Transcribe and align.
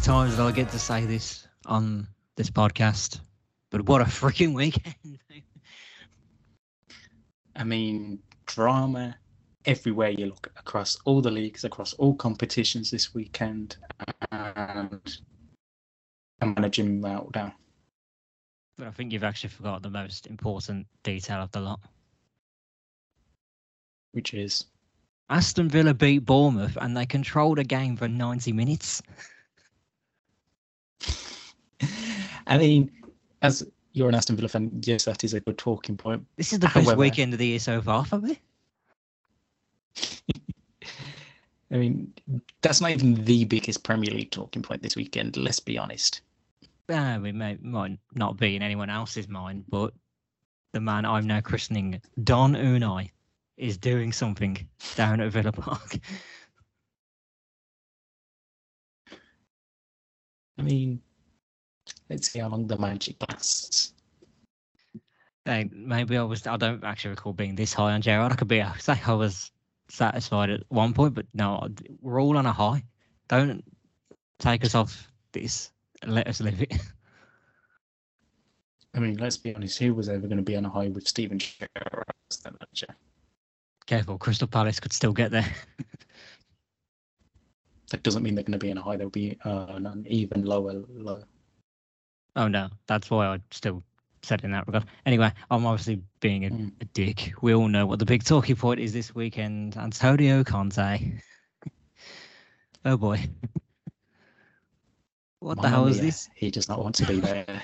many 0.00 0.18
times 0.18 0.36
that 0.36 0.46
I 0.46 0.52
get 0.52 0.70
to 0.70 0.78
say 0.78 1.04
this 1.04 1.46
on 1.66 2.06
this 2.36 2.48
podcast, 2.48 3.20
but 3.70 3.86
what 3.86 4.00
a 4.00 4.04
freaking 4.04 4.54
weekend! 4.54 5.18
I 7.56 7.64
mean, 7.64 8.20
drama 8.46 9.16
everywhere 9.66 10.08
you 10.10 10.26
look 10.26 10.50
across 10.56 10.96
all 11.04 11.20
the 11.20 11.30
leagues, 11.30 11.64
across 11.64 11.92
all 11.94 12.14
competitions 12.14 12.90
this 12.90 13.12
weekend, 13.12 13.76
and 14.32 15.20
a 16.40 16.46
managing 16.46 17.02
meltdown. 17.02 17.52
But 18.78 18.86
I 18.86 18.92
think 18.92 19.12
you've 19.12 19.24
actually 19.24 19.50
forgot 19.50 19.82
the 19.82 19.90
most 19.90 20.26
important 20.28 20.86
detail 21.02 21.42
of 21.42 21.52
the 21.52 21.60
lot. 21.60 21.80
Which 24.12 24.32
is 24.32 24.64
Aston 25.28 25.68
Villa 25.68 25.92
beat 25.92 26.24
Bournemouth 26.24 26.78
and 26.80 26.96
they 26.96 27.04
controlled 27.04 27.58
a 27.58 27.64
game 27.64 27.96
for 27.96 28.08
90 28.08 28.52
minutes. 28.52 29.02
I 32.46 32.58
mean, 32.58 32.90
as 33.42 33.66
you're 33.92 34.08
an 34.08 34.14
Aston 34.14 34.36
Villa 34.36 34.48
fan, 34.48 34.70
yes, 34.84 35.04
that 35.04 35.24
is 35.24 35.34
a 35.34 35.40
good 35.40 35.58
talking 35.58 35.96
point. 35.96 36.26
This 36.36 36.52
is 36.52 36.58
the 36.58 36.68
best 36.68 36.96
weekend 36.96 37.32
of 37.32 37.38
the 37.38 37.46
year 37.46 37.58
so 37.58 37.80
far 37.80 38.04
for 38.04 38.18
me. 38.18 38.38
I 41.72 41.76
mean, 41.76 42.12
that's 42.62 42.80
not 42.80 42.90
even 42.90 43.24
the 43.24 43.44
biggest 43.44 43.84
Premier 43.84 44.10
League 44.12 44.32
talking 44.32 44.62
point 44.62 44.82
this 44.82 44.96
weekend, 44.96 45.36
let's 45.36 45.60
be 45.60 45.78
honest. 45.78 46.22
Uh, 46.88 47.20
it 47.24 47.34
may, 47.34 47.56
might 47.62 47.98
not 48.14 48.36
be 48.36 48.56
in 48.56 48.62
anyone 48.62 48.90
else's 48.90 49.28
mind, 49.28 49.64
but 49.68 49.94
the 50.72 50.80
man 50.80 51.04
I'm 51.04 51.28
now 51.28 51.40
christening 51.40 52.00
Don 52.24 52.54
Unai 52.54 53.10
is 53.56 53.78
doing 53.78 54.12
something 54.12 54.66
down 54.96 55.20
at 55.20 55.30
Villa 55.30 55.52
Park. 55.52 55.98
I 60.60 60.62
mean, 60.62 61.00
let's 62.10 62.30
see 62.30 62.38
how 62.38 62.48
long 62.48 62.66
the 62.66 62.76
magic 62.76 63.16
lasts. 63.30 63.94
Maybe 65.46 66.18
I 66.18 66.22
was. 66.22 66.46
I 66.46 66.58
don't 66.58 66.84
actually 66.84 67.12
recall 67.12 67.32
being 67.32 67.54
this 67.54 67.72
high 67.72 67.92
on 67.92 68.02
Gerrard. 68.02 68.30
I 68.30 68.34
could 68.34 68.46
be. 68.46 68.60
I 68.60 68.76
say 68.76 69.00
I 69.06 69.14
was 69.14 69.50
satisfied 69.88 70.50
at 70.50 70.60
one 70.68 70.92
point, 70.92 71.14
but 71.14 71.24
no, 71.32 71.66
we're 72.02 72.20
all 72.20 72.36
on 72.36 72.44
a 72.44 72.52
high. 72.52 72.84
Don't 73.28 73.64
take 74.38 74.62
us 74.62 74.74
off 74.74 75.10
this. 75.32 75.70
Let 76.06 76.28
us 76.28 76.42
live 76.42 76.60
it. 76.60 76.74
I 78.94 78.98
mean, 78.98 79.16
let's 79.16 79.38
be 79.38 79.54
honest, 79.54 79.78
who 79.78 79.94
was 79.94 80.10
ever 80.10 80.26
going 80.26 80.36
to 80.36 80.42
be 80.42 80.56
on 80.56 80.66
a 80.66 80.70
high 80.70 80.88
with 80.88 81.08
Steven 81.08 81.38
Gerrard 81.38 82.04
as 82.30 82.36
their 82.38 82.52
manager? 82.52 82.94
Careful, 83.86 84.18
Crystal 84.18 84.46
Palace 84.46 84.78
could 84.78 84.92
still 84.92 85.14
get 85.14 85.30
there. 85.30 85.50
That 87.90 88.02
doesn't 88.02 88.22
mean 88.22 88.34
they're 88.34 88.44
going 88.44 88.52
to 88.52 88.58
be 88.58 88.70
in 88.70 88.78
a 88.78 88.82
high, 88.82 88.96
they'll 88.96 89.10
be 89.10 89.36
uh, 89.44 89.66
an 89.68 90.06
even 90.08 90.44
lower 90.44 90.72
low. 90.88 91.22
Oh 92.36 92.46
no, 92.48 92.68
that's 92.86 93.10
why 93.10 93.26
I 93.26 93.40
still 93.50 93.82
said 94.22 94.44
in 94.44 94.52
that 94.52 94.66
regard. 94.66 94.84
Anyway, 95.06 95.32
I'm 95.50 95.66
obviously 95.66 96.00
being 96.20 96.44
a, 96.46 96.50
Mm. 96.50 96.72
a 96.80 96.84
dick. 96.86 97.32
We 97.42 97.54
all 97.54 97.68
know 97.68 97.86
what 97.86 97.98
the 97.98 98.04
big 98.04 98.22
talking 98.22 98.54
point 98.56 98.78
is 98.80 98.92
this 98.92 99.14
weekend. 99.14 99.76
Antonio 99.76 100.44
Conte. 100.44 101.20
oh 102.84 102.96
boy. 102.96 103.28
What 105.40 105.60
the 105.60 105.68
hell 105.68 105.86
is 105.86 105.96
mia, 105.96 106.06
this? 106.06 106.28
He 106.34 106.50
does 106.50 106.68
not 106.68 106.82
want 106.82 106.94
to 106.96 107.06
be 107.06 107.18
there. 107.20 107.62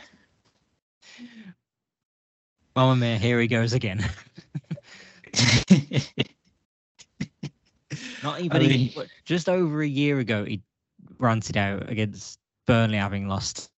Mamma 2.75 2.97
mia, 2.97 3.19
here 3.19 3.39
he 3.39 3.47
goes 3.47 3.73
again. 3.75 4.05
Not 8.27 8.41
even 8.41 8.61
a- 8.61 8.67
mean- 8.69 8.93
just 9.25 9.49
over 9.49 9.83
a 9.83 9.87
year 9.89 10.19
ago, 10.19 10.45
he 10.45 10.61
ranted 11.19 11.57
out 11.57 11.89
against 11.89 12.41
Burnley 12.67 12.99
having 12.99 13.29
lost. 13.29 13.71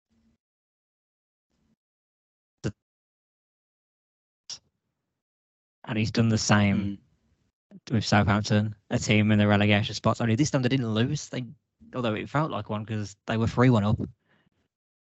the- 2.63 2.73
And 5.83 5.97
he's 5.97 6.11
done 6.11 6.29
the 6.29 6.37
same 6.37 6.97
Mm. 7.89 7.93
with 7.93 8.05
Southampton, 8.05 8.73
a 8.89 8.97
team 8.97 9.31
in 9.31 9.37
the 9.39 9.47
relegation 9.47 9.93
spots. 9.93 10.21
Only 10.21 10.35
this 10.35 10.49
time 10.49 10.61
they 10.61 10.69
didn't 10.69 10.93
lose. 10.93 11.27
They, 11.27 11.45
although 11.93 12.13
it 12.15 12.29
felt 12.29 12.49
like 12.49 12.69
one 12.69 12.85
because 12.85 13.17
they 13.25 13.35
were 13.35 13.47
three 13.47 13.69
one 13.69 13.83
up, 13.83 13.99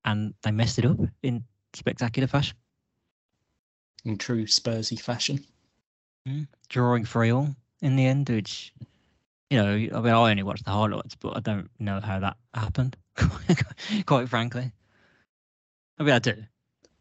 and 0.04 0.34
they 0.42 0.50
messed 0.50 0.78
it 0.78 0.84
up 0.84 0.98
in 1.22 1.44
spectacular 1.72 2.26
fashion, 2.28 2.56
In 4.04 4.18
true 4.18 4.44
Spursy 4.44 5.00
fashion. 5.00 5.46
drawing 6.68 7.06
three 7.06 7.30
all 7.30 7.56
in 7.80 7.96
the 7.96 8.04
end. 8.04 8.28
Which, 8.28 8.72
you 9.50 9.58
know, 9.58 9.72
I 9.72 10.00
mean, 10.00 10.14
I 10.14 10.30
only 10.30 10.42
watched 10.42 10.64
the 10.64 10.70
highlights, 10.70 11.16
but 11.16 11.36
I 11.36 11.40
don't 11.40 11.68
know 11.78 12.00
how 12.00 12.20
that 12.20 12.36
happened. 12.54 12.96
Quite 14.06 14.28
frankly, 14.28 14.72
I 15.98 16.02
mean, 16.02 16.14
I 16.14 16.20
do 16.20 16.34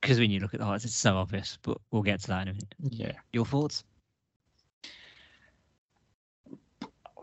because 0.02 0.20
when 0.20 0.32
you 0.32 0.40
look 0.40 0.54
at 0.54 0.60
the 0.60 0.66
highlights, 0.66 0.86
it's 0.86 0.96
so 0.96 1.18
obvious. 1.18 1.58
But 1.62 1.78
we'll 1.92 2.02
get 2.02 2.22
to 2.22 2.28
that 2.28 2.44
in 2.44 2.48
a 2.50 2.54
minute. 2.54 2.76
Yeah. 2.90 3.12
Your 3.34 3.46
thoughts? 3.46 3.84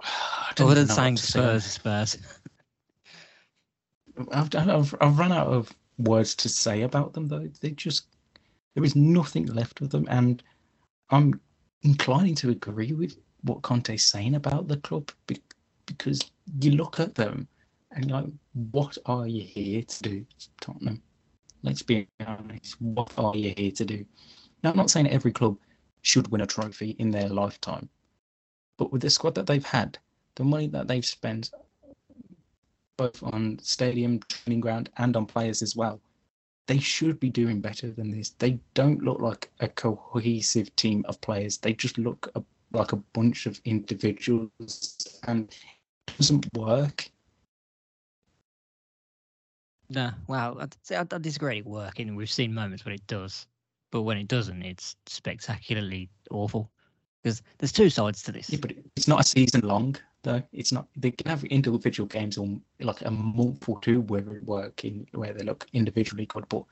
I 0.02 0.52
Other 0.58 0.74
than 0.74 0.88
saying 0.88 1.16
Spurs. 1.16 1.64
Spurs. 1.64 2.18
I've, 4.32 4.54
I've, 4.54 4.94
I've 5.00 5.18
run 5.18 5.32
out 5.32 5.48
of 5.48 5.74
words 5.98 6.34
to 6.36 6.48
say 6.48 6.82
about 6.82 7.12
them 7.12 7.28
though. 7.28 7.48
They 7.60 7.70
just 7.70 8.06
there 8.74 8.84
is 8.84 8.96
nothing 8.96 9.46
left 9.46 9.80
of 9.80 9.90
them, 9.90 10.06
and 10.08 10.42
I'm 11.10 11.40
inclining 11.82 12.34
to 12.36 12.50
agree 12.50 12.92
with 12.92 13.16
what 13.42 13.62
Conte's 13.62 14.04
saying 14.04 14.34
about 14.34 14.68
the 14.68 14.78
club 14.78 15.10
because 15.86 16.20
you 16.60 16.72
look 16.72 17.00
at 17.00 17.14
them 17.14 17.48
and 17.92 18.10
like, 18.10 18.26
what 18.70 18.98
are 19.06 19.26
you 19.26 19.42
here 19.42 19.82
to 19.82 20.02
do, 20.02 20.26
Tottenham? 20.60 21.02
Let's 21.62 21.82
be 21.82 22.08
honest. 22.26 22.80
What 22.80 23.12
are 23.16 23.36
you 23.36 23.54
here 23.56 23.72
to 23.72 23.84
do? 23.84 24.04
Now, 24.62 24.70
I'm 24.70 24.76
not 24.76 24.90
saying 24.90 25.08
every 25.08 25.32
club 25.32 25.56
should 26.02 26.28
win 26.28 26.40
a 26.40 26.46
trophy 26.46 26.96
in 26.98 27.10
their 27.10 27.28
lifetime, 27.28 27.88
but 28.78 28.92
with 28.92 29.02
the 29.02 29.10
squad 29.10 29.34
that 29.36 29.46
they've 29.46 29.64
had, 29.64 29.98
the 30.34 30.44
money 30.44 30.66
that 30.68 30.88
they've 30.88 31.04
spent 31.04 31.50
both 32.96 33.22
on 33.22 33.58
stadium, 33.60 34.20
training 34.28 34.60
ground, 34.60 34.90
and 34.96 35.16
on 35.16 35.26
players 35.26 35.62
as 35.62 35.76
well. 35.76 36.00
They 36.66 36.78
should 36.78 37.20
be 37.20 37.30
doing 37.30 37.60
better 37.60 37.90
than 37.90 38.10
this. 38.10 38.30
They 38.30 38.58
don't 38.74 39.02
look 39.02 39.20
like 39.20 39.50
a 39.60 39.68
cohesive 39.68 40.74
team 40.76 41.04
of 41.08 41.20
players. 41.20 41.58
They 41.58 41.74
just 41.74 41.98
look 41.98 42.30
a, 42.34 42.42
like 42.76 42.92
a 42.92 42.96
bunch 42.96 43.46
of 43.46 43.60
individuals, 43.64 45.20
and 45.26 45.50
it 46.08 46.16
doesn't 46.16 46.46
work. 46.54 47.10
No, 49.88 50.10
well, 50.26 50.58
I'd, 50.60 50.76
say 50.82 50.96
I, 50.96 51.00
I 51.00 51.18
disagree. 51.18 51.58
It 51.58 51.66
working. 51.66 52.14
We've 52.16 52.30
seen 52.30 52.52
moments 52.52 52.84
when 52.84 52.94
it 52.94 53.06
does, 53.06 53.46
but 53.90 54.02
when 54.02 54.18
it 54.18 54.28
doesn't, 54.28 54.62
it's 54.62 54.96
spectacularly 55.06 56.08
awful. 56.30 56.70
Because 57.22 57.42
there's 57.58 57.72
two 57.72 57.90
sides 57.90 58.22
to 58.24 58.32
this. 58.32 58.50
Yeah, 58.50 58.58
but 58.60 58.72
it's 58.94 59.08
not 59.08 59.20
a 59.20 59.24
season 59.24 59.62
long 59.62 59.96
though. 60.22 60.42
It's 60.52 60.72
not. 60.72 60.86
They 60.96 61.10
can 61.10 61.28
have 61.28 61.44
individual 61.44 62.06
games 62.06 62.38
or 62.38 62.48
like 62.80 63.02
a 63.02 63.10
month 63.10 63.68
or 63.68 63.80
two 63.80 64.02
where 64.02 64.20
it 64.20 64.44
work 64.44 64.84
in 64.84 65.06
where 65.12 65.32
they 65.32 65.44
look 65.44 65.66
individually 65.72 66.26
good, 66.26 66.48
but 66.48 66.64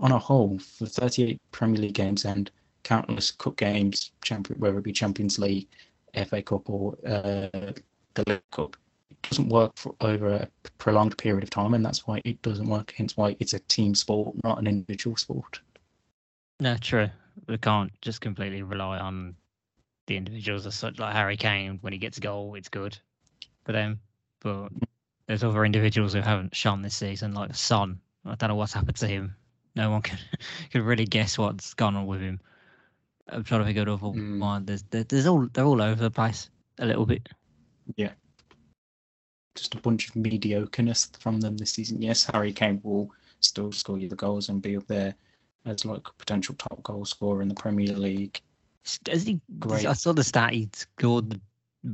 on 0.00 0.12
a 0.12 0.18
whole, 0.18 0.58
for 0.58 0.86
38 0.86 1.40
Premier 1.52 1.80
League 1.82 1.94
games 1.94 2.24
and 2.24 2.50
countless 2.84 3.32
cup 3.32 3.56
games, 3.56 4.12
champion 4.22 4.60
whether 4.60 4.78
it 4.78 4.84
be 4.84 4.92
Champions 4.92 5.38
League, 5.38 5.66
FA 6.26 6.42
Cup, 6.42 6.68
or 6.70 6.96
uh, 7.06 7.48
the 8.14 8.24
League 8.28 8.50
Cup, 8.52 8.76
it 9.10 9.20
doesn't 9.22 9.48
work 9.48 9.72
for 9.76 9.94
over 10.00 10.32
a 10.32 10.48
prolonged 10.78 11.18
period 11.18 11.42
of 11.42 11.50
time, 11.50 11.74
and 11.74 11.84
that's 11.84 12.06
why 12.06 12.20
it 12.24 12.40
doesn't 12.42 12.68
work. 12.68 12.94
Hence, 12.96 13.16
why 13.16 13.36
it's 13.40 13.54
a 13.54 13.58
team 13.60 13.94
sport, 13.94 14.36
not 14.44 14.58
an 14.58 14.66
individual 14.66 15.16
sport. 15.16 15.60
No, 16.60 16.76
true. 16.76 17.08
We 17.48 17.58
can't 17.58 17.90
just 18.00 18.20
completely 18.20 18.62
rely 18.62 18.98
on 18.98 19.34
the 20.06 20.16
individuals 20.16 20.66
as 20.66 20.74
such. 20.74 20.98
Like 20.98 21.14
Harry 21.14 21.36
Kane, 21.36 21.78
when 21.80 21.92
he 21.92 21.98
gets 21.98 22.18
a 22.18 22.20
goal, 22.20 22.54
it's 22.54 22.68
good 22.68 22.96
for 23.64 23.72
them. 23.72 24.00
But 24.40 24.68
there's 25.26 25.42
other 25.42 25.64
individuals 25.64 26.12
who 26.12 26.20
haven't 26.20 26.54
shone 26.54 26.82
this 26.82 26.94
season, 26.94 27.34
like 27.34 27.54
Son. 27.54 27.98
I 28.24 28.34
don't 28.36 28.48
know 28.48 28.54
what's 28.54 28.72
happened 28.72 28.96
to 28.96 29.08
him. 29.08 29.34
No 29.74 29.90
one 29.90 30.02
can 30.02 30.18
can 30.70 30.82
really 30.82 31.06
guess 31.06 31.38
what's 31.38 31.74
gone 31.74 31.96
on 31.96 32.06
with 32.06 32.20
him. 32.20 32.40
I'm 33.28 33.44
trying 33.44 33.60
to 33.60 33.66
figure 33.66 33.82
out 33.82 33.88
other 33.88 34.02
Mm. 34.18 34.38
one. 34.38 34.64
There's 34.66 34.82
there's 34.90 35.26
all 35.26 35.46
they're 35.52 35.64
all 35.64 35.80
over 35.82 36.02
the 36.02 36.10
place 36.10 36.50
a 36.78 36.86
little 36.86 37.06
bit. 37.06 37.28
Yeah, 37.96 38.12
just 39.54 39.74
a 39.74 39.78
bunch 39.78 40.08
of 40.08 40.14
mediocreness 40.14 41.16
from 41.20 41.40
them 41.40 41.56
this 41.56 41.72
season. 41.72 42.02
Yes, 42.02 42.24
Harry 42.24 42.52
Kane 42.52 42.80
will 42.82 43.10
still 43.40 43.72
score 43.72 43.98
you 43.98 44.08
the 44.08 44.16
goals 44.16 44.48
and 44.48 44.60
be 44.62 44.76
up 44.76 44.86
there 44.86 45.14
as 45.64 45.84
like 45.84 46.06
a 46.08 46.12
potential 46.14 46.54
top 46.56 46.82
goal 46.82 47.04
scorer 47.04 47.40
in 47.42 47.48
the 47.48 47.54
Premier 47.54 47.94
League. 47.94 48.40
Has 49.08 49.24
he? 49.26 49.40
Great. 49.58 49.86
I 49.86 49.94
saw 49.94 50.12
the 50.12 50.22
stat. 50.24 50.52
He 50.52 50.68
scored 50.74 51.30
the 51.30 51.40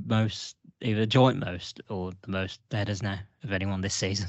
most, 0.07 0.57
either 0.81 1.07
joint 1.07 1.39
most 1.39 1.81
or 1.89 2.11
the 2.23 2.31
most 2.31 2.61
headers 2.73 3.03
now 3.03 3.19
of 3.45 3.53
anyone 3.53 3.81
this 3.81 3.95
season. 3.95 4.29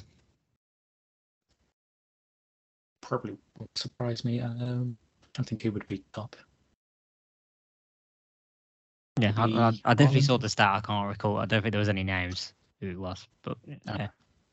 Probably 3.01 3.35
would 3.57 3.69
surprise 3.75 4.23
me. 4.23 4.39
Um, 4.39 4.95
I 5.39 5.43
think 5.43 5.63
he 5.63 5.69
would 5.69 5.87
be 5.87 6.03
top. 6.13 6.35
Yeah, 9.19 9.33
I, 9.37 9.43
I, 9.43 9.71
I 9.85 9.93
definitely 9.93 10.21
saw 10.21 10.37
the 10.37 10.49
stat. 10.49 10.75
I 10.75 10.79
can't 10.79 11.07
recall. 11.07 11.37
I 11.37 11.45
don't 11.45 11.61
think 11.61 11.73
there 11.73 11.79
was 11.79 11.89
any 11.89 12.03
names 12.03 12.53
who 12.79 12.89
it 12.89 12.99
was, 12.99 13.27
but 13.43 13.57
Ah, 13.87 13.97
yeah. 13.97 14.07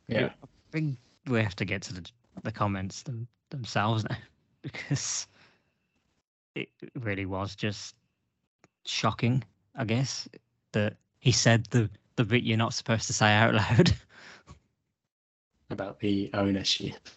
Yeah, 0.08 0.30
I 0.42 0.46
think 0.72 0.98
we 1.26 1.42
have 1.42 1.56
to 1.56 1.64
get 1.64 1.82
to 1.82 1.94
the 1.94 2.10
the 2.42 2.52
comments 2.52 3.02
them, 3.02 3.26
themselves 3.50 4.04
now 4.08 4.16
because 4.62 5.26
it 6.54 6.68
really 6.94 7.26
was 7.26 7.54
just 7.54 7.94
shocking. 8.84 9.44
I 9.76 9.84
guess 9.84 10.28
that 10.72 10.96
he 11.20 11.32
said 11.32 11.66
the 11.66 11.90
the 12.16 12.24
bit 12.24 12.42
you're 12.42 12.56
not 12.56 12.74
supposed 12.74 13.06
to 13.06 13.12
say 13.12 13.32
out 13.32 13.54
loud. 13.54 13.94
about 15.70 16.00
the 16.00 16.30
ownership. 16.34 17.08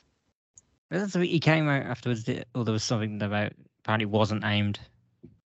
That's 0.89 1.15
what 1.15 1.25
he 1.25 1.39
came 1.39 1.67
out 1.69 1.83
afterwards, 1.83 2.27
or 2.53 2.65
there 2.65 2.73
was 2.73 2.83
something 2.83 3.21
about 3.21 3.53
apparently 3.79 4.05
wasn't 4.05 4.43
aimed 4.43 4.79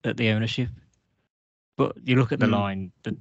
at 0.04 0.16
the 0.16 0.30
ownership. 0.30 0.70
But 1.76 1.96
you 2.04 2.16
look 2.16 2.32
at 2.32 2.38
the 2.40 2.46
Hmm. 2.46 2.52
line, 2.52 2.92
the 3.02 3.16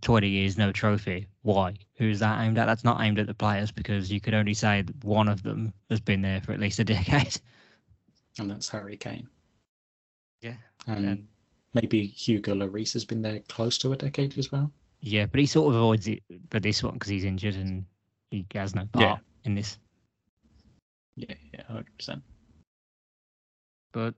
20 0.00 0.28
years 0.28 0.56
no 0.56 0.72
trophy. 0.72 1.26
Why? 1.42 1.74
Who's 1.96 2.20
that 2.20 2.40
aimed 2.42 2.56
at? 2.58 2.66
That's 2.66 2.84
not 2.84 3.02
aimed 3.02 3.18
at 3.18 3.26
the 3.26 3.34
players 3.34 3.70
because 3.72 4.10
you 4.12 4.20
could 4.20 4.34
only 4.34 4.54
say 4.54 4.82
that 4.82 5.04
one 5.04 5.28
of 5.28 5.42
them 5.42 5.72
has 5.90 6.00
been 6.00 6.22
there 6.22 6.40
for 6.40 6.52
at 6.52 6.60
least 6.60 6.78
a 6.78 6.84
decade. 6.84 7.40
And 8.38 8.50
that's 8.50 8.68
Harry 8.68 8.96
Kane. 8.96 9.28
Yeah. 10.40 10.54
And 10.86 11.04
And 11.06 11.28
maybe 11.74 12.06
Hugo 12.06 12.54
Lloris 12.54 12.92
has 12.92 13.04
been 13.04 13.20
there 13.22 13.40
close 13.48 13.76
to 13.78 13.92
a 13.92 13.96
decade 13.96 14.38
as 14.38 14.52
well. 14.52 14.72
yeah, 15.00 15.26
but 15.26 15.40
he 15.40 15.46
sort 15.46 15.70
of 15.70 15.76
avoids 15.76 16.06
it 16.08 16.22
for 16.50 16.60
this 16.60 16.82
one 16.82 16.94
because 16.94 17.10
he's 17.10 17.24
injured 17.24 17.56
and 17.56 17.84
he 18.30 18.46
has 18.54 18.74
no 18.74 18.86
part 18.92 19.18
Yeah. 19.18 19.18
in 19.44 19.54
this. 19.54 19.78
Yeah, 21.16 21.34
yeah, 21.52 21.64
hundred 21.64 21.86
percent. 21.98 22.22
But 23.92 24.14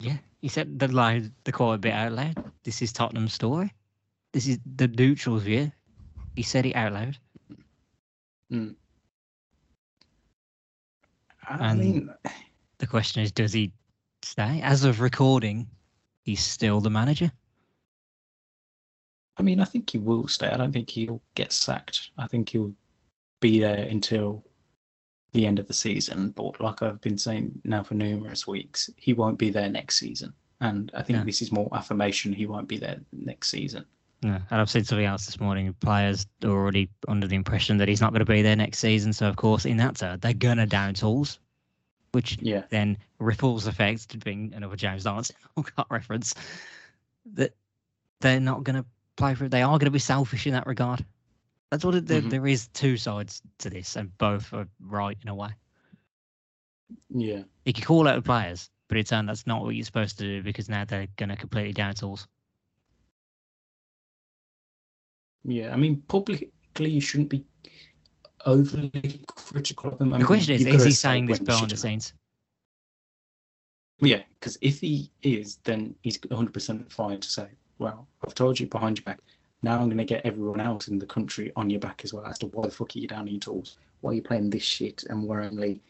yeah, 0.00 0.18
he 0.40 0.48
said 0.48 0.78
the 0.78 0.88
line, 0.88 1.32
the 1.44 1.52
quote 1.52 1.74
a 1.76 1.78
bit 1.78 1.92
out 1.92 2.12
loud. 2.12 2.52
This 2.64 2.82
is 2.82 2.92
Tottenham's 2.92 3.32
story. 3.34 3.72
This 4.32 4.46
is 4.48 4.58
the 4.76 4.88
neutral's 4.88 5.42
view. 5.44 5.72
He 6.34 6.42
said 6.42 6.66
it 6.66 6.74
out 6.74 6.92
loud. 6.92 7.16
Hmm. 8.50 8.70
I 11.48 11.70
And- 11.70 11.80
mean, 11.80 12.10
The 12.78 12.86
question 12.86 13.22
is, 13.22 13.32
does 13.32 13.54
he 13.54 13.72
stay? 14.22 14.60
As 14.60 14.84
of 14.84 15.00
recording, 15.00 15.66
he's 16.24 16.44
still 16.44 16.80
the 16.82 16.90
manager. 16.90 17.32
I 19.38 19.42
mean, 19.42 19.60
I 19.60 19.64
think 19.64 19.88
he 19.90 19.98
will 19.98 20.28
stay. 20.28 20.48
I 20.48 20.56
don't 20.58 20.72
think 20.72 20.90
he'll 20.90 21.22
get 21.34 21.52
sacked. 21.52 22.10
I 22.18 22.26
think 22.26 22.50
he'll 22.50 22.74
be 23.40 23.60
there 23.60 23.86
until 23.88 24.44
the 25.32 25.46
end 25.46 25.58
of 25.58 25.66
the 25.66 25.74
season. 25.74 26.30
But 26.30 26.60
like 26.60 26.82
I've 26.82 27.00
been 27.00 27.18
saying 27.18 27.60
now 27.64 27.82
for 27.82 27.94
numerous 27.94 28.46
weeks, 28.46 28.88
he 28.96 29.12
won't 29.12 29.38
be 29.38 29.50
there 29.50 29.68
next 29.68 29.98
season. 29.98 30.32
And 30.60 30.90
I 30.94 31.02
think 31.02 31.18
Yeah. 31.18 31.24
this 31.24 31.42
is 31.42 31.52
more 31.52 31.68
affirmation 31.72 32.32
he 32.32 32.46
won't 32.46 32.68
be 32.68 32.78
there 32.78 33.00
next 33.12 33.48
season. 33.50 33.84
Yeah, 34.22 34.40
and 34.50 34.60
I've 34.60 34.70
seen 34.70 34.84
something 34.84 35.04
else 35.04 35.26
this 35.26 35.38
morning. 35.38 35.74
Players 35.80 36.26
are 36.42 36.48
already 36.50 36.88
under 37.06 37.26
the 37.26 37.36
impression 37.36 37.76
that 37.76 37.88
he's 37.88 38.00
not 38.00 38.12
going 38.12 38.24
to 38.24 38.32
be 38.32 38.40
there 38.40 38.56
next 38.56 38.78
season. 38.78 39.12
So, 39.12 39.28
of 39.28 39.36
course, 39.36 39.66
in 39.66 39.76
that 39.76 39.96
they're 40.22 40.32
going 40.32 40.56
to 40.56 40.64
down 40.66 40.94
tools, 40.94 41.38
which 42.12 42.38
Yeah. 42.40 42.62
then 42.70 42.96
ripples 43.18 43.66
effects 43.66 44.06
to 44.06 44.18
being 44.18 44.54
another 44.54 44.76
James 44.76 45.04
Dance 45.04 45.30
reference. 45.90 46.34
That 47.34 47.54
they're 48.20 48.40
not 48.40 48.64
going 48.64 48.76
to 48.82 48.86
play 49.16 49.34
for 49.34 49.44
it. 49.44 49.50
They 49.50 49.62
are 49.62 49.72
going 49.78 49.80
to 49.86 49.90
be 49.90 49.98
selfish 49.98 50.46
in 50.46 50.54
that 50.54 50.66
regard. 50.66 51.04
That's 51.70 51.84
what 51.84 51.94
it, 51.96 52.06
there, 52.06 52.22
Mhm. 52.22 52.30
there 52.30 52.46
is 52.46 52.68
two 52.68 52.96
sides 52.96 53.42
to 53.58 53.70
this, 53.70 53.96
and 53.96 54.16
both 54.18 54.52
are 54.52 54.68
right 54.80 55.18
in 55.22 55.28
a 55.28 55.34
way. 55.34 55.50
Yeah. 57.10 57.42
You 57.64 57.72
could 57.72 57.84
call 57.84 58.06
out 58.06 58.14
the 58.16 58.22
players, 58.22 58.70
but 58.88 58.96
it 58.98 59.08
turns 59.08 59.26
that's 59.26 59.46
not 59.46 59.62
what 59.62 59.74
you're 59.74 59.84
supposed 59.84 60.18
to 60.18 60.24
do 60.24 60.42
because 60.42 60.68
now 60.68 60.84
they're 60.84 61.08
going 61.16 61.30
to 61.30 61.36
completely 61.36 61.72
down 61.72 61.94
tools. 61.94 62.28
Yeah. 65.44 65.72
I 65.72 65.76
mean, 65.76 66.02
publicly, 66.02 66.50
you 66.78 67.00
shouldn't 67.00 67.30
be 67.30 67.44
overly 68.44 69.24
critical 69.26 69.92
of 69.92 70.00
him. 70.00 70.08
I 70.12 70.12
The 70.12 70.18
mean, 70.18 70.26
question 70.26 70.54
is, 70.54 70.66
is 70.66 70.84
he 70.84 70.92
saying 70.92 71.26
this 71.26 71.40
behind 71.40 71.70
the 71.70 71.76
scenes? 71.76 72.14
Yeah, 73.98 74.22
because 74.38 74.58
if 74.60 74.80
he 74.80 75.10
is, 75.22 75.56
then 75.64 75.96
he's 76.02 76.18
100% 76.18 76.92
fine 76.92 77.18
to 77.18 77.28
say, 77.28 77.48
well, 77.78 78.06
I've 78.24 78.34
told 78.34 78.60
you 78.60 78.66
behind 78.66 78.98
your 78.98 79.04
back. 79.04 79.20
Now 79.62 79.78
I'm 79.80 79.86
going 79.86 79.96
to 79.98 80.04
get 80.04 80.24
everyone 80.24 80.60
else 80.60 80.88
in 80.88 80.98
the 80.98 81.06
country 81.06 81.50
on 81.56 81.70
your 81.70 81.80
back 81.80 82.02
as 82.04 82.12
well 82.12 82.24
as 82.26 82.38
to 82.38 82.46
why 82.46 82.66
the 82.66 82.70
fuck 82.70 82.94
are 82.94 82.98
you 82.98 83.08
down 83.08 83.26
in 83.28 83.40
tools? 83.40 83.78
Why 84.00 84.10
are 84.10 84.14
you 84.14 84.22
playing 84.22 84.50
this 84.50 84.62
shit? 84.62 85.04
And 85.08 85.24
we're 85.24 85.42
only 85.42 85.80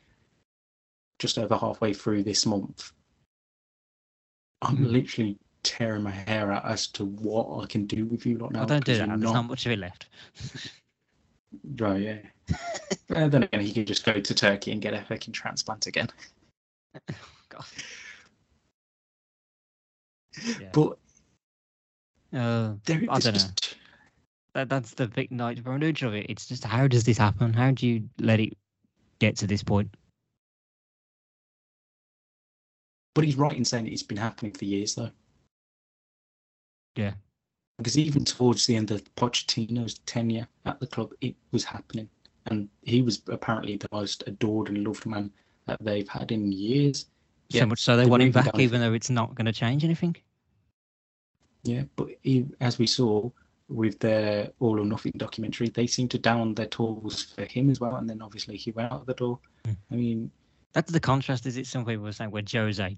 just 1.18 1.38
over 1.38 1.56
halfway 1.56 1.92
through 1.92 2.22
this 2.22 2.46
month. 2.46 2.92
I'm 4.62 4.78
Mhm. 4.78 4.90
literally 4.90 5.38
tearing 5.62 6.02
my 6.04 6.10
hair 6.12 6.52
out 6.52 6.64
as 6.64 6.86
to 6.88 7.04
what 7.04 7.62
I 7.62 7.66
can 7.66 7.86
do 7.86 8.06
with 8.06 8.24
you 8.24 8.38
lot 8.38 8.52
now. 8.52 8.62
Oh, 8.62 8.66
don't 8.66 8.84
do 8.84 8.92
that. 8.92 8.98
you're 8.98 9.06
There's 9.08 9.20
not- 9.20 9.34
not 9.34 9.48
much 9.48 9.66
of 9.66 9.72
it 9.72 9.78
left. 9.78 10.06
Right, 11.78 12.02
yeah. 12.02 12.18
and 13.08 13.32
then 13.32 13.44
again, 13.44 13.60
he 13.60 13.72
could 13.72 13.86
just 13.86 14.04
go 14.04 14.20
to 14.20 14.34
Turkey 14.34 14.72
and 14.72 14.82
get 14.82 14.92
a 14.94 15.02
fucking 15.04 15.32
transplant 15.32 15.86
again. 15.86 16.08
God. 17.48 17.64
Yeah. 20.60 20.68
But 20.72 20.98
Uh, 22.36 22.74
there 22.84 23.02
I 23.08 23.18
dunno. 23.18 23.38
that, 24.52 24.68
that's 24.68 24.92
the 24.92 25.08
big 25.08 25.30
night 25.30 25.58
of 25.58 25.66
it. 25.66 26.26
It's 26.28 26.46
just 26.46 26.64
how 26.64 26.86
does 26.86 27.04
this 27.04 27.16
happen? 27.16 27.54
How 27.54 27.70
do 27.70 27.86
you 27.86 28.08
let 28.20 28.40
it 28.40 28.58
get 29.20 29.36
to 29.38 29.46
this 29.46 29.62
point? 29.62 29.94
But 33.14 33.24
he's 33.24 33.36
right 33.36 33.56
in 33.56 33.64
saying 33.64 33.86
it's 33.86 34.02
been 34.02 34.18
happening 34.18 34.52
for 34.52 34.66
years, 34.66 34.94
though. 34.94 35.10
Yeah. 36.96 37.14
Because 37.78 37.98
even 37.98 38.26
towards 38.26 38.66
the 38.66 38.76
end 38.76 38.90
of 38.90 39.02
Pochettino's 39.14 40.00
tenure 40.00 40.46
at 40.66 40.78
the 40.78 40.86
club, 40.86 41.12
it 41.22 41.34
was 41.52 41.64
happening. 41.64 42.10
And 42.46 42.68
he 42.82 43.00
was 43.00 43.22
apparently 43.28 43.78
the 43.78 43.88
most 43.92 44.24
adored 44.26 44.68
and 44.68 44.86
loved 44.86 45.06
man 45.06 45.30
that 45.66 45.82
they've 45.82 46.08
had 46.08 46.32
in 46.32 46.52
years. 46.52 47.06
So 47.50 47.58
Yeah, 47.58 47.64
much 47.64 47.80
so 47.80 47.96
they 47.96 48.04
they 48.04 48.10
want 48.10 48.22
him 48.22 48.32
back, 48.32 48.58
even 48.58 48.82
though 48.82 48.92
it's 48.92 49.10
not 49.10 49.34
going 49.34 49.46
to 49.46 49.52
change 49.52 49.82
anything. 49.84 50.16
Yeah, 51.66 51.82
but 51.96 52.08
as 52.60 52.78
we 52.78 52.86
saw 52.86 53.30
with 53.68 53.98
their 53.98 54.50
All 54.60 54.80
or 54.80 54.84
Nothing 54.84 55.12
documentary, 55.16 55.68
they 55.68 55.86
seemed 55.86 56.10
to 56.12 56.18
down 56.18 56.54
their 56.54 56.66
tools 56.66 57.22
for 57.34 57.44
him 57.44 57.70
as 57.70 57.80
well. 57.80 57.96
And 57.96 58.08
then 58.08 58.22
obviously 58.22 58.56
he 58.56 58.70
went 58.70 58.92
out 58.92 59.06
the 59.06 59.14
door. 59.14 59.38
Hmm. 59.64 59.72
I 59.90 59.94
mean, 59.96 60.30
That's 60.72 60.92
the 60.92 61.00
contrast, 61.00 61.46
is 61.46 61.56
it? 61.56 61.66
Some 61.66 61.84
people 61.84 62.04
were 62.04 62.12
saying 62.12 62.30
where 62.30 62.42
Jose, 62.50 62.96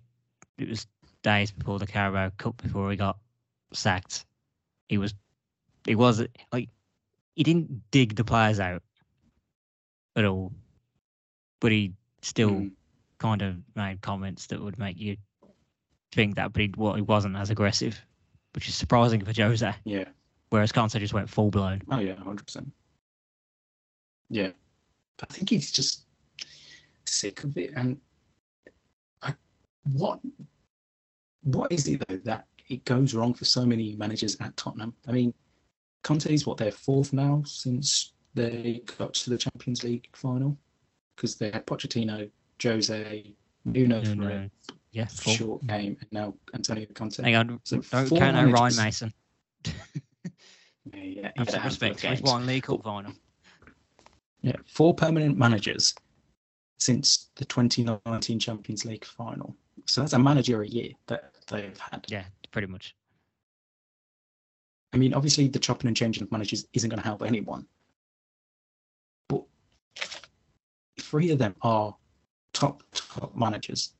it 0.59 0.69
was 0.69 0.87
days 1.23 1.51
before 1.51 1.79
the 1.79 1.87
Carabao 1.87 2.31
Cup 2.37 2.61
before 2.63 2.91
he 2.91 2.97
got 2.97 3.19
sacked. 3.73 4.27
He 4.89 4.99
was, 4.99 5.15
he 5.87 5.95
was 5.95 6.23
like, 6.53 6.69
he 7.35 7.43
didn't 7.43 7.91
dig 7.91 8.17
the 8.17 8.25
players 8.25 8.61
out 8.61 8.83
at 10.17 10.25
all, 10.25 10.53
but 11.61 11.73
he 11.73 11.93
still 12.23 12.51
mm, 12.51 12.71
kind 13.19 13.43
of 13.43 13.57
made 13.77 14.01
comments 14.01 14.47
that 14.49 14.61
would 14.61 14.79
make 14.79 14.99
you 14.99 15.17
think 16.13 16.35
that, 16.37 16.53
but 16.53 16.63
he, 16.63 16.75
well, 16.77 16.95
he 16.95 17.03
wasn't 17.03 17.37
as 17.37 17.51
aggressive, 17.51 18.05
which 18.59 18.69
is 18.69 18.75
surprising 18.75 19.25
for 19.25 19.33
Jose. 19.41 19.73
yeah. 19.85 20.07
Whereas 20.51 20.73
Conte 20.73 20.99
just 20.99 21.15
went 21.15 21.31
full 21.31 21.49
blown. 21.49 21.81
Oh 21.93 22.01
yeah, 22.01 22.17
hundred 22.17 22.45
percent. 22.45 22.73
Yeah, 24.31 24.49
I 25.23 25.27
think 25.33 25.51
he's 25.51 25.71
just 25.71 26.07
sick 27.05 27.45
of 27.45 27.57
it. 27.57 27.71
And 27.77 28.01
I, 29.23 29.35
what 29.93 30.19
what 31.45 31.71
is 31.71 31.87
it 31.87 32.03
though 32.09 32.17
that 32.25 32.47
it 32.69 32.85
goes 32.85 33.15
wrong 33.15 33.33
for 33.33 33.45
so 33.45 33.65
many 33.65 33.95
managers 33.95 34.37
at 34.41 34.57
Tottenham? 34.57 34.93
I 35.07 35.13
mean, 35.13 35.33
Conte's 36.03 36.45
what 36.45 36.57
their 36.57 36.73
fourth 36.73 37.13
now 37.13 37.45
since 37.47 38.15
they 38.35 38.83
got 38.99 39.15
to 39.15 39.31
the 39.31 39.39
Champions 39.39 39.85
League 39.85 40.09
final 40.15 40.59
because 41.15 41.37
they 41.37 41.53
had 41.53 41.65
Pochettino, 41.65 42.29
Jose, 42.61 43.33
Nuno 43.65 44.03
No, 44.03 44.49
for 45.05 45.05
no. 45.05 45.05
a 45.05 45.05
Yes, 45.05 45.21
full. 45.21 45.35
short 45.35 45.67
game, 45.67 45.97
and 46.01 46.13
now 46.13 46.35
Antonio 46.55 46.87
Conte. 46.95 47.23
Hang 47.23 47.35
on, 47.37 47.61
So 47.65 47.79
don't 47.79 48.09
count 48.11 48.37
out 48.37 48.51
Ryan. 48.53 48.77
Mason. 48.77 49.13
Yeah, 50.95 51.03
yeah, 51.03 51.31
Have 51.37 51.51
some 51.51 51.63
respect 51.65 52.01
games. 52.01 52.23
one 52.23 52.47
League 52.47 52.63
Cup 52.63 52.83
final. 52.83 53.13
Yeah, 54.41 54.57
four 54.67 54.95
permanent 54.95 55.37
managers 55.37 55.95
since 56.79 57.29
the 57.37 57.45
2019 57.45 58.39
Champions 58.39 58.87
League 58.87 59.05
final. 59.05 59.55
So 59.85 60.01
that's 60.01 60.15
a 60.15 60.19
manager 60.19 60.63
a 60.63 60.67
year 60.67 60.93
that 61.09 61.35
they've 61.49 61.77
had. 61.79 62.07
Yeah, 62.09 62.25
pretty 62.53 62.69
much. 62.69 62.95
I 64.95 64.97
mean, 64.97 65.13
obviously, 65.13 65.47
the 65.49 65.59
chopping 65.59 65.89
and 65.89 65.97
changing 65.97 66.23
of 66.23 66.33
managers 66.33 66.67
isn't 66.73 66.89
going 66.89 67.01
to 67.03 67.07
help 67.07 67.23
anyone. 67.23 67.67
But 69.29 69.43
three 70.99 71.31
of 71.33 71.39
them 71.39 71.55
are 71.61 71.95
top, 72.55 72.83
top 72.95 73.37
managers. 73.37 73.93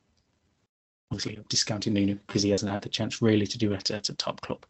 Obviously, 1.11 1.37
I'm 1.37 1.45
discounting 1.49 1.93
Nuno 1.93 2.15
because 2.27 2.43
he 2.43 2.51
hasn't 2.51 2.71
had 2.71 2.83
the 2.83 2.89
chance 2.89 3.21
really 3.21 3.47
to 3.47 3.57
do 3.57 3.73
it 3.73 3.89
at 3.89 4.09
a 4.09 4.15
top 4.15 4.41
club. 4.41 4.65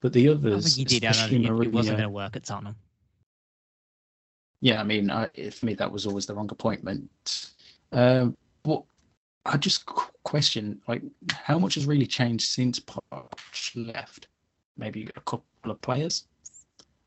But 0.00 0.12
the 0.12 0.28
I 0.28 0.32
others, 0.32 0.74
think 0.76 0.88
he 0.88 0.98
did. 1.00 1.06
I 1.06 1.10
especially 1.10 1.44
it, 1.44 1.50
it 1.50 1.72
wasn't 1.72 1.96
going 1.96 2.08
to 2.08 2.10
work 2.10 2.36
at 2.36 2.44
Tottenham. 2.44 2.76
Yeah, 4.60 4.80
I 4.80 4.84
mean, 4.84 5.10
I, 5.10 5.28
for 5.50 5.66
me, 5.66 5.74
that 5.74 5.90
was 5.90 6.06
always 6.06 6.26
the 6.26 6.34
wrong 6.34 6.48
appointment. 6.50 7.50
Um, 7.92 8.36
but 8.62 8.82
I 9.44 9.56
just 9.56 9.84
question, 9.86 10.80
like, 10.86 11.02
how 11.32 11.58
much 11.58 11.74
has 11.74 11.86
really 11.86 12.06
changed 12.06 12.48
since 12.48 12.80
Poch 12.80 13.28
left? 13.74 14.28
Maybe 14.76 15.08
a 15.16 15.20
couple 15.20 15.44
of 15.70 15.80
players. 15.82 16.24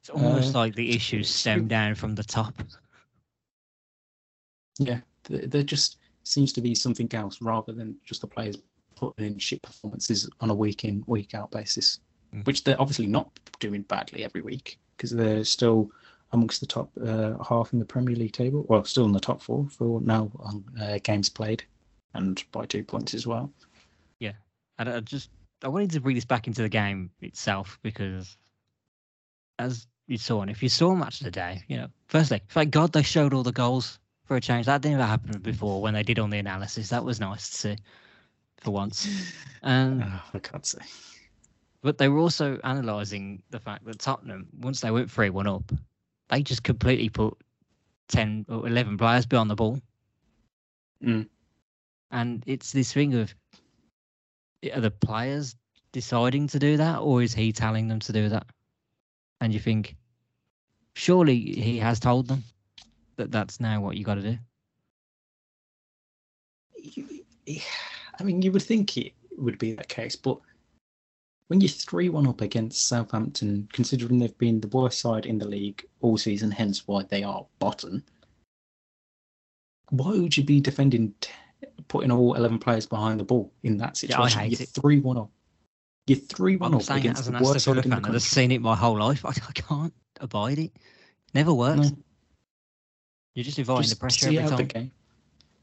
It's 0.02 0.10
almost 0.10 0.56
Uh, 0.56 0.60
like 0.60 0.76
the 0.76 0.96
issues 0.96 1.30
stem 1.30 1.68
down 1.68 1.96
from 1.96 2.16
the 2.16 2.24
top. 2.24 2.54
Yeah, 4.80 5.00
they're 5.24 5.64
just 5.64 5.98
seems 6.28 6.54
to 6.54 6.62
be 6.62 6.76
something 6.76 7.10
else 7.14 7.42
rather 7.42 7.72
than 7.72 7.96
just 8.06 8.22
the 8.22 8.28
players 8.28 8.58
putting 8.96 9.26
in 9.26 9.38
shit 9.38 9.62
performances 9.62 10.30
on 10.42 10.50
a 10.50 10.56
week 10.56 10.84
in, 10.84 11.04
week 11.08 11.34
out 11.34 11.52
basis, 11.52 12.00
Mm. 12.34 12.46
which 12.46 12.66
they're 12.66 12.80
obviously 12.82 13.08
not 13.08 13.30
doing 13.60 13.84
badly 13.84 14.26
every 14.26 14.42
week 14.42 14.80
because 14.96 15.12
they're 15.12 15.46
still 15.46 15.90
amongst 16.34 16.60
the 16.60 16.66
top 16.66 16.90
uh, 17.02 17.42
half 17.42 17.72
in 17.72 17.80
the 17.80 17.86
Premier 17.86 18.18
League 18.18 18.34
table. 18.34 18.66
Well, 18.68 18.84
still 18.84 19.06
in 19.06 19.14
the 19.14 19.20
top 19.22 19.42
four 19.42 19.70
for 19.70 20.02
now 20.02 20.30
on 20.40 20.66
uh, 20.82 21.00
games 21.04 21.30
played 21.30 21.64
and 22.14 22.44
by 22.52 22.66
two 22.66 22.84
points 22.84 23.14
as 23.14 23.26
well. 23.26 23.50
Yeah. 24.20 24.34
And 24.78 24.90
I 24.90 25.00
just 25.00 25.30
I 25.64 25.70
wanted 25.70 25.92
to 25.92 26.02
bring 26.02 26.16
this 26.16 26.26
back 26.26 26.48
into 26.48 26.62
the 26.62 26.70
game 26.70 27.12
itself 27.22 27.80
because, 27.82 28.38
as 29.58 29.88
you 30.08 30.18
saw, 30.18 30.42
and 30.42 30.52
if 30.52 30.62
you 30.62 30.68
saw 30.70 30.94
match 30.96 31.20
today, 31.20 31.64
you 31.70 31.78
know, 31.78 31.88
firstly, 32.08 32.42
thank 32.50 32.72
God 32.72 32.92
they 32.92 33.04
showed 33.04 33.34
all 33.34 33.44
the 33.44 33.54
goals 33.54 34.00
for 34.28 34.36
a 34.36 34.42
change. 34.42 34.66
That 34.66 34.82
didn't 34.82 35.00
happen 35.00 35.40
before 35.40 35.82
when 35.82 35.94
they 35.94 36.04
did 36.04 36.20
on 36.20 36.30
the 36.30 36.38
analysis. 36.38 36.90
That 36.90 37.04
was 37.04 37.20
nice 37.20 37.50
to 37.50 37.58
see 37.58 37.78
for 38.58 38.72
once. 38.72 39.08
And 39.64 40.04
Oh, 40.06 40.22
for 40.32 40.40
God's 40.40 40.70
sake. 40.70 40.82
but 41.82 41.98
they 41.98 42.10
were 42.10 42.20
also 42.20 42.60
analysing 42.64 43.42
the 43.50 43.60
fact 43.60 43.86
that 43.86 44.00
Tottenham, 44.00 44.48
once 44.60 44.82
they 44.82 44.92
went 44.92 45.10
three 45.10 45.30
one 45.30 45.48
up, 45.48 45.72
they 46.30 46.44
just 46.44 46.64
completely 46.64 47.10
put 47.10 47.38
ten 48.10 48.46
or 48.50 48.68
eleven 48.68 48.98
players 48.98 49.26
behind 49.26 49.50
the 49.50 49.56
ball. 49.56 49.80
Mm. 51.04 51.28
And 52.12 52.44
it's 52.46 52.72
this 52.72 52.94
thing 52.94 53.14
of 53.16 53.34
are 54.74 54.82
the 54.82 54.92
players 54.92 55.56
deciding 55.92 56.48
to 56.48 56.60
do 56.60 56.78
that 56.78 57.00
or 57.00 57.22
is 57.22 57.34
he 57.34 57.52
telling 57.54 57.88
them 57.88 58.00
to 58.00 58.12
do 58.12 58.30
that? 58.30 58.48
And 59.40 59.54
you 59.54 59.60
think, 59.60 59.96
surely 60.96 61.40
he 61.40 61.78
has 61.78 62.00
told 62.00 62.28
them 62.28 62.44
that 63.18 63.32
that's 63.32 63.60
now 63.60 63.82
what 63.82 63.98
you 63.98 64.04
got 64.06 64.16
to 64.16 64.22
do. 64.22 64.38
You- 66.78 67.22
I 68.20 68.24
mean, 68.24 68.42
you 68.42 68.52
would 68.52 68.64
think 68.64 68.98
it 68.98 69.14
would 69.38 69.58
be 69.60 69.74
that 69.74 69.88
case, 69.90 70.16
but 70.16 70.40
when 71.48 71.62
you're 71.62 71.70
3 71.70 72.10
1 72.10 72.28
up 72.28 72.42
against 72.42 72.88
Southampton, 72.88 73.70
considering 73.72 74.20
they've 74.20 74.38
been 74.38 74.60
the 74.60 74.68
worst 74.70 75.00
side 75.00 75.26
in 75.26 75.38
the 75.38 75.48
league 75.48 75.86
all 76.02 76.18
season, 76.18 76.52
hence 76.52 76.88
why 76.88 77.04
they 77.04 77.24
are 77.24 77.46
bottom, 77.60 78.04
why 79.90 80.10
would 80.12 80.36
you 80.36 80.44
be 80.44 80.60
defending, 80.60 81.14
t- 81.22 81.32
putting 81.88 82.12
all 82.12 82.34
11 82.34 82.60
players 82.60 82.86
behind 82.86 83.20
the 83.20 83.24
ball 83.24 83.54
in 83.64 83.78
that 83.78 84.02
Yeah, 84.04 84.10
situation? 84.10 84.40
hate 84.42 84.60
you're 84.60 84.66
3 84.68 85.00
1 85.00 85.18
up. 85.18 85.32
You're 86.08 86.18
3 86.20 86.58
1 86.58 86.74
up 86.74 86.82
against 86.90 87.26
the 87.26 87.32
worst 87.42 87.64
side 87.66 87.86
in 87.86 87.92
the 87.92 87.96
country. 87.96 88.16
I've 88.16 88.22
seen 88.24 88.52
it 88.52 88.62
my 88.62 88.76
whole 88.76 88.98
life. 89.00 89.24
I, 89.24 89.30
I 89.48 89.52
can't 89.54 89.94
abide 90.20 90.60
it. 90.60 90.74
Never 91.34 91.54
works. 91.54 91.92
No. 91.92 91.98
You're 93.38 93.44
just 93.44 93.60
inviting 93.60 93.84
Just 93.84 93.94
the 93.94 94.00
pressure 94.00 94.30
see 94.30 94.38
every 94.40 94.40
out 94.40 94.58
time. 94.58 94.58
the 94.58 94.64
game. 94.64 94.92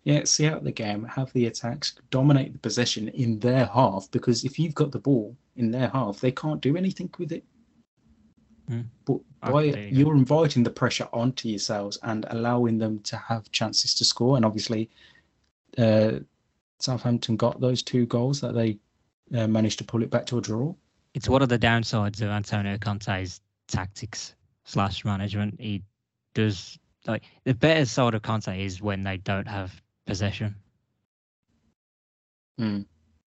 Yeah, 0.04 0.22
see 0.26 0.46
out 0.46 0.62
the 0.62 0.70
game, 0.70 1.02
have 1.06 1.32
the 1.32 1.46
attacks, 1.46 1.96
dominate 2.10 2.52
the 2.52 2.60
possession 2.60 3.08
in 3.08 3.40
their 3.40 3.66
half, 3.66 4.08
because 4.12 4.44
if 4.44 4.60
you've 4.60 4.76
got 4.76 4.92
the 4.92 5.00
ball 5.00 5.36
in 5.56 5.72
their 5.72 5.88
half, 5.88 6.20
they 6.20 6.30
can't 6.30 6.60
do 6.60 6.76
anything 6.76 7.10
with 7.18 7.32
it. 7.32 7.42
Hmm. 8.68 8.82
But 9.04 9.18
I 9.42 9.50
by 9.50 9.62
completely 9.64 9.98
you're 9.98 10.14
inviting 10.14 10.62
the 10.62 10.70
pressure 10.70 11.08
onto 11.12 11.48
yourselves 11.48 11.98
and 12.04 12.24
allowing 12.30 12.78
them 12.78 13.00
to 13.00 13.16
have 13.16 13.50
chances 13.50 13.92
to 13.96 14.04
score, 14.04 14.36
and 14.36 14.44
obviously, 14.44 14.88
uh, 15.76 16.20
Southampton 16.78 17.34
got 17.36 17.60
those 17.60 17.82
two 17.82 18.06
goals 18.06 18.40
that 18.40 18.54
they 18.54 18.78
uh, 19.36 19.48
managed 19.48 19.78
to 19.78 19.84
pull 19.84 20.04
it 20.04 20.10
back 20.10 20.26
to 20.26 20.38
a 20.38 20.40
draw. 20.40 20.72
It's 21.14 21.28
one 21.28 21.42
of 21.42 21.48
the 21.48 21.58
downsides 21.58 22.22
of 22.22 22.28
Antonio 22.28 22.78
Conte's 22.78 23.40
tactics 23.66 24.36
slash 24.62 25.04
management. 25.04 25.60
He 25.60 25.82
does 26.34 26.78
like 27.06 27.24
the 27.44 27.54
better 27.54 27.84
side 27.84 28.14
of 28.14 28.22
Conte 28.22 28.64
is 28.64 28.80
when 28.80 29.02
they 29.02 29.16
don't 29.18 29.48
have 29.48 29.80
possession. 30.06 30.54
Hmm. 32.58 32.82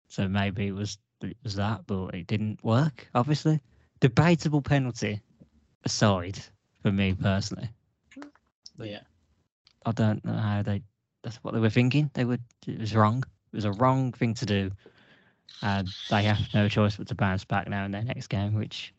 So 0.08 0.28
maybe 0.28 0.68
it 0.68 0.74
was 0.74 0.98
it 1.22 1.36
was 1.42 1.56
that, 1.56 1.86
but 1.86 2.14
it 2.14 2.26
didn't 2.26 2.62
work. 2.62 3.08
Obviously, 3.14 3.60
debatable 4.00 4.62
penalty 4.62 5.20
aside, 5.84 6.38
for 6.82 6.92
me 6.92 7.14
personally, 7.14 7.68
But 8.76 8.88
yeah, 8.88 9.00
I 9.86 9.92
don't 9.92 10.24
know 10.24 10.34
how 10.34 10.62
they. 10.62 10.82
That's 11.22 11.36
what 11.36 11.54
they 11.54 11.60
were 11.60 11.70
thinking. 11.70 12.10
They 12.14 12.24
would. 12.24 12.42
It 12.66 12.78
was 12.78 12.94
wrong. 12.94 13.24
It 13.52 13.56
was 13.56 13.64
a 13.64 13.72
wrong 13.72 14.12
thing 14.12 14.34
to 14.34 14.46
do. 14.46 14.70
And 15.62 15.88
they 16.10 16.22
have 16.24 16.38
no 16.52 16.68
choice 16.68 16.96
but 16.96 17.06
to 17.08 17.14
bounce 17.14 17.44
back 17.44 17.68
now 17.68 17.84
in 17.84 17.90
their 17.90 18.04
next 18.04 18.28
game, 18.28 18.54
which. 18.54 18.93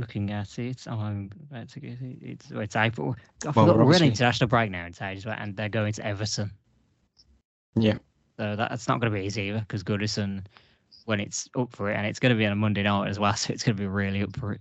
Looking 0.00 0.30
at 0.30 0.58
it, 0.58 0.86
I'm 0.88 1.30
about 1.50 1.68
to 1.70 1.80
get 1.80 2.00
it. 2.00 2.18
It's, 2.22 2.50
it's 2.50 2.76
April. 2.76 3.14
I 3.46 3.50
Well, 3.50 3.66
we're 3.66 3.72
we're, 3.72 3.80
in 3.80 3.80
obviously- 3.82 4.06
international 4.08 4.48
break 4.48 4.70
now 4.70 4.86
in 4.86 4.92
and 5.38 5.56
they're 5.56 5.68
going 5.68 5.92
to 5.94 6.06
Everton. 6.06 6.50
yeah. 7.76 7.98
So 8.38 8.56
that's 8.56 8.88
not 8.88 9.00
going 9.00 9.12
to 9.12 9.18
be 9.18 9.26
easy 9.26 9.42
either 9.42 9.60
because 9.60 9.82
Goodison, 9.84 10.46
when 11.04 11.20
it's 11.20 11.48
up 11.58 11.76
for 11.76 11.90
it, 11.90 11.94
and 11.96 12.06
it's 12.06 12.18
going 12.18 12.30
to 12.34 12.38
be 12.38 12.46
on 12.46 12.52
a 12.52 12.56
Monday 12.56 12.82
night 12.82 13.08
as 13.08 13.18
well, 13.18 13.34
so 13.36 13.52
it's 13.52 13.62
going 13.62 13.76
to 13.76 13.80
be 13.82 13.86
really 13.86 14.22
up 14.22 14.34
for 14.36 14.52
it. 14.52 14.60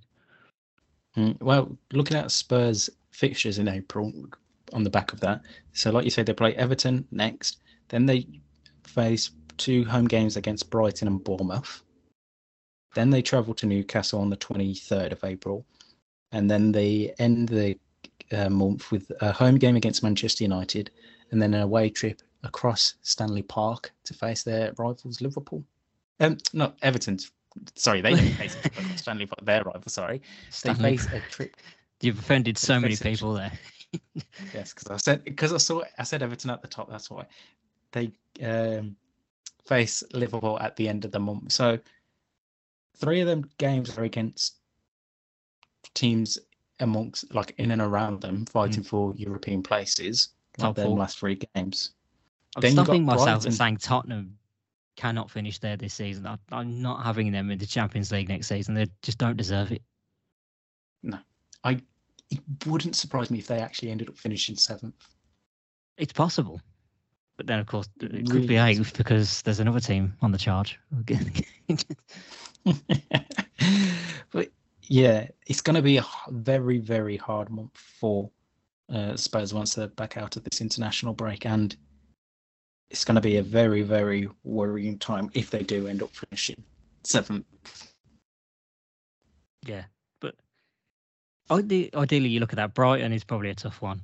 Mm, 1.17 1.41
Well, 1.41 1.75
looking 1.93 2.17
at 2.17 2.29
Spurs 2.31 2.89
fixtures 3.11 3.57
in 3.57 3.67
April, 3.69 4.11
on 4.73 4.83
the 4.83 4.89
back 4.89 5.13
of 5.13 5.19
that, 5.21 5.41
so 5.73 5.91
like 5.91 6.03
you 6.03 6.11
said, 6.11 6.25
they 6.25 6.33
play 6.33 6.53
Everton 6.55 7.07
next. 7.11 7.59
Then 7.87 8.05
they 8.05 8.27
face 8.83 9.31
two 9.57 9.85
home 9.85 10.05
games 10.05 10.35
against 10.37 10.69
Brighton 10.69 11.07
and 11.07 11.23
Bournemouth. 11.23 11.81
Then 12.95 13.09
they 13.09 13.21
travel 13.21 13.53
to 13.55 13.65
Newcastle 13.65 14.19
on 14.19 14.29
the 14.29 14.37
23rd 14.37 15.11
of 15.11 15.23
April, 15.23 15.65
and 16.31 16.49
then 16.49 16.71
they 16.71 17.13
end 17.19 17.49
the 17.49 17.77
uh, 18.31 18.49
month 18.49 18.91
with 18.91 19.11
a 19.21 19.31
home 19.31 19.57
game 19.57 19.75
against 19.75 20.03
Manchester 20.03 20.43
United, 20.43 20.91
and 21.31 21.41
then 21.41 21.53
an 21.53 21.61
away 21.61 21.89
trip 21.89 22.21
across 22.43 22.95
Stanley 23.01 23.43
Park 23.43 23.91
to 24.05 24.13
face 24.13 24.43
their 24.43 24.73
rivals 24.77 25.21
Liverpool. 25.21 25.63
Um, 26.19 26.37
no, 26.53 26.73
Everton. 26.81 27.19
Sorry, 27.75 28.01
they 28.01 28.11
don't 28.11 28.29
face 28.31 28.55
Stanley 28.95 29.25
Park. 29.25 29.45
Their 29.45 29.63
rival. 29.63 29.83
Sorry, 29.87 30.19
they 30.19 30.23
Stanley, 30.49 30.97
face 30.97 31.07
a 31.13 31.19
trip 31.31 31.55
you've 32.01 32.19
offended 32.19 32.57
so 32.57 32.79
many 32.79 32.95
people 32.95 33.33
there. 33.33 33.51
Yes, 34.53 34.73
because 34.73 34.89
I 34.91 34.97
said 34.97 35.23
because 35.23 35.53
I 35.53 35.57
saw 35.57 35.81
I 35.97 36.03
said 36.03 36.21
Everton 36.21 36.51
at 36.51 36.61
the 36.61 36.67
top. 36.67 36.89
That's 36.89 37.09
why 37.09 37.25
they 37.91 38.11
um, 38.43 38.95
face 39.65 40.03
Liverpool 40.13 40.59
at 40.59 40.75
the 40.75 40.87
end 40.87 41.05
of 41.05 41.11
the 41.11 41.19
month. 41.19 41.51
So 41.51 41.79
three 42.99 43.21
of 43.21 43.27
them 43.27 43.49
games 43.57 43.97
are 43.97 44.03
against 44.03 44.57
teams 45.93 46.37
amongst 46.79 47.33
like 47.33 47.55
in 47.57 47.71
and 47.71 47.81
around 47.81 48.21
them 48.21 48.45
mm. 48.45 48.49
fighting 48.49 48.83
for 48.83 49.13
European 49.15 49.63
places. 49.63 50.29
Like 50.57 50.75
four. 50.75 50.97
last 50.97 51.19
three 51.19 51.39
games. 51.55 51.91
I'm 52.55 52.61
Then 52.61 52.71
stopping 52.73 53.05
myself 53.05 53.43
Brighton. 53.43 53.51
saying 53.51 53.77
Tottenham 53.77 54.37
cannot 54.97 55.31
finish 55.31 55.59
there 55.59 55.77
this 55.77 55.93
season. 55.93 56.25
I, 56.25 56.37
I'm 56.51 56.81
not 56.81 57.03
having 57.03 57.31
them 57.31 57.49
in 57.51 57.57
the 57.57 57.65
Champions 57.65 58.11
League 58.11 58.27
next 58.27 58.47
season. 58.47 58.73
They 58.73 58.87
just 59.01 59.17
don't 59.17 59.37
deserve 59.37 59.71
it. 59.71 59.81
No, 61.01 61.19
I 61.63 61.79
it 62.29 62.41
wouldn't 62.65 62.95
surprise 62.95 63.31
me 63.31 63.39
if 63.39 63.47
they 63.47 63.59
actually 63.59 63.91
ended 63.91 64.09
up 64.09 64.17
finishing 64.17 64.55
seventh. 64.55 65.07
It's 65.97 66.13
possible. 66.13 66.61
But 67.39 67.47
then, 67.47 67.59
of 67.59 67.67
course, 67.67 67.87
it 68.01 68.29
could 68.29 68.47
be 68.47 68.57
eighth 68.57 68.97
because 68.97 69.41
there's 69.43 69.61
another 69.61 69.79
team 69.79 70.13
on 70.21 70.33
the 70.33 70.37
charge. 70.37 70.77
but 74.33 74.49
yeah, 74.81 75.25
it's 75.47 75.61
going 75.61 75.77
to 75.77 75.81
be 75.81 75.95
a 75.95 76.05
very, 76.27 76.79
very 76.79 77.15
hard 77.15 77.49
month 77.49 77.77
for 77.77 78.29
uh, 78.93 79.15
Spurs 79.15 79.53
once 79.53 79.73
they're 79.73 79.87
back 79.87 80.17
out 80.17 80.35
of 80.35 80.43
this 80.43 80.59
international 80.59 81.13
break, 81.13 81.45
and 81.45 81.77
it's 82.89 83.05
going 83.05 83.15
to 83.15 83.21
be 83.21 83.37
a 83.37 83.41
very, 83.41 83.83
very 83.83 84.27
worrying 84.43 84.99
time 84.99 85.29
if 85.33 85.49
they 85.49 85.63
do 85.63 85.87
end 85.87 86.03
up 86.03 86.13
finishing 86.13 86.61
seventh. 87.05 87.93
yeah. 89.65 89.85
But 90.19 90.35
ide- 91.49 91.95
ideally, 91.95 92.27
you 92.27 92.41
look 92.41 92.51
at 92.51 92.57
that. 92.57 92.73
Brighton 92.73 93.13
is 93.13 93.23
probably 93.23 93.49
a 93.49 93.55
tough 93.55 93.81
one. 93.81 94.01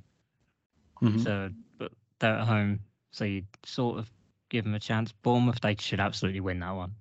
Mhm. 1.01 1.21
So, 1.21 1.49
but 1.77 1.91
they're 2.19 2.37
at 2.37 2.47
home, 2.47 2.79
so 3.15 3.23
you 3.23 3.43
sort 3.63 3.97
of 3.97 4.11
give 4.49 4.65
them 4.65 4.73
a 4.73 4.79
chance. 4.79 5.13
Bournemouth, 5.13 5.61
they 5.61 5.75
should 5.79 6.01
absolutely 6.01 6.41
win 6.41 6.59
that 6.59 6.71
one. 6.75 6.91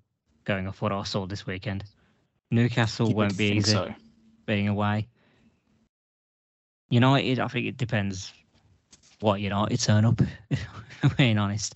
Going 0.45 0.69
off 0.69 0.81
what 0.81 0.93
I 0.93 1.03
saw 1.03 1.27
this 1.27 1.45
weekend, 1.45 1.83
Newcastle 2.53 3.09
You 3.09 3.17
won't 3.17 3.37
be 3.37 3.47
easy 3.47 3.73
so. 3.73 3.93
being 4.47 4.69
away. 4.69 5.09
United, 6.91 7.41
I 7.41 7.49
think 7.49 7.67
it 7.67 7.77
depends 7.77 8.33
what 9.19 9.41
United 9.41 9.81
turn 9.81 10.05
up. 10.05 10.21
Being 11.19 11.37
honest, 11.39 11.75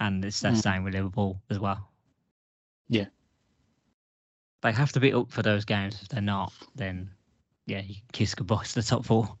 and 0.00 0.22
it's 0.24 0.40
the 0.40 0.48
Mm. 0.48 0.62
same 0.62 0.84
with 0.84 0.92
Liverpool 0.94 1.40
as 1.50 1.58
well. 1.58 1.90
Yeah. 2.88 3.06
they 4.62 4.72
have 4.72 4.92
to 4.92 5.00
be 5.00 5.12
up 5.14 5.30
for 5.32 5.42
those 5.42 5.64
games. 5.64 5.98
If 6.02 6.08
they're 6.08 6.20
not, 6.20 6.52
then 6.74 7.10
yeah, 7.66 7.80
you 7.80 7.94
kiss 8.12 8.34
goodbye 8.34 8.64
to 8.64 8.74
the 8.74 8.82
top 8.82 9.04
four. 9.06 9.36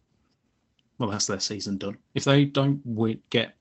Well, 0.98 1.10
that's 1.10 1.26
their 1.26 1.40
season 1.40 1.76
done. 1.76 1.98
If 2.14 2.24
they 2.24 2.46
don't 2.46 2.80
win, 2.84 3.20
get. 3.30 3.57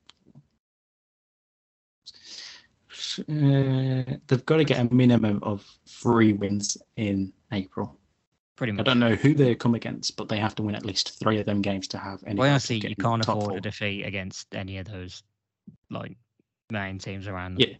Uh, 3.19 4.17
they've 4.27 4.45
got 4.45 4.57
to 4.57 4.63
get 4.63 4.79
a 4.79 4.93
minimum 4.93 5.39
of 5.43 5.65
three 5.87 6.33
wins 6.33 6.77
in 6.95 7.33
April. 7.51 7.97
Pretty 8.55 8.73
much. 8.73 8.81
I 8.81 8.83
don't 8.89 8.99
know 8.99 9.15
who 9.15 9.33
they 9.33 9.53
come 9.55 9.75
against, 9.75 10.17
but 10.17 10.29
they 10.29 10.39
have 10.39 10.55
to 10.55 10.63
win 10.63 10.75
at 10.75 10.85
least 10.85 11.19
three 11.19 11.39
of 11.39 11.45
them 11.45 11.61
games 11.61 11.87
to 11.89 11.97
have 11.97 12.23
any. 12.25 12.39
Well, 12.39 12.49
honestly, 12.49 12.77
you 12.77 12.95
can't 12.95 13.21
afford 13.21 13.45
four. 13.45 13.57
a 13.57 13.61
defeat 13.61 14.03
against 14.03 14.55
any 14.55 14.79
of 14.79 14.87
those 14.87 15.23
like 15.91 16.17
main 16.71 16.97
teams 16.97 17.27
around 17.27 17.55
them. 17.55 17.69
Yeah. 17.69 17.77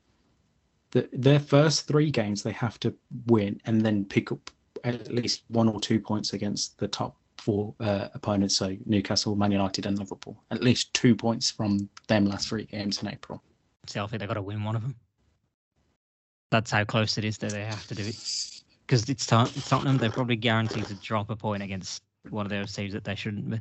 The, 0.91 1.09
their 1.11 1.39
first 1.39 1.87
three 1.87 2.11
games 2.11 2.43
they 2.43 2.51
have 2.51 2.79
to 2.81 2.93
win 3.25 3.59
and 3.65 3.81
then 3.81 4.05
pick 4.05 4.31
up 4.31 4.49
at 4.83 5.11
least 5.11 5.43
one 5.47 5.67
or 5.67 5.79
two 5.79 5.99
points 5.99 6.33
against 6.33 6.77
the 6.77 6.87
top 6.87 7.17
four 7.37 7.73
uh, 7.79 8.09
opponents, 8.13 8.55
so 8.55 8.75
Newcastle, 8.85 9.35
Man 9.35 9.51
United, 9.51 9.85
and 9.85 9.97
Liverpool. 9.97 10.43
At 10.51 10.63
least 10.63 10.93
two 10.93 11.15
points 11.15 11.51
from 11.51 11.89
them 12.07 12.25
last 12.25 12.49
three 12.49 12.65
games 12.65 13.01
in 13.01 13.07
April. 13.09 13.41
So 13.87 14.03
I 14.03 14.07
think 14.07 14.19
they've 14.19 14.27
got 14.27 14.35
to 14.35 14.41
win 14.41 14.63
one 14.63 14.75
of 14.75 14.81
them. 14.81 14.95
That's 16.49 16.71
how 16.71 16.83
close 16.85 17.17
it 17.17 17.25
is 17.25 17.37
that 17.39 17.51
they 17.51 17.65
have 17.65 17.85
to 17.87 17.95
do 17.95 18.03
it. 18.03 18.61
Because 18.85 19.09
it's 19.09 19.25
Tot- 19.25 19.53
Tottenham, 19.67 19.97
they're 19.97 20.09
probably 20.09 20.37
guaranteed 20.37 20.85
to 20.85 20.93
drop 20.95 21.29
a 21.29 21.35
point 21.35 21.61
against 21.61 22.03
one 22.29 22.45
of 22.45 22.49
those 22.49 22.73
teams 22.73 22.93
that 22.93 23.03
they 23.03 23.15
shouldn't 23.15 23.49
be. 23.49 23.59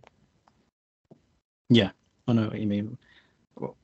Yeah, 1.68 1.90
I 2.28 2.32
know 2.32 2.46
what 2.46 2.60
you 2.60 2.66
mean. 2.68 2.96
Well, 3.58 3.76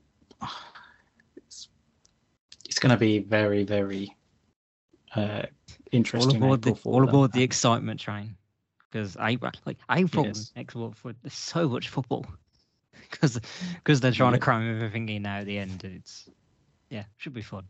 it's 1.36 1.68
it's 2.64 2.78
going 2.78 2.90
to 2.90 2.96
be 2.96 3.18
very, 3.18 3.64
very 3.64 4.14
uh, 5.16 5.20
All 5.20 5.44
interesting. 5.90 6.36
aboard 6.36 6.62
the 6.62 6.78
all 6.84 7.02
aboard 7.02 7.32
the 7.32 7.42
excitement 7.42 7.98
train. 7.98 8.36
Because 8.90 9.16
April, 9.20 9.50
like 9.64 9.78
April 9.90 10.26
Yes. 10.26 10.52
next 10.54 10.74
month, 10.76 10.96
for- 10.98 11.14
there's 11.22 11.34
so 11.34 11.68
much 11.68 11.88
football. 11.88 12.24
Because 13.10 13.40
because 13.74 14.00
they're 14.00 14.12
trying 14.12 14.32
Yeah. 14.32 14.38
to 14.38 14.42
cram 14.44 14.76
everything 14.76 15.08
in 15.08 15.22
now 15.22 15.38
at 15.38 15.46
the 15.46 15.58
end. 15.58 15.82
It's 15.84 16.28
yeah, 16.88 17.04
should 17.18 17.34
be 17.34 17.42
fun. 17.42 17.64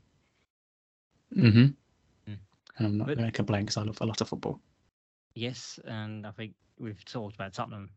Mm-hmm. 1.37 2.31
Mm. 2.31 2.39
And 2.79 2.87
I'm 2.87 2.99
not 2.99 3.07
going 3.07 3.19
to 3.19 3.33
complain 3.33 3.63
because 3.63 3.77
I 3.77 3.83
love 3.83 3.99
a 4.01 4.07
lot 4.07 4.21
of 4.21 4.29
football. 4.29 4.61
Yes, 5.35 5.79
and 5.85 6.27
I 6.27 6.31
think 6.31 6.55
we've 6.79 7.05
talked 7.05 7.35
about 7.35 7.55
Tottenham 7.55 7.91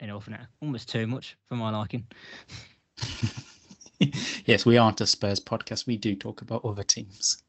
enough 0.00 0.28
now. 0.28 0.46
Almost 0.62 0.88
too 0.88 1.06
much 1.06 1.36
for 1.48 1.56
my 1.56 1.70
liking. 1.70 2.06
yes, 4.46 4.64
we 4.64 4.78
aren't 4.78 5.00
a 5.00 5.06
Spurs 5.06 5.40
podcast. 5.40 5.86
We 5.86 5.96
do 5.96 6.14
talk 6.14 6.42
about 6.42 6.64
other 6.64 6.82
teams. 6.82 7.42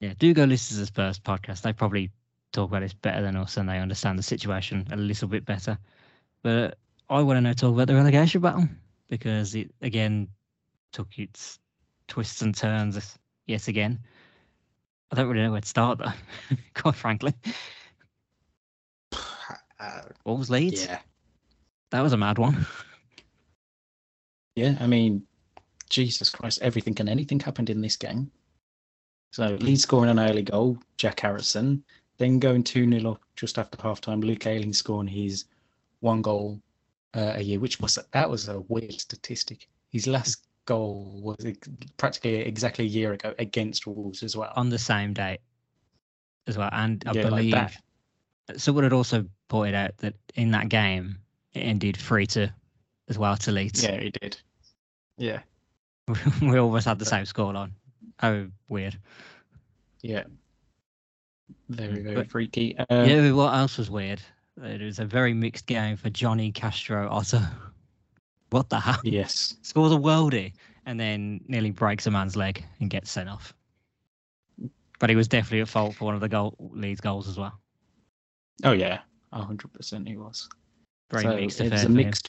Yeah, 0.00 0.12
do 0.18 0.34
go 0.34 0.44
listen 0.44 0.74
to 0.74 0.80
the 0.80 0.86
Spurs 0.86 1.18
podcast. 1.18 1.62
They 1.62 1.72
probably 1.72 2.10
talk 2.52 2.70
about 2.70 2.80
this 2.80 2.92
better 2.94 3.22
than 3.22 3.36
us 3.36 3.56
and 3.56 3.68
they 3.68 3.78
understand 3.78 4.18
the 4.18 4.22
situation 4.22 4.86
a 4.90 4.96
little 4.96 5.28
bit 5.28 5.44
better. 5.44 5.78
But 6.42 6.78
I 7.08 7.22
want 7.22 7.38
to 7.38 7.40
know 7.40 7.52
talk 7.52 7.72
about 7.72 7.86
the 7.88 7.94
relegation 7.94 8.40
battle 8.40 8.68
because 9.08 9.54
it 9.54 9.70
again 9.82 10.28
took 10.92 11.18
its 11.18 11.58
twists 12.08 12.42
and 12.42 12.54
turns 12.54 13.18
yet 13.46 13.68
again. 13.68 14.00
I 15.10 15.14
don't 15.16 15.28
really 15.28 15.42
know 15.44 15.52
where 15.52 15.60
to 15.60 15.68
start 15.68 15.98
though, 15.98 16.12
quite 16.74 16.94
frankly. 16.94 17.34
Uh, 19.78 20.00
What 20.22 20.38
was 20.38 20.48
Leeds? 20.48 20.86
yeah, 20.86 21.00
That 21.90 22.00
was 22.00 22.14
a 22.14 22.16
mad 22.16 22.38
one. 22.38 22.66
yeah. 24.54 24.74
I 24.80 24.86
mean, 24.86 25.22
Jesus 25.90 26.30
Christ, 26.30 26.60
everything 26.62 26.96
and 26.98 27.10
anything 27.10 27.38
happened 27.38 27.68
in 27.68 27.82
this 27.82 27.94
game. 27.96 28.30
So 29.32 29.58
Leeds 29.60 29.82
scoring 29.82 30.08
an 30.10 30.18
early 30.18 30.40
goal, 30.42 30.78
Jack 30.96 31.20
Harrison, 31.20 31.84
then 32.16 32.38
going 32.38 32.64
two 32.64 32.88
0 32.90 33.12
up 33.12 33.20
just 33.36 33.58
after 33.58 33.76
half 33.82 34.00
time. 34.00 34.22
Luke 34.22 34.46
Ayling 34.46 34.72
scoring 34.72 35.08
his 35.08 35.44
one 36.00 36.22
goal 36.22 36.58
uh, 37.12 37.34
a 37.34 37.42
year, 37.42 37.60
which 37.60 37.78
was 37.78 37.98
that 38.12 38.30
was 38.30 38.48
a 38.48 38.60
weird 38.68 38.98
statistic. 38.98 39.68
His 39.90 40.06
last 40.06 40.45
goal 40.66 41.20
was 41.22 41.36
practically 41.96 42.36
exactly 42.36 42.84
a 42.84 42.88
year 42.88 43.12
ago 43.12 43.34
against 43.38 43.86
Wolves 43.86 44.22
as 44.22 44.36
well. 44.36 44.52
on 44.56 44.68
the 44.68 44.78
same 44.78 45.14
date 45.14 45.40
as 46.46 46.58
well. 46.58 46.68
And 46.72 47.02
I 47.06 47.12
Yeah, 47.12 47.22
believe 47.22 47.52
that. 47.52 47.76
someone 48.56 48.84
had 48.84 48.92
also 48.92 49.26
pointed 49.48 49.74
out 49.74 49.96
that 49.98 50.14
in 50.34 50.50
that 50.50 50.68
game 50.68 51.18
it 51.54 51.60
ended 51.60 51.96
three 51.96 52.26
to 52.28 52.52
as 53.08 53.16
well 53.18 53.36
to 53.38 53.52
Leeds. 53.52 53.82
Yeah, 53.82 53.98
he 54.00 54.10
did. 54.10 54.36
Yeah, 55.16 55.40
we 56.42 56.58
almost 56.58 56.86
had 56.86 56.98
the 56.98 57.04
same 57.06 57.24
scoreline. 57.24 57.70
Oh, 58.22 58.48
weird. 58.68 58.98
yeah. 60.02 60.24
Very, 61.68 62.02
very 62.02 62.14
but- 62.16 62.30
freaky. 62.30 62.76
You 62.78 62.96
um, 62.96 63.06
know 63.08 63.34
what 63.36 63.54
else 63.54 63.78
was 63.78 63.90
weird? 63.90 64.20
It 64.62 64.80
was 64.80 64.98
a 64.98 65.04
very 65.04 65.34
mixed 65.34 65.66
game 65.66 65.96
for 65.96 66.10
Jonny 66.10 66.50
Castro 66.52 67.08
Otto. 67.10 67.40
What 68.50 68.68
the 68.68 68.80
hell? 68.80 69.00
Yes. 69.04 69.56
Scores 69.62 69.92
a 69.92 69.96
worldie 69.96 70.52
and 70.86 70.98
then 70.98 71.40
nearly 71.48 71.70
breaks 71.70 72.06
a 72.06 72.10
man's 72.10 72.36
leg 72.36 72.64
and 72.80 72.88
gets 72.88 73.10
sent 73.10 73.28
off. 73.28 73.52
But 74.98 75.10
he 75.10 75.16
was 75.16 75.28
definitely 75.28 75.60
at 75.60 75.68
fault 75.68 75.94
for 75.96 76.04
one 76.06 76.14
of 76.14 76.20
the 76.20 76.28
goal 76.28 76.56
Leeds 76.58 77.00
goals 77.00 77.28
as 77.28 77.36
well. 77.36 77.58
Oh 78.64 78.72
yeah, 78.72 79.00
hundred 79.32 79.72
percent 79.72 80.08
he 80.08 80.16
was. 80.16 80.48
Very 81.10 81.24
so 81.24 81.36
mixed 81.36 81.60
it 81.60 81.66
affair. 81.66 81.76
was 81.76 81.82
a 81.84 81.86
him. 81.86 81.94
mixed. 81.94 82.28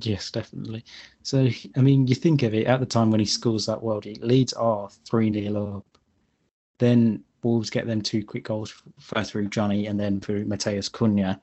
Yes, 0.00 0.30
definitely. 0.30 0.84
So 1.22 1.48
I 1.76 1.80
mean, 1.80 2.06
you 2.06 2.14
think 2.14 2.42
of 2.42 2.54
it 2.54 2.66
at 2.66 2.80
the 2.80 2.86
time 2.86 3.10
when 3.10 3.20
he 3.20 3.26
scores 3.26 3.66
that 3.66 3.80
worldie, 3.80 4.22
Leeds 4.22 4.52
are 4.54 4.88
three 5.04 5.32
0 5.32 5.76
up. 5.78 5.98
Then 6.78 7.22
Wolves 7.42 7.68
get 7.68 7.86
them 7.86 8.00
two 8.00 8.24
quick 8.24 8.44
goals 8.44 8.72
first 8.98 9.32
through 9.32 9.48
Jonny 9.48 9.86
and 9.86 9.98
then 9.98 10.20
through 10.20 10.46
Matheus 10.46 10.88
Cunha, 10.90 11.38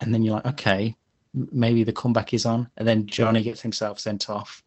and 0.00 0.14
then 0.14 0.22
you're 0.22 0.34
like, 0.34 0.46
okay, 0.46 0.94
maybe 1.52 1.84
the 1.84 1.92
comeback 1.92 2.32
is 2.34 2.46
on, 2.46 2.68
and 2.76 2.86
then 2.88 3.06
Jonny 3.06 3.42
gets 3.42 3.60
himself 3.60 3.98
sent 4.00 4.28
off, 4.30 4.62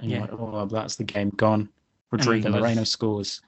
and 0.00 0.10
Yeah. 0.10 0.18
you're 0.18 0.26
like, 0.26 0.32
oh, 0.38 0.66
that's 0.66 0.96
the 0.96 1.04
game 1.04 1.30
gone. 1.30 1.68
Rodrigo 2.10 2.50
was- 2.50 2.60
Moreno 2.60 2.84
scores. 2.84 3.40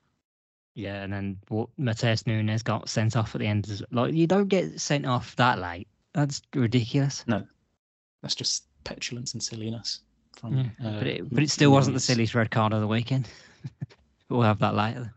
Yeah, 0.74 1.02
and 1.02 1.12
then 1.12 1.38
what 1.48 1.68
Matheus 1.78 2.26
Nunes 2.26 2.62
got 2.62 2.88
sent 2.88 3.16
off 3.16 3.34
at 3.34 3.40
the 3.40 3.46
end. 3.46 3.68
as- 3.68 3.82
Like 3.90 4.14
you 4.14 4.26
don't 4.28 4.48
get 4.48 4.80
sent 4.80 5.06
off 5.06 5.34
that 5.36 5.58
late. 5.58 5.88
That's 6.14 6.40
ridiculous. 6.54 7.24
No, 7.26 7.44
that's 8.22 8.34
just 8.36 8.64
petulance 8.84 9.32
and 9.34 9.42
silliness. 9.42 10.00
From, 10.36 10.56
Yeah, 10.56 10.64
uh, 10.88 10.98
but 10.98 11.06
it 11.08 11.30
but 11.34 11.42
it 11.42 11.50
still 11.50 11.72
wasn't 11.72 11.94
the 11.94 12.00
silliest 12.00 12.34
red 12.36 12.50
card 12.52 12.72
of 12.72 12.80
the 12.80 12.86
weekend. 12.86 13.28
we'll 14.28 14.42
have 14.42 14.60
that 14.60 14.74
later. 14.76 15.12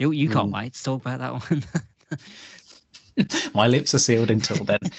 You 0.00 0.10
you 0.10 0.28
can't 0.28 0.50
Mm. 0.50 0.54
wait 0.54 0.74
to 0.74 0.82
talk 0.82 1.00
about 1.06 1.20
that 1.20 1.50
one. 1.50 1.64
My 3.54 3.66
lips 3.66 3.94
are 3.94 3.98
sealed 3.98 4.30
until 4.30 4.64
then. 4.64 4.78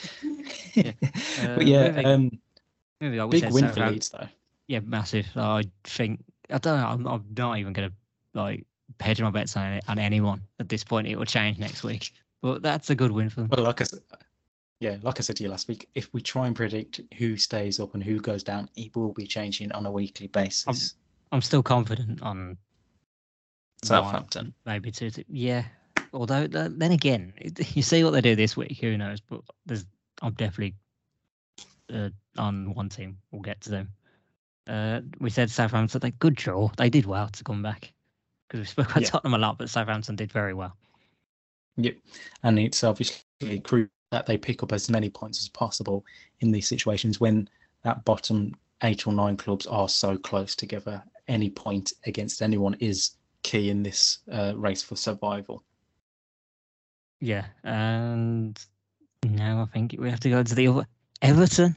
Yeah. 0.73 0.91
but 1.01 1.57
Uh, 1.57 1.61
yeah, 1.61 1.87
moving- 1.91 2.05
um, 2.05 2.31
Maybe 3.01 3.19
I 3.19 3.27
big 3.27 3.51
win 3.51 3.67
for 3.73 3.89
Leeds 3.89 4.09
though. 4.09 4.27
Yeah, 4.67 4.79
massive. 4.81 5.27
I 5.35 5.63
think 5.83 6.23
I 6.49 6.59
don't 6.59 6.79
know. 6.79 6.87
I'm, 6.87 7.07
I'm 7.07 7.25
not 7.35 7.57
even 7.57 7.73
gonna 7.73 7.91
like 8.33 8.65
hedge 9.01 9.21
my 9.21 9.31
bets 9.31 9.57
on 9.57 9.81
on 9.89 9.99
anyone 9.99 10.41
at 10.59 10.69
this 10.69 10.83
point. 10.83 11.07
It 11.07 11.17
will 11.17 11.25
change 11.25 11.57
next 11.57 11.83
week, 11.83 12.13
but 12.41 12.61
that's 12.61 12.89
a 12.89 12.95
good 12.95 13.11
win 13.11 13.29
for 13.29 13.41
them. 13.41 13.49
Well, 13.49 13.65
like 13.65 13.81
I 13.81 13.83
said, 13.83 13.99
yeah, 14.79 14.97
like 15.01 15.19
I 15.19 15.23
said 15.23 15.35
to 15.37 15.43
you 15.43 15.49
last 15.49 15.67
week, 15.67 15.89
if 15.95 16.13
we 16.13 16.21
try 16.21 16.47
and 16.47 16.55
predict 16.55 17.01
who 17.17 17.35
stays 17.35 17.79
up 17.79 17.93
and 17.93 18.03
who 18.03 18.21
goes 18.21 18.43
down, 18.43 18.69
it 18.77 18.95
will 18.95 19.11
be 19.13 19.27
changing 19.27 19.71
on 19.73 19.85
a 19.85 19.91
weekly 19.91 20.27
basis. 20.27 20.95
I'm 21.33 21.41
still 21.41 21.63
confident 21.63 22.21
on 22.21 22.57
Southampton. 23.83 24.53
maybe 24.65 24.91
two. 24.91 25.09
two 25.09 25.23
yeah. 25.27 25.63
Although 26.13 26.47
then 26.47 26.91
again, 26.91 27.33
you 27.73 27.81
see 27.81 28.03
what 28.03 28.11
they 28.11 28.21
do 28.21 28.35
this 28.35 28.57
week. 28.57 28.77
Who 28.81 28.97
knows? 28.97 29.21
But 29.21 29.41
there's, 29.65 29.85
I'm 30.21 30.33
definitely 30.33 30.75
uh, 31.93 32.09
on 32.37 32.73
one 32.73 32.89
team. 32.89 33.17
We'll 33.31 33.41
get 33.41 33.61
to 33.61 33.69
them. 33.69 33.89
Uh, 34.67 35.01
we 35.19 35.29
said 35.29 35.49
Southampton. 35.49 35.99
They 35.99 36.11
good 36.11 36.35
draw. 36.35 36.69
They 36.77 36.89
did 36.89 37.05
well 37.05 37.29
to 37.29 37.43
come 37.43 37.63
back 37.63 37.91
because 38.47 38.59
we 38.59 38.65
spoke 38.65 38.91
about 38.91 39.01
Yeah. 39.01 39.09
Tottenham 39.09 39.33
a 39.33 39.37
lot, 39.37 39.57
but 39.57 39.69
Southampton 39.69 40.15
did 40.15 40.31
very 40.31 40.53
well. 40.53 40.75
Yep, 41.77 41.95
and 42.43 42.59
it's 42.59 42.83
obviously 42.83 43.59
crucial 43.63 43.89
that 44.11 44.25
they 44.25 44.37
pick 44.37 44.61
up 44.61 44.73
as 44.73 44.89
many 44.89 45.09
points 45.09 45.39
as 45.39 45.47
possible 45.49 46.05
in 46.41 46.51
these 46.51 46.67
situations 46.67 47.19
when 47.19 47.47
that 47.83 48.03
bottom 48.03 48.53
eight 48.83 49.07
or 49.07 49.13
nine 49.13 49.37
clubs 49.37 49.65
are 49.67 49.87
so 49.87 50.17
close 50.17 50.55
together. 50.55 51.01
Any 51.27 51.49
point 51.49 51.93
against 52.05 52.41
anyone 52.41 52.75
is 52.79 53.11
key 53.43 53.69
in 53.69 53.83
this 53.83 54.19
uh, 54.31 54.53
race 54.55 54.83
for 54.83 54.95
survival. 54.97 55.63
Yeah, 57.21 57.45
and 57.63 58.59
now 59.23 59.61
I 59.61 59.65
think 59.71 59.95
we 59.97 60.09
have 60.09 60.19
to 60.21 60.29
go 60.29 60.41
to 60.43 60.55
the 60.55 60.67
other 60.67 60.87
Everton. 61.21 61.75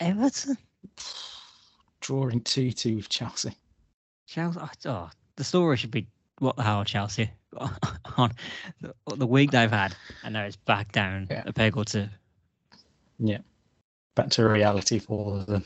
Everton. 0.00 0.58
Drawing 2.00 2.40
two 2.40 2.72
two 2.72 2.96
with 2.96 3.08
Chelsea. 3.08 3.56
Chelsea. 4.26 4.60
Oh, 4.86 5.10
the 5.36 5.44
story 5.44 5.76
should 5.76 5.90
be 5.92 6.06
what 6.40 6.56
the 6.56 6.62
hell, 6.64 6.84
Chelsea? 6.84 7.30
on 8.16 8.32
the, 8.80 8.92
the 9.14 9.26
week 9.26 9.52
they've 9.52 9.70
had, 9.70 9.94
and 10.24 10.32
now 10.34 10.44
it's 10.44 10.56
back 10.56 10.90
down 10.90 11.28
Yeah. 11.30 11.44
a 11.46 11.52
peg 11.52 11.76
or 11.76 11.84
two. 11.84 12.08
Yeah, 13.20 13.38
Back 14.16 14.30
to 14.30 14.44
reality 14.48 14.98
for 14.98 15.44
them. 15.44 15.64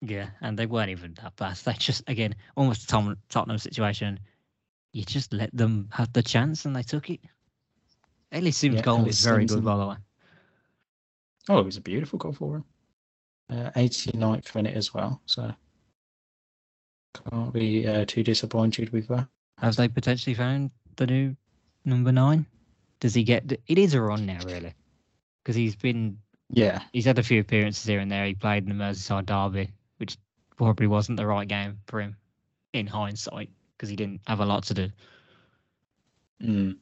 Yeah, 0.00 0.28
and 0.40 0.56
they 0.56 0.66
weren't 0.66 0.90
even 0.90 1.14
that 1.22 1.34
bad. 1.34 1.56
They 1.56 1.72
just 1.72 2.04
again 2.06 2.36
almost 2.56 2.84
a 2.84 2.86
Tom, 2.86 3.16
Tottenham 3.28 3.58
situation. 3.58 4.20
You 4.96 5.04
just 5.04 5.30
let 5.34 5.54
them 5.54 5.90
have 5.92 6.10
the 6.14 6.22
chance, 6.22 6.64
and 6.64 6.74
they 6.74 6.82
took 6.82 7.10
it. 7.10 7.20
Ellis 8.32 8.56
Sims' 8.56 8.76
Yeah, 8.76 8.80
goal 8.80 9.00
Ellis 9.00 9.08
was 9.08 9.20
very 9.20 9.42
Sims 9.42 9.54
good, 9.56 9.64
by 9.64 9.76
the 9.76 9.86
way. 9.88 9.96
Oh, 11.50 11.58
it 11.58 11.66
was 11.66 11.76
a 11.76 11.82
beautiful 11.82 12.18
goal 12.18 12.32
for 12.32 12.56
him. 12.56 12.64
Uh, 13.50 13.70
89th 13.76 14.54
minute 14.54 14.74
as 14.74 14.94
well, 14.94 15.20
so 15.26 15.54
can't 17.30 17.52
be 17.52 17.86
uh, 17.86 18.06
too 18.06 18.22
disappointed 18.22 18.88
with 18.90 19.06
that. 19.08 19.28
Have 19.58 19.76
they 19.76 19.86
potentially 19.88 20.32
found 20.32 20.70
the 20.96 21.06
new 21.06 21.36
number 21.84 22.10
nine? 22.10 22.46
Does 23.00 23.12
he 23.12 23.22
get? 23.22 23.52
It 23.66 23.76
is 23.76 23.92
a 23.92 24.00
run 24.00 24.24
now, 24.24 24.42
really, 24.46 24.72
because 25.44 25.56
he's 25.56 25.76
been 25.76 26.16
Yeah. 26.48 26.82
he's 26.94 27.04
had 27.04 27.18
a 27.18 27.22
few 27.22 27.40
appearances 27.40 27.84
here 27.84 28.00
and 28.00 28.10
there. 28.10 28.24
He 28.24 28.34
played 28.34 28.62
in 28.66 28.70
the 28.70 28.82
Merseyside 28.82 29.26
derby, 29.26 29.68
which 29.98 30.16
probably 30.56 30.86
wasn't 30.86 31.18
the 31.18 31.26
right 31.26 31.46
game 31.46 31.80
for 31.86 32.00
him 32.00 32.16
in 32.72 32.86
hindsight 32.86 33.50
because 33.76 33.88
he 33.88 33.96
didn't 33.96 34.20
have 34.26 34.40
a 34.40 34.46
lot 34.46 34.64
to 34.64 34.74
do. 34.74 34.88
Mm. 36.42 36.76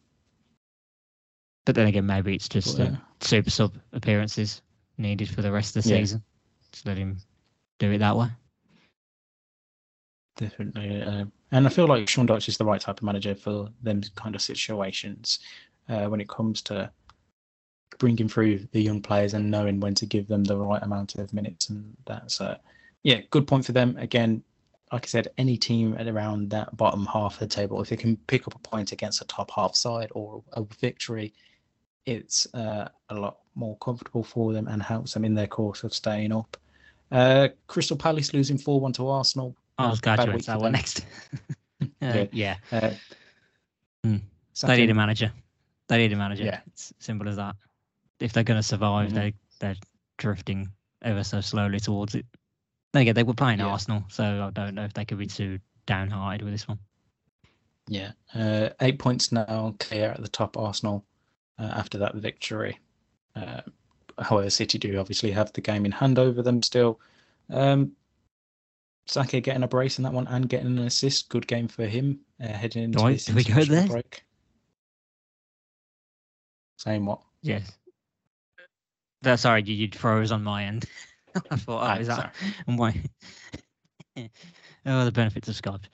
But 1.65 1.75
then 1.75 1.87
again, 1.87 2.07
maybe 2.07 2.35
it's 2.35 2.49
just 2.49 2.79
But, 2.79 2.93
uh, 2.93 2.97
super 3.21 3.51
sub 3.51 3.75
appearances 3.93 4.63
needed 4.99 5.29
for 5.29 5.43
the 5.43 5.51
rest 5.51 5.77
of 5.77 5.83
the 5.83 5.91
Yeah. 5.91 5.97
season. 5.97 6.23
Just 6.73 6.87
let 6.87 6.97
him 6.97 7.19
do 7.79 7.91
it 7.91 7.99
that 7.99 8.17
way. 8.17 8.29
Definitely. 10.37 11.03
Uh, 11.03 11.25
and 11.53 11.67
I 11.67 11.71
feel 11.71 11.87
like 11.87 12.09
Sean 12.09 12.27
Dyche 12.27 12.49
is 12.49 12.59
the 12.59 12.65
right 12.65 12.81
type 12.81 12.99
of 12.99 13.05
manager 13.05 13.35
for 13.35 13.71
them 13.83 14.03
kind 14.17 14.35
of 14.35 14.43
situations 14.43 15.39
uh, 15.89 16.07
when 16.07 16.21
it 16.21 16.29
comes 16.29 16.61
to 16.63 16.91
bringing 17.99 18.29
through 18.29 18.59
the 18.73 18.83
young 18.83 19.01
players 19.01 19.35
and 19.35 19.51
knowing 19.51 19.79
when 19.79 19.95
to 19.95 20.07
give 20.07 20.27
them 20.27 20.43
the 20.43 20.57
right 20.57 20.83
amount 20.83 21.15
of 21.15 21.33
minutes. 21.33 21.69
And 21.71 21.97
that's, 22.07 22.41
uh, 22.41 22.59
yeah, 23.05 23.21
good 23.31 23.47
point 23.47 23.65
for 23.65 23.73
them. 23.73 23.97
Again, 23.97 24.43
like 24.95 25.07
I 25.07 25.09
said, 25.09 25.27
any 25.39 25.57
team 25.57 25.97
at 25.99 26.07
around 26.07 26.51
that 26.51 26.77
bottom 26.77 27.05
half 27.07 27.35
of 27.35 27.39
the 27.41 27.49
table, 27.49 27.83
if 27.83 27.89
they 27.89 27.97
can 27.97 28.17
pick 28.29 28.47
up 28.47 28.55
a 28.55 28.59
point 28.61 28.93
against 28.93 29.21
a 29.21 29.25
top 29.25 29.51
half 29.51 29.75
side 29.75 30.09
or 30.15 30.41
a 30.53 30.63
victory, 30.81 31.35
it's 32.07 32.47
uh, 32.55 32.89
a 33.09 33.15
lot 33.17 33.39
more 33.57 33.77
comfortable 33.79 34.23
for 34.23 34.53
them 34.53 34.69
and 34.69 34.81
helps 34.81 35.13
them 35.15 35.25
in 35.25 35.35
their 35.35 35.49
course 35.49 35.83
of 35.83 35.93
staying 35.93 36.31
up. 36.31 36.57
Uh, 37.11 37.49
Crystal 37.67 37.97
Palace 37.97 38.33
losing 38.33 38.57
4 38.57 38.81
1 38.81 38.93
to 38.93 39.09
Arsenal. 39.09 39.57
I 39.79 39.91
was 39.91 40.01
glad 40.01 40.21
you 40.21 40.31
went 40.31 40.45
to 40.45 40.53
for 40.53 40.59
that 40.59 40.61
one 40.63 40.73
next. 40.73 41.05
uh, 41.83 41.87
Yeah. 42.01 42.27
yeah, 42.31 42.57
Uh, 42.71 42.91
so 44.53 44.69
they 44.69 44.77
need 44.77 44.91
a 44.91 44.95
manager. 44.95 45.33
They 45.89 45.99
need 45.99 46.13
a 46.13 46.17
manager. 46.17 46.45
Yeah. 46.45 46.61
It's 46.69 46.95
simple 47.01 47.29
as 47.29 47.35
that. 47.35 47.57
If 48.21 48.33
they're 48.33 48.45
going 48.45 48.61
to 48.61 48.63
survive, 48.63 49.11
Mhm. 49.11 49.15
they 49.15 49.35
they're 49.59 49.77
drifting 50.19 50.71
ever 51.03 51.25
so 51.25 51.41
slowly 51.41 51.81
towards 51.81 52.15
it. 52.15 52.27
Then 52.95 53.03
again, 53.03 53.17
they 53.17 53.25
were 53.25 53.35
playing 53.35 53.59
Yeah. 53.59 53.67
Arsenal, 53.67 54.05
so 54.09 54.25
I 54.45 54.51
don't 54.51 54.77
know 54.77 54.85
if 54.85 54.95
they 54.95 55.05
could 55.05 55.19
be 55.19 55.27
too 55.27 55.59
downhearted 55.85 56.43
with 56.43 56.55
this 56.55 56.69
one. 56.69 56.79
Yeah, 57.89 58.13
uh, 58.37 58.71
eight 58.81 59.01
points 59.01 59.33
now, 59.33 59.75
clear 59.81 60.11
at 60.13 60.23
the 60.23 60.29
top. 60.29 60.57
Arsenal 60.57 61.05
uh, 61.59 61.73
after 61.75 61.99
that 61.99 62.15
victory. 62.15 62.79
Uh, 63.35 63.63
however, 64.21 64.49
City 64.49 64.79
do 64.79 64.97
obviously 65.01 65.33
have 65.33 65.53
the 65.55 65.61
game 65.61 65.85
in 65.85 65.91
hand 65.91 66.21
over 66.21 66.41
them 66.41 66.63
still. 66.63 67.01
Um, 67.51 67.97
Saka 69.07 69.41
getting 69.41 69.65
a 69.65 69.69
brace 69.69 69.99
in 69.99 70.05
that 70.05 70.13
one 70.13 70.29
and 70.29 70.49
getting 70.49 70.79
an 70.79 70.87
assist. 70.87 71.29
Good 71.31 71.49
game 71.49 71.67
for 71.67 71.87
him 71.87 72.21
uh, 72.41 72.47
heading 72.47 72.85
into 72.85 73.01
Right, 73.01 73.15
this 73.15 73.25
do 73.25 73.35
we 73.35 73.43
go 73.43 73.65
there? 73.65 73.89
break. 73.89 74.23
Saying 76.79 77.05
what? 77.05 77.23
Yes. 77.43 77.73
That, 79.23 79.41
sorry, 79.41 79.65
you, 79.65 79.75
you 79.75 79.89
froze 79.93 80.31
on 80.31 80.45
my 80.45 80.63
end. 80.65 80.87
I 81.51 81.57
thought, 81.57 81.83
oh, 81.83 81.87
Ah, 81.87 81.97
is 81.97 82.07
that 82.09 82.35
on 82.69 82.77
my? 82.77 82.95
oh, 84.87 85.05
the 85.05 85.13
benefits 85.13 85.49
of 85.49 85.57
Skype. 85.57 85.85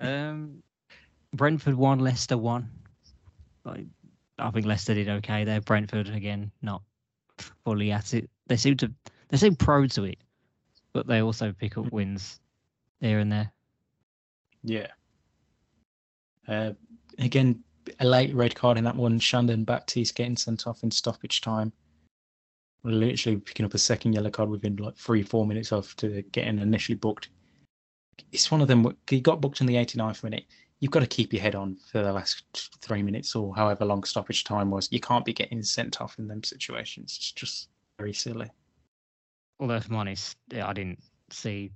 Um, 0.00 0.62
Brentford 1.34 1.74
won, 1.74 1.98
Leicester 1.98 2.36
won. 2.36 2.70
I, 3.64 3.84
I 4.38 4.50
think 4.50 4.66
Leicester 4.66 4.94
did 4.94 5.08
okay 5.08 5.44
there. 5.44 5.60
Brentford 5.60 6.08
again, 6.08 6.50
not 6.62 6.82
fully 7.64 7.92
at 7.92 8.14
it. 8.14 8.28
They 8.46 8.56
seem 8.56 8.76
to 8.78 8.92
they 9.28 9.36
seem 9.36 9.54
pro 9.54 9.86
to 9.86 10.04
it, 10.04 10.18
but 10.92 11.06
they 11.06 11.22
also 11.22 11.52
pick 11.52 11.78
up 11.78 11.92
wins 11.92 12.40
here 13.00 13.18
and 13.18 13.30
there. 13.30 13.52
Yeah. 14.62 14.88
Uh, 16.48 16.72
again, 17.18 17.62
a 18.00 18.04
late 18.04 18.34
red 18.34 18.54
card 18.54 18.76
in 18.76 18.84
that 18.84 18.96
one. 18.96 19.18
Shandon 19.18 19.64
Baptiste 19.64 20.14
getting 20.14 20.36
sent 20.36 20.66
off 20.66 20.82
in 20.82 20.90
stoppage 20.90 21.40
time. 21.40 21.72
Literally 22.82 23.38
picking 23.38 23.66
up 23.66 23.74
a 23.74 23.78
second 23.78 24.14
yellow 24.14 24.30
card 24.30 24.48
within 24.48 24.76
like 24.76 24.96
three, 24.96 25.22
four 25.22 25.46
minutes 25.46 25.72
after 25.72 26.22
getting 26.32 26.58
initially 26.58 26.96
booked. 26.96 27.28
It's 28.32 28.50
one 28.50 28.60
of 28.60 28.68
them. 28.68 28.96
He 29.08 29.20
got 29.20 29.40
booked 29.40 29.60
in 29.60 29.66
the 29.66 29.74
89th 29.74 30.24
minute. 30.24 30.44
You've 30.78 30.92
got 30.92 31.00
to 31.00 31.06
keep 31.06 31.32
your 31.32 31.42
head 31.42 31.54
on 31.54 31.76
for 31.76 32.02
the 32.02 32.12
last 32.12 32.78
three 32.80 33.02
minutes 33.02 33.36
or 33.36 33.54
however 33.54 33.84
long 33.84 34.02
stoppage 34.04 34.44
time 34.44 34.70
was. 34.70 34.88
You 34.90 35.00
can't 35.00 35.26
be 35.26 35.34
getting 35.34 35.62
sent 35.62 36.00
off 36.00 36.18
in 36.18 36.26
them 36.26 36.42
situations. 36.42 37.16
It's 37.18 37.32
just 37.32 37.68
very 37.98 38.14
silly. 38.14 38.50
Although, 39.58 39.76
if 39.76 39.90
I'm 39.90 39.96
honest, 39.96 40.38
I 40.54 40.72
didn't 40.72 41.00
see 41.28 41.72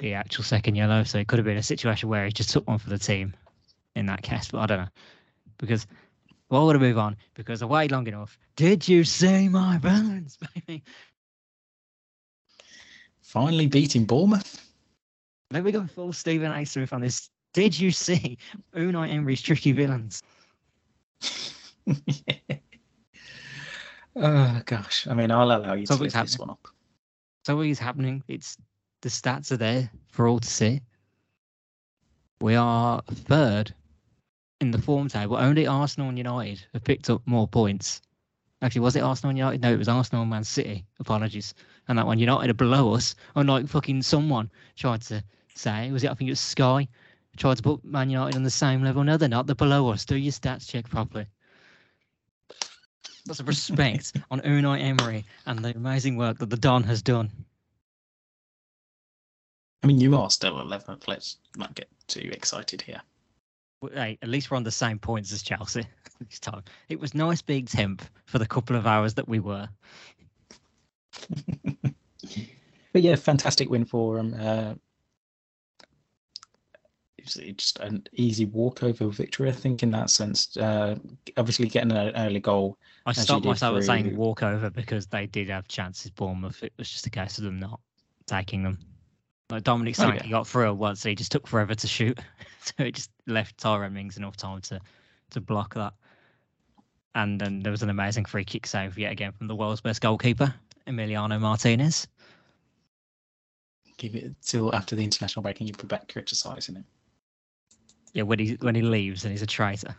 the 0.00 0.12
actual 0.12 0.44
second 0.44 0.74
yellow, 0.74 1.02
so 1.04 1.18
it 1.18 1.28
could 1.28 1.38
have 1.38 1.46
been 1.46 1.56
a 1.56 1.62
situation 1.62 2.10
where 2.10 2.26
he 2.26 2.32
just 2.32 2.50
took 2.50 2.68
one 2.68 2.78
for 2.78 2.90
the 2.90 2.98
team 2.98 3.34
in 3.94 4.04
that 4.06 4.22
case. 4.22 4.48
But 4.50 4.58
I 4.58 4.66
don't 4.66 4.80
know 4.80 4.88
because. 5.58 5.86
Well, 6.48 6.62
I 6.62 6.64
want 6.64 6.76
to 6.76 6.80
move 6.80 6.98
on 6.98 7.16
because 7.34 7.62
I 7.62 7.66
waited 7.66 7.92
long 7.92 8.06
enough. 8.06 8.38
Did 8.54 8.86
you 8.86 9.02
see 9.04 9.48
my 9.48 9.78
balance, 9.78 10.38
baby? 10.66 10.84
Finally 13.20 13.66
beating 13.66 14.04
Bournemouth. 14.04 14.62
Let 15.50 15.64
me 15.64 15.72
go 15.72 15.86
full 15.86 16.12
Stephen 16.12 16.52
A. 16.52 16.64
Smith 16.64 16.92
on 16.92 17.00
this. 17.00 17.30
Did 17.52 17.78
you 17.78 17.90
see 17.90 18.38
Unai 18.74 19.12
Emery's 19.12 19.42
tricky 19.42 19.72
villains? 19.72 20.22
oh 24.16 24.62
gosh. 24.64 25.06
I 25.08 25.14
mean, 25.14 25.30
I'll 25.30 25.50
allow 25.50 25.72
you 25.74 25.86
to 25.86 25.94
lift 25.94 26.14
this 26.14 26.38
one 26.38 26.50
up. 26.50 26.68
So 27.44 27.56
what 27.56 27.66
is 27.66 27.78
happening? 27.78 28.22
It's 28.28 28.56
the 29.02 29.08
stats 29.08 29.50
are 29.52 29.56
there 29.56 29.90
for 30.10 30.28
all 30.28 30.38
to 30.38 30.48
see. 30.48 30.80
We 32.40 32.54
are 32.54 33.02
third 33.10 33.74
in 34.60 34.70
the 34.70 34.78
form 34.78 35.08
table. 35.08 35.36
Only 35.36 35.66
Arsenal 35.66 36.08
and 36.08 36.18
United 36.18 36.64
have 36.72 36.84
picked 36.84 37.10
up 37.10 37.22
more 37.26 37.46
points. 37.46 38.00
Actually, 38.62 38.80
was 38.80 38.96
it 38.96 39.00
Arsenal 39.00 39.30
and 39.30 39.38
United? 39.38 39.60
No, 39.60 39.72
it 39.72 39.78
was 39.78 39.88
Arsenal 39.88 40.22
and 40.22 40.30
Man 40.30 40.44
City. 40.44 40.84
Apologies. 40.98 41.54
And 41.88 41.98
that 41.98 42.06
one, 42.06 42.18
United 42.18 42.50
are 42.50 42.54
below 42.54 42.94
us. 42.94 43.14
Unlike 43.34 43.68
fucking 43.68 44.02
someone 44.02 44.50
tried 44.76 45.02
to 45.02 45.22
say, 45.54 45.90
was 45.90 46.04
it? 46.04 46.10
I 46.10 46.14
think 46.14 46.28
it 46.28 46.32
was 46.32 46.40
Sky 46.40 46.88
tried 47.36 47.56
to 47.58 47.62
put 47.62 47.84
Man 47.84 48.10
United 48.10 48.36
on 48.36 48.42
the 48.42 48.50
same 48.50 48.82
level. 48.82 49.04
No, 49.04 49.16
they're 49.16 49.28
not. 49.28 49.46
They're 49.46 49.54
below 49.54 49.90
us. 49.90 50.04
Do 50.04 50.16
your 50.16 50.32
stats 50.32 50.68
check 50.68 50.88
properly. 50.88 51.26
Lots 53.26 53.40
of 53.40 53.48
respect 53.48 54.16
on 54.30 54.40
Unai 54.40 54.80
Emery 54.80 55.24
and 55.46 55.58
the 55.58 55.76
amazing 55.76 56.16
work 56.16 56.38
that 56.38 56.50
the 56.50 56.56
Don 56.56 56.82
has 56.84 57.02
done. 57.02 57.30
I 59.82 59.86
mean, 59.86 60.00
you 60.00 60.16
are 60.16 60.30
still 60.30 60.54
11th. 60.54 61.06
Let's 61.06 61.36
not 61.56 61.74
get 61.74 61.88
too 62.08 62.30
excited 62.32 62.82
here. 62.82 63.02
Hey, 63.92 64.18
at 64.22 64.28
least 64.28 64.50
we're 64.50 64.56
on 64.56 64.64
the 64.64 64.70
same 64.70 64.98
points 64.98 65.32
as 65.32 65.42
Chelsea 65.42 65.84
this 66.20 66.40
time. 66.40 66.62
It 66.88 66.98
was 66.98 67.14
nice 67.14 67.42
being 67.42 67.66
temp 67.66 68.02
for 68.24 68.38
the 68.38 68.46
couple 68.46 68.76
of 68.76 68.86
hours 68.86 69.14
that 69.14 69.28
we 69.28 69.40
were. 69.40 69.68
But 72.96 73.02
yeah, 73.02 73.16
fantastic 73.16 73.68
win 73.68 73.84
for 73.84 74.16
them. 74.16 74.32
Uh, 74.40 74.72
it 77.18 77.24
was 77.26 77.34
just 77.58 77.78
an 77.80 78.06
easy 78.14 78.46
walkover 78.46 79.08
victory, 79.08 79.50
I 79.50 79.52
think, 79.52 79.82
in 79.82 79.90
that 79.90 80.08
sense. 80.08 80.56
Uh, 80.56 80.96
obviously, 81.36 81.68
getting 81.68 81.92
an 81.92 82.16
early 82.16 82.40
goal. 82.40 82.78
I 83.04 83.12
stopped 83.12 83.44
myself 83.44 83.76
at 83.76 83.84
saying 83.84 84.16
walkover 84.16 84.70
because 84.70 85.06
they 85.06 85.26
did 85.26 85.50
have 85.50 85.68
chances. 85.68 86.10
Bournemouth. 86.10 86.62
It 86.62 86.72
was 86.78 86.88
just 86.88 87.06
a 87.06 87.10
case 87.10 87.36
of 87.36 87.44
them 87.44 87.60
not 87.60 87.80
taking 88.24 88.62
them. 88.62 88.78
Like 89.50 89.62
Dominic 89.62 89.94
Oh, 89.98 90.02
Sankey 90.02 90.24
yeah. 90.26 90.30
got 90.32 90.46
through 90.46 90.70
it 90.70 90.74
once, 90.74 91.00
so 91.00 91.08
he 91.08 91.14
just 91.14 91.30
took 91.30 91.46
forever 91.46 91.74
to 91.74 91.86
shoot, 91.86 92.18
so 92.62 92.72
it 92.78 92.94
just 92.96 93.10
left 93.26 93.58
Tyrone 93.58 93.92
Mings 93.92 94.16
enough 94.16 94.36
time 94.36 94.60
to 94.62 94.80
to 95.30 95.40
block 95.40 95.74
that. 95.74 95.92
And 97.14 97.40
then 97.40 97.60
there 97.60 97.70
was 97.70 97.82
an 97.82 97.90
amazing 97.90 98.24
free 98.26 98.44
kick 98.44 98.66
save 98.66 98.98
yet 98.98 99.12
again 99.12 99.32
from 99.32 99.46
the 99.46 99.54
world's 99.56 99.80
best 99.80 100.00
goalkeeper, 100.02 100.52
Emiliano 100.86 101.40
Martinez. 101.40 102.06
Give 103.98 104.14
it 104.14 104.34
till 104.42 104.74
after 104.74 104.94
the 104.94 105.02
international 105.04 105.42
break 105.42 105.58
and 105.60 105.68
you 105.68 105.74
be 105.74 105.86
back 105.86 106.12
criticising 106.12 106.74
him. 106.74 106.84
Yeah, 108.12 108.24
when 108.24 108.38
he 108.38 108.56
when 108.60 108.74
he 108.74 108.82
leaves 108.82 109.24
and 109.24 109.32
he's 109.32 109.42
a 109.42 109.46
traitor. 109.46 109.94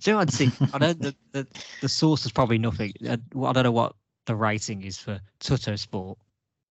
so 0.00 0.18
I'd 0.18 0.32
see. 0.32 0.50
I 0.72 0.78
know 0.78 0.92
the, 0.94 1.14
the 1.32 1.46
the 1.80 1.88
source 1.88 2.24
is 2.26 2.32
probably 2.32 2.58
nothing. 2.58 2.92
I, 3.08 3.12
I 3.12 3.52
don't 3.52 3.62
know 3.62 3.72
what 3.72 3.94
the 4.26 4.34
rating 4.34 4.82
is 4.82 4.98
for 4.98 5.20
Tuttosport 5.40 6.16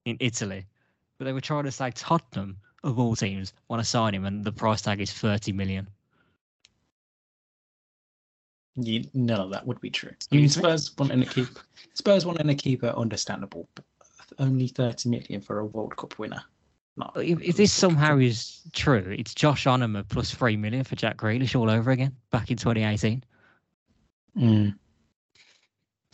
in 0.06 0.18
Italy, 0.20 0.66
but 1.18 1.26
they 1.26 1.34
were 1.34 1.42
trying 1.42 1.64
to 1.64 1.72
say 1.72 1.92
Tottenham 1.92 2.58
of 2.84 3.00
all 3.00 3.16
teams 3.16 3.54
want 3.70 3.82
to 3.82 3.88
sign 3.88 4.14
him, 4.14 4.26
and 4.26 4.44
the 4.44 4.52
price 4.52 4.82
tag 4.82 5.02
is 5.02 5.12
thirty 5.12 5.52
million. 5.52 5.88
You, 8.76 9.06
none 9.14 9.40
of 9.40 9.52
that 9.52 9.68
would 9.68 9.80
be 9.82 9.92
true. 9.92 10.12
I 10.32 10.36
mean, 10.36 10.44
me? 10.46 10.50
Spurs 10.50 10.98
wanting 10.98 11.22
to 11.22 11.30
keep 11.30 11.48
Spurs 11.94 12.26
wanting 12.26 12.48
to 12.48 12.56
keep 12.56 12.84
it 12.84 12.96
understandable. 12.96 13.68
But 13.76 13.86
only 14.40 14.68
30 14.68 15.10
million 15.10 15.42
for 15.42 15.60
a 15.60 15.66
World 15.66 15.96
Cup 15.96 16.18
winner. 16.18 16.44
Not 16.96 17.14
If, 17.16 17.42
if 17.42 17.58
this 17.58 17.72
somehow 17.72 18.18
is 18.18 18.62
true, 18.72 19.16
it's 19.18 19.34
Josh 19.34 19.66
Onomah 19.66 20.08
plus 20.10 20.32
three 20.32 20.56
million 20.56 20.84
for 20.84 20.96
Jack 20.96 21.18
Grealish 21.18 21.60
all 21.60 21.70
over 21.70 21.92
again 21.92 22.16
back 22.32 22.52
in 22.52 22.58
2018. 22.58 23.24
Mm. 24.38 24.76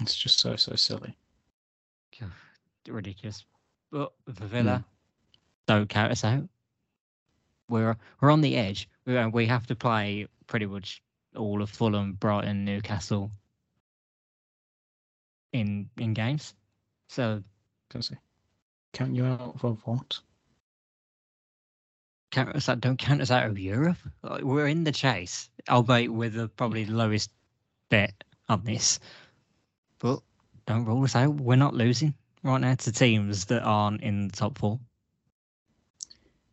It's 0.01 0.15
just 0.15 0.39
so 0.39 0.55
so 0.55 0.75
silly. 0.75 1.15
Ridiculous. 2.88 3.45
But 3.91 4.12
for 4.34 4.45
Villa, 4.45 4.86
don't 5.67 5.89
count 5.89 6.12
us 6.12 6.23
out. 6.23 6.47
we're 7.69 7.97
we're 8.21 8.32
on 8.32 8.41
the 8.41 8.56
edge. 8.56 8.89
We 9.06 9.17
uh, 9.17 9.30
we 9.30 9.45
have 9.47 9.67
to 9.67 9.75
play 9.75 10.28
pretty 10.47 10.65
much 10.65 11.02
all 11.36 11.62
of 11.62 11.69
Fulham, 11.69 12.13
Brighton, 12.13 12.65
Newcastle 12.65 13.32
in 15.54 15.89
in 15.97 16.13
games. 16.13 16.54
So 17.08 17.43
Can 17.89 17.99
I 17.99 18.02
say? 18.02 18.15
Count 18.93 19.15
you 19.15 19.25
out 19.25 19.60
for 19.60 19.78
what? 19.86 20.19
count 22.32 22.56
us 22.56 22.69
out, 22.69 22.80
don't 22.80 22.97
count 22.97 23.21
us 23.21 23.32
out 23.32 23.47
of 23.47 23.58
Europe. 23.60 23.97
Like, 24.23 24.43
we're 24.43 24.67
in 24.67 24.84
the 24.84 24.91
chase, 24.91 25.49
albeit 25.67 26.13
with 26.13 26.34
the 26.34 26.47
probably 26.47 26.84
the 26.84 26.93
lowest 26.93 27.32
bet 27.89 28.23
on 28.47 28.63
this. 28.63 28.99
But 29.99 30.19
don't 30.65 30.86
rule 30.86 31.04
us 31.04 31.15
out. 31.15 31.36
We're 31.36 31.56
not 31.56 31.73
losing 31.73 32.13
right 32.43 32.62
now 32.62 32.75
to 32.75 32.91
teams 32.91 33.45
that 33.45 33.63
aren't 33.63 34.02
in 34.02 34.28
the 34.28 34.36
top 34.36 34.58
four. 34.58 34.80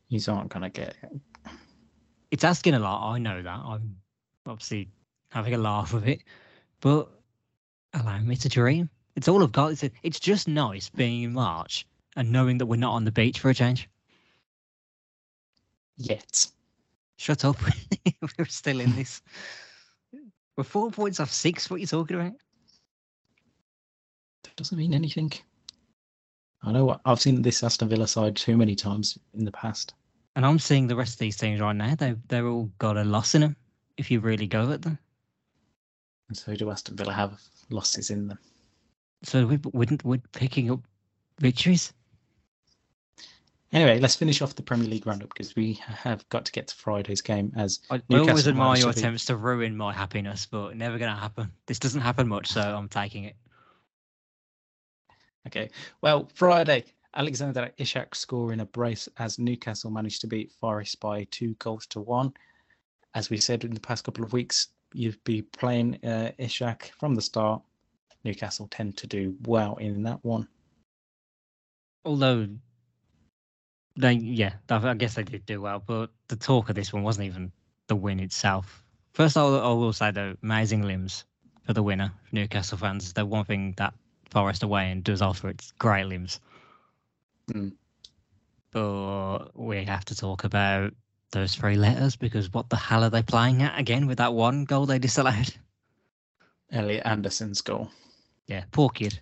You 0.09 0.21
aren't 0.29 0.51
gonna 0.51 0.71
get 0.71 0.95
it. 1.03 1.21
It's 2.31 2.45
asking 2.45 2.75
a 2.75 2.79
lot. 2.79 3.13
I 3.13 3.19
know 3.19 3.43
that. 3.43 3.61
I'm 3.65 3.97
obviously 4.47 4.89
having 5.31 5.55
a 5.55 5.59
laugh 5.59 5.93
of 5.95 6.07
it, 6.09 6.23
but 6.81 7.09
allow 7.95 8.19
me 8.19 8.37
to 8.37 8.49
dream. 8.49 8.89
It's 9.17 9.29
all 9.29 9.43
I've 9.43 9.53
got. 9.53 9.73
It's, 9.73 9.85
it's 10.03 10.21
just 10.21 10.47
nice 10.47 10.89
being 10.91 11.23
in 11.23 11.33
March 11.33 11.87
and 12.17 12.31
knowing 12.31 12.59
that 12.59 12.67
we're 12.67 12.77
not 12.77 12.93
on 12.93 13.05
the 13.05 13.13
beach 13.13 13.41
for 13.41 13.51
a 13.51 13.55
change. 13.55 13.89
yet. 15.97 16.47
Shut 17.17 17.45
up. 17.45 17.57
we're 18.39 18.45
still 18.47 18.81
in 18.81 18.95
this. 18.95 19.23
We're 20.57 20.65
four 20.65 20.91
points 20.91 21.21
off 21.21 21.33
six. 21.33 21.71
What 21.71 21.77
are 21.77 21.81
you 21.81 21.87
talking 21.87 22.21
about? 22.21 22.33
That 24.45 24.57
doesn't 24.57 24.77
mean 24.77 24.95
anything. 24.95 25.33
I 26.63 26.73
know 26.73 26.85
what 26.85 27.01
I've 27.05 27.21
seen 27.21 27.43
this 27.43 27.63
Aston 27.63 27.89
Villa 27.89 28.07
side 28.07 28.37
too 28.37 28.57
many 28.57 28.75
times 28.75 29.19
in 29.35 29.45
the 29.45 29.53
past. 29.53 29.95
And 30.35 30.45
I'm 30.45 30.59
seeing 30.59 30.87
the 30.87 30.97
rest 30.97 31.15
of 31.15 31.19
these 31.19 31.37
teams 31.37 31.61
right 31.61 31.77
now. 31.77 31.95
They 31.95 32.15
they're 32.29 32.47
all 32.49 32.71
got 32.79 32.97
a 32.97 33.05
loss 33.05 33.35
in 33.35 33.43
them. 33.43 33.57
If 33.97 34.11
you 34.11 34.21
really 34.21 34.47
go 34.47 34.71
at 34.73 34.83
them, 34.83 34.99
And 36.29 36.37
so 36.37 36.55
do 36.55 36.71
Aston 36.71 36.97
Villa 36.97 37.13
have 37.13 37.41
losses 37.71 38.11
in 38.11 38.29
them. 38.29 38.39
so 39.23 39.47
we 39.47 39.59
wouldn't 39.73 40.05
we're 40.05 40.21
picking 40.33 40.71
up 40.71 40.81
victories. 41.41 41.93
Anyway, 43.73 43.99
let's 43.99 44.15
finish 44.15 44.41
off 44.43 44.55
the 44.55 44.63
Premier 44.63 44.89
League 44.89 45.07
roundup 45.07 45.29
because 45.31 45.57
we 45.57 45.75
have 45.87 46.27
got 46.29 46.45
to 46.45 46.53
get 46.53 46.69
to 46.69 46.75
Friday's 46.75 47.21
game 47.21 47.53
as 47.57 47.81
I, 47.91 47.97
Newcastle 48.09 48.31
always 48.31 48.49
admire 48.49 48.79
your 48.79 48.91
attempts 48.91 49.25
to 49.27 49.37
ruin 49.37 49.77
my 49.77 49.93
happiness, 49.93 50.47
but 50.47 50.77
never 50.77 50.99
going 50.99 51.13
to 51.13 51.21
happen. 51.21 51.51
This 51.67 51.79
doesn't 51.79 52.01
happen 52.01 52.29
much, 52.29 52.47
so 52.49 52.61
I'm 52.61 52.89
taking 52.89 53.25
it. 53.25 53.37
Okay. 55.47 55.71
Well, 56.01 56.29
Friday, 56.35 56.85
Alexander 57.15 57.71
Isak 57.79 58.15
scoring 58.15 58.61
a 58.61 58.67
brace 58.67 59.09
as 59.19 59.39
Newcastle 59.39 59.91
managed 59.91 60.21
to 60.23 60.27
beat 60.27 60.53
Forest 60.53 61.01
by 61.01 61.25
two 61.31 61.55
goals 61.55 61.87
to 61.89 62.01
one. 62.01 62.33
As 63.15 63.31
we 63.31 63.39
said 63.39 63.65
in 63.65 63.73
the 63.73 63.81
past 63.81 64.05
couple 64.05 64.25
of 64.25 64.33
weeks, 64.33 64.69
you'd 64.93 65.23
be 65.25 65.43
playing 65.43 65.99
uh, 66.05 66.33
Ishak 66.39 66.91
from 66.99 67.15
the 67.15 67.23
start. 67.23 67.63
Newcastle 68.25 68.69
tend 68.71 68.97
to 68.99 69.07
do 69.07 69.37
well 69.47 69.77
in 69.77 70.03
that 70.03 70.23
one. 70.25 70.49
Although 72.05 72.49
they, 73.97 74.13
yeah, 74.13 74.55
I 74.69 74.95
guess 74.95 75.15
they 75.15 75.23
did 75.23 75.47
do 75.47 75.61
well, 75.61 75.83
but 75.85 76.11
the 76.29 76.37
talk 76.37 76.69
of 76.69 76.75
this 76.75 76.93
one 76.93 77.03
wasn't 77.03 77.27
even 77.27 77.53
the 77.87 77.97
win 77.97 78.21
itself. 78.21 78.83
First, 79.15 79.37
I 79.37 79.43
will 79.45 79.93
say 79.93 80.11
though, 80.11 80.37
amazing 80.43 80.83
limbs 80.83 81.25
for 81.65 81.73
the 81.73 81.83
winner, 81.83 82.13
Newcastle 82.33 82.79
fans. 82.79 83.13
The 83.13 83.25
one 83.25 83.45
thing 83.45 83.75
that 83.79 83.95
Forest 84.37 84.63
away 84.65 84.91
and 84.91 85.03
does 85.03 85.23
offer 85.23 85.49
it's 85.49 85.73
great 85.79 86.05
limbs. 86.05 86.41
Mm. 87.51 87.73
But 88.71 89.59
we 89.59 89.83
have 89.83 90.05
to 90.05 90.15
talk 90.15 90.45
about 90.45 90.93
those 91.31 91.55
three 91.55 91.77
letters 91.77 92.17
because 92.17 92.53
what 92.53 92.69
the 92.69 92.77
hell 92.77 93.03
are 93.03 93.09
they 93.09 93.23
playing 93.23 93.63
at 93.63 93.81
again 93.81 94.07
with 94.07 94.19
that 94.19 94.35
one 94.35 94.67
goal 94.67 94.85
they 94.85 94.99
disallowed? 94.99 95.55
Elliot 96.71 97.07
Anderson's 97.07 97.63
goal. 97.63 97.91
Yeah, 98.47 98.65
poor 98.73 98.91
kid. 98.91 99.19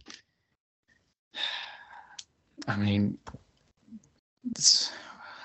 I 2.66 2.74
mean, 2.74 3.16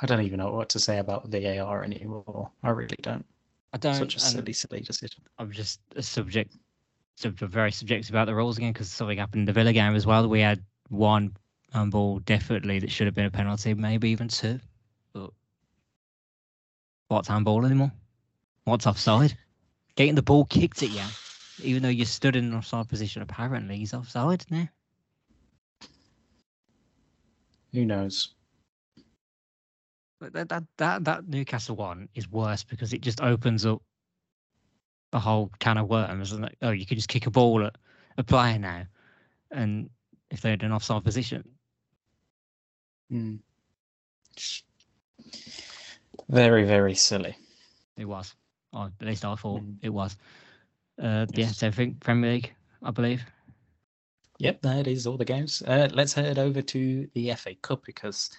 I 0.01 0.07
don't 0.07 0.21
even 0.21 0.39
know 0.39 0.51
what 0.51 0.69
to 0.69 0.79
say 0.79 0.97
about 0.97 1.29
the 1.29 1.41
VAR 1.41 1.83
anymore. 1.83 2.49
I 2.63 2.71
really 2.71 2.97
don't. 3.03 3.23
I 3.71 3.77
don't. 3.77 3.93
Such 3.93 4.15
a 4.15 4.19
silly, 4.19 4.53
silly 4.53 4.81
decision. 4.81 5.21
I'm 5.37 5.51
just 5.51 5.79
a 5.95 6.01
subject, 6.01 6.53
sub- 6.53 6.61
very 7.25 7.71
subjective 7.71 8.11
about 8.11 8.25
the 8.25 8.35
rules 8.35 8.57
again 8.57 8.73
because 8.73 8.89
something 8.89 9.17
happened 9.17 9.41
in 9.41 9.45
the 9.45 9.53
Villa 9.53 9.73
game 9.73 9.95
as 9.95 10.05
well. 10.05 10.27
We 10.27 10.39
had 10.39 10.63
one 10.89 11.35
ball 11.89 12.19
definitely 12.19 12.79
that 12.79 12.91
should 12.91 13.07
have 13.07 13.13
been 13.15 13.25
a 13.25 13.31
penalty, 13.31 13.73
maybe 13.73 14.09
even 14.09 14.27
two. 14.27 14.59
But 15.13 15.31
what's 17.09 17.27
handball 17.27 17.65
anymore? 17.65 17.91
What's 18.63 18.87
offside? 18.87 19.37
Getting 19.95 20.15
the 20.15 20.21
ball 20.21 20.45
kicked 20.45 20.83
at 20.83 20.89
you, 20.89 21.03
even 21.61 21.83
though 21.83 21.89
you 21.89 22.05
stood 22.05 22.35
in 22.35 22.45
an 22.45 22.53
offside 22.55 22.87
position. 22.87 23.21
Apparently, 23.21 23.77
he's 23.77 23.93
offside 23.93 24.45
now. 24.49 24.69
Who 27.73 27.85
knows? 27.85 28.33
But 30.19 30.33
that 30.33 30.49
that 30.49 30.63
that, 30.77 31.03
that 31.05 31.27
Newcastle 31.27 31.75
one 31.75 32.09
is 32.15 32.29
worse 32.29 32.63
because 32.63 32.93
it 32.93 33.01
just 33.01 33.21
opens 33.21 33.65
up 33.65 33.81
a 35.13 35.19
whole 35.19 35.51
can 35.59 35.77
of 35.77 35.87
worms. 35.89 36.31
And 36.31 36.43
like, 36.43 36.57
oh, 36.61 36.71
you 36.71 36.85
could 36.85 36.97
just 36.97 37.09
kick 37.09 37.25
a 37.27 37.31
ball 37.31 37.65
at 37.65 37.75
a 38.17 38.23
player 38.23 38.59
now, 38.59 38.83
and 39.51 39.89
if 40.29 40.41
they're 40.41 40.53
in 40.53 40.61
an 40.65 40.71
offside 40.71 41.03
position, 41.03 41.43
Mm. 43.11 43.39
Very, 46.29 46.63
very 46.63 46.93
silly. 46.95 47.35
it 47.97 48.05
was. 48.05 48.35
Or 48.71 48.91
at 49.01 49.05
least 49.07 49.25
I 49.25 49.35
thought 49.35 49.61
Mm. 49.63 49.77
it 49.81 49.89
was. 49.89 50.15
Uh, 51.01 51.25
yeah, 51.33 51.45
Yes. 51.47 51.57
so 51.57 51.67
I 51.67 51.71
think 51.71 51.99
Premier 51.99 52.31
League, 52.33 52.53
I 52.83 52.91
believe. 52.91 53.25
Yep, 54.37 54.61
that 54.61 54.87
is 54.87 55.05
all 55.07 55.17
the 55.17 55.25
games. 55.25 55.61
Uh, 55.63 55.89
let's 55.91 56.13
head 56.13 56.37
over 56.39 56.61
to 56.61 57.07
the 57.13 57.31
FA 57.31 57.55
Cup 57.55 57.83
because 57.83 58.29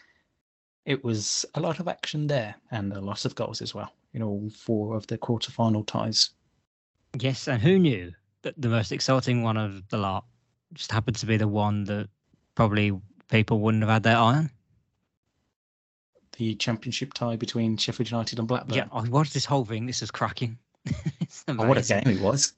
it 0.86 1.02
was 1.04 1.44
a 1.54 1.60
lot 1.60 1.78
of 1.80 1.88
action 1.88 2.26
there 2.26 2.54
and 2.70 2.92
a 2.92 3.00
lot 3.00 3.24
of 3.26 3.34
goals 3.34 3.60
as 3.60 3.74
well 3.74 3.92
in 4.14 4.22
all 4.22 4.48
four 4.50 4.96
of 4.96 5.06
the 5.08 5.18
quarter-final 5.18 5.84
ties. 5.84 6.30
Yes, 7.18 7.48
and 7.48 7.60
who 7.60 7.78
knew 7.78 8.12
that 8.42 8.54
the 8.60 8.68
most 8.68 8.92
exciting 8.92 9.42
one 9.42 9.56
of 9.56 9.88
the 9.88 9.98
lot 9.98 10.24
just 10.74 10.92
happened 10.92 11.16
to 11.16 11.26
be 11.26 11.36
the 11.36 11.48
one 11.48 11.84
that 11.84 12.08
probably 12.54 12.92
people 13.28 13.60
wouldn't 13.60 13.82
have 13.82 13.90
had 13.90 14.02
their 14.02 14.16
eye 14.16 14.36
on. 14.36 14.50
The 16.36 16.54
championship 16.54 17.12
tie 17.12 17.36
between 17.36 17.76
Sheffield 17.76 18.10
United 18.10 18.38
and 18.38 18.48
Blackburn. 18.48 18.76
Yeah, 18.76 18.86
I 18.92 19.02
watched 19.08 19.34
this 19.34 19.44
whole 19.44 19.64
thing. 19.64 19.86
This 19.86 20.02
is 20.02 20.10
cracking. 20.10 20.58
Oh, 21.48 21.66
what 21.66 21.78
a 21.78 21.82
game 21.82 22.02
it 22.16 22.20
was. 22.20 22.52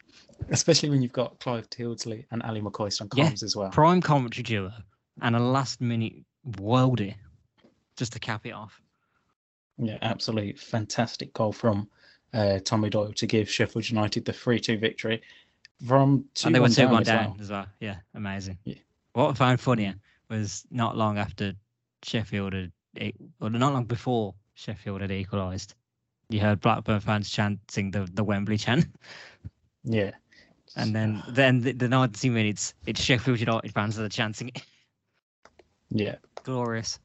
Especially 0.50 0.88
when 0.90 1.02
you've 1.02 1.12
got 1.12 1.38
Clive 1.40 1.68
Tildesley 1.70 2.24
and 2.30 2.42
Ally 2.42 2.60
McCoist 2.60 3.00
on 3.00 3.08
Yeah, 3.14 3.30
as 3.42 3.54
well. 3.56 3.70
prime 3.70 4.00
commentary 4.00 4.42
duo 4.42 4.72
and 5.20 5.36
a 5.36 5.38
last 5.38 5.80
minute 5.80 6.14
worldie 6.48 7.14
just 7.96 8.12
to 8.14 8.18
cap 8.18 8.46
it 8.46 8.52
off. 8.52 8.80
Yeah, 9.78 9.98
absolutely 10.02 10.54
fantastic 10.54 11.32
goal 11.34 11.52
from 11.52 11.88
uh, 12.34 12.58
Tommy 12.64 12.90
Doyle 12.90 13.12
to 13.12 13.26
give 13.26 13.50
Sheffield 13.50 13.88
United 13.88 14.24
the 14.24 14.32
3 14.32 14.58
2 14.60 14.78
victory 14.78 15.22
from 15.86 16.24
2 16.34 16.46
and 16.46 16.54
they 16.54 16.60
were 16.60 16.68
two 16.68 16.82
down 16.82 16.92
one 16.92 17.02
as 17.02 17.06
down 17.08 17.36
as 17.40 17.50
well. 17.50 17.66
Yeah, 17.80 17.96
amazing. 18.14 18.58
Yeah. 18.64 18.76
What 19.14 19.30
I 19.30 19.34
found 19.34 19.60
funnier 19.60 19.94
was 20.30 20.64
not 20.70 20.96
long 20.96 21.18
after 21.18 21.52
Sheffield 22.02 22.52
had, 22.54 22.72
or 23.40 23.50
not 23.50 23.72
long 23.72 23.84
before 23.84 24.34
Sheffield 24.54 25.00
had 25.02 25.10
equalised, 25.10 25.74
you 26.30 26.40
heard 26.40 26.60
Blackburn 26.60 27.00
fans 27.00 27.28
chanting 27.28 27.90
the, 27.90 28.08
the 28.12 28.24
Wembley 28.24 28.56
chant, 28.56 28.86
Yeah. 29.84 30.12
and 30.76 30.94
then 30.94 31.22
then 31.28 31.60
the, 31.60 31.72
the 31.72 31.88
90 31.88 32.30
minutes, 32.30 32.72
it's 32.86 33.02
Sheffield 33.02 33.40
United 33.40 33.72
fans 33.74 33.96
that 33.96 34.04
are 34.04 34.08
chanting 34.08 34.48
it. 34.48 34.62
Yeah. 35.90 36.16
Glorious. 36.44 36.98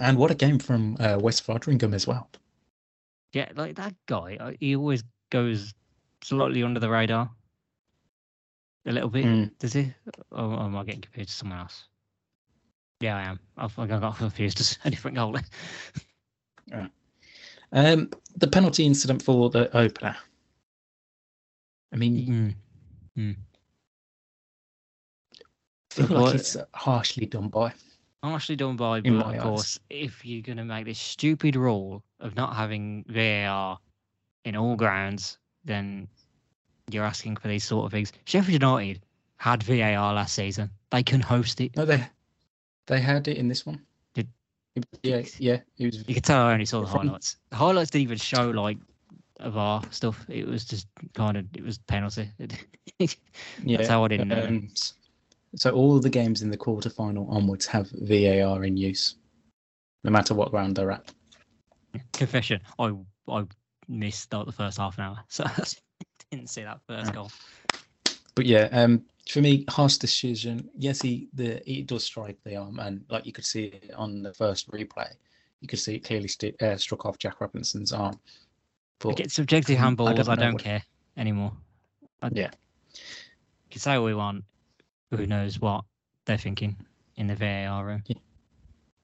And 0.00 0.16
what 0.16 0.30
a 0.30 0.34
game 0.34 0.58
from 0.58 0.96
uh, 1.00 1.18
Wes 1.20 1.40
Foderingham 1.40 1.94
as 1.94 2.06
well. 2.06 2.30
Yeah, 3.32 3.48
like 3.54 3.76
that 3.76 3.94
guy, 4.06 4.36
uh, 4.40 4.52
he 4.58 4.74
always 4.76 5.04
goes 5.30 5.74
slightly 6.22 6.62
under 6.62 6.80
the 6.80 6.88
radar. 6.88 7.30
A 8.86 8.92
little 8.92 9.10
bit. 9.10 9.26
Mm. 9.26 9.50
Does 9.58 9.74
he? 9.74 9.92
Or 10.30 10.60
am 10.60 10.76
I 10.76 10.84
getting 10.84 11.02
compared 11.02 11.28
to 11.28 11.32
someone 11.32 11.58
else? 11.58 11.84
Yeah, 13.00 13.16
I 13.16 13.22
am. 13.22 13.38
I 13.56 13.68
think 13.68 13.92
I 13.92 13.98
got 13.98 14.16
confused 14.16 14.60
as 14.60 14.78
a 14.84 14.90
different 14.90 15.16
goalie. 15.16 15.44
Um, 17.72 18.10
the 18.36 18.46
penalty 18.48 18.86
incident 18.86 19.22
for 19.22 19.50
the 19.50 19.74
opener. 19.76 20.16
I 21.92 21.96
mean, 21.96 22.54
Mm. 23.16 23.36
I 25.98 26.06
feel 26.06 26.20
like 26.20 26.34
it's 26.36 26.56
harshly 26.72 27.26
done 27.26 27.48
by. 27.48 27.72
Harshly 28.22 28.56
done 28.56 28.76
by, 28.76 29.00
but 29.00 29.12
of 29.12 29.40
course, 29.42 29.78
if 29.90 30.24
you're 30.24 30.42
going 30.42 30.56
to 30.58 30.64
make 30.64 30.84
this 30.86 30.98
stupid 30.98 31.54
rule 31.54 32.02
of 32.18 32.34
not 32.34 32.56
having 32.56 33.04
VAR 33.08 33.78
in 34.44 34.56
all 34.56 34.74
grounds, 34.74 35.38
then 35.64 36.08
you're 36.90 37.04
asking 37.04 37.36
for 37.36 37.46
these 37.46 37.62
sort 37.64 37.86
of 37.86 37.92
things. 37.92 38.12
Sheffield 38.24 38.60
United 38.60 39.02
had 39.36 39.62
VAR 39.62 40.12
last 40.14 40.34
season. 40.34 40.68
They 40.90 41.04
can 41.04 41.20
host 41.20 41.60
it. 41.60 41.76
No, 41.76 41.84
they 41.84 42.04
they 42.86 43.00
had 43.00 43.28
it 43.28 43.36
in 43.36 43.46
this 43.46 43.64
one. 43.64 43.80
Did- 44.14 44.28
Yeah, 45.04 45.22
yeah. 45.38 45.60
It 45.76 45.86
was. 45.86 46.04
You 46.08 46.14
could 46.14 46.24
tell 46.24 46.42
I 46.42 46.52
only 46.54 46.64
saw 46.64 46.80
the 46.80 46.86
highlights. 46.88 47.36
The 47.50 47.56
highlights 47.56 47.90
didn't 47.90 48.02
even 48.02 48.18
show 48.18 48.50
like 48.50 48.78
of 49.38 49.56
our 49.56 49.80
stuff. 49.92 50.26
It 50.28 50.44
was 50.46 50.64
just 50.64 50.88
kind 51.14 51.36
of 51.36 51.46
it 51.54 51.62
was 51.62 51.78
penalty. 51.78 52.30
Yeah, 53.62 53.86
how 53.86 54.02
I 54.04 54.08
didn't 54.08 54.26
know. 54.28 54.44
um, 54.46 54.68
so 55.56 55.70
all 55.70 55.98
the 56.00 56.10
games 56.10 56.42
in 56.42 56.50
the 56.50 56.56
quarterfinal 56.58 57.28
onwards 57.30 57.66
have 57.66 57.88
VAR 57.90 58.64
in 58.64 58.76
use, 58.76 59.16
no 60.04 60.10
matter 60.10 60.34
what 60.34 60.52
round 60.52 60.76
they're 60.76 60.90
at. 60.90 61.12
Confession: 62.12 62.60
I 62.78 62.92
I 63.28 63.44
missed 63.88 64.30
the 64.30 64.52
first 64.52 64.78
half 64.78 64.98
an 64.98 65.04
hour, 65.04 65.18
so 65.28 65.44
I 65.44 65.64
didn't 66.30 66.50
see 66.50 66.62
that 66.62 66.80
first 66.86 67.06
Yeah. 67.08 67.12
goal. 67.14 67.32
But 68.34 68.46
yeah, 68.46 68.68
um, 68.72 69.04
for 69.28 69.40
me, 69.40 69.64
Haas' 69.68 69.98
decision. 69.98 70.68
Yes, 70.76 71.02
he 71.02 71.28
the 71.34 71.60
he 71.66 71.82
does 71.82 72.04
strike 72.04 72.38
the 72.44 72.56
arm, 72.56 72.78
and 72.78 73.04
like 73.08 73.26
you 73.26 73.32
could 73.32 73.44
see 73.46 73.64
it 73.64 73.92
on 73.96 74.22
the 74.22 74.32
first 74.34 74.70
replay, 74.70 75.10
you 75.60 75.66
could 75.68 75.78
see 75.80 75.96
it 75.96 76.04
clearly 76.04 76.28
sti 76.28 76.52
uh, 76.60 76.76
struck 76.76 77.04
off 77.06 77.18
Jack 77.18 77.40
Robinson's 77.40 77.92
arm. 77.92 78.18
But 79.00 79.16
Get 79.16 79.30
subjective 79.30 79.78
handballs. 79.78 80.08
I 80.28 80.34
don't, 80.34 80.40
know 80.40 80.52
what- 80.52 80.62
care 80.62 80.82
anymore. 81.16 81.52
I, 82.22 82.30
Yeah. 82.32 82.50
You 82.94 83.70
can 83.70 83.80
say 83.80 83.96
what 83.98 84.06
we 84.06 84.14
want. 84.14 84.44
Who 85.10 85.26
knows 85.26 85.60
what 85.60 85.84
they're 86.24 86.36
thinking 86.38 86.76
in 87.16 87.26
the 87.26 87.34
VAR 87.34 87.84
room? 87.84 88.04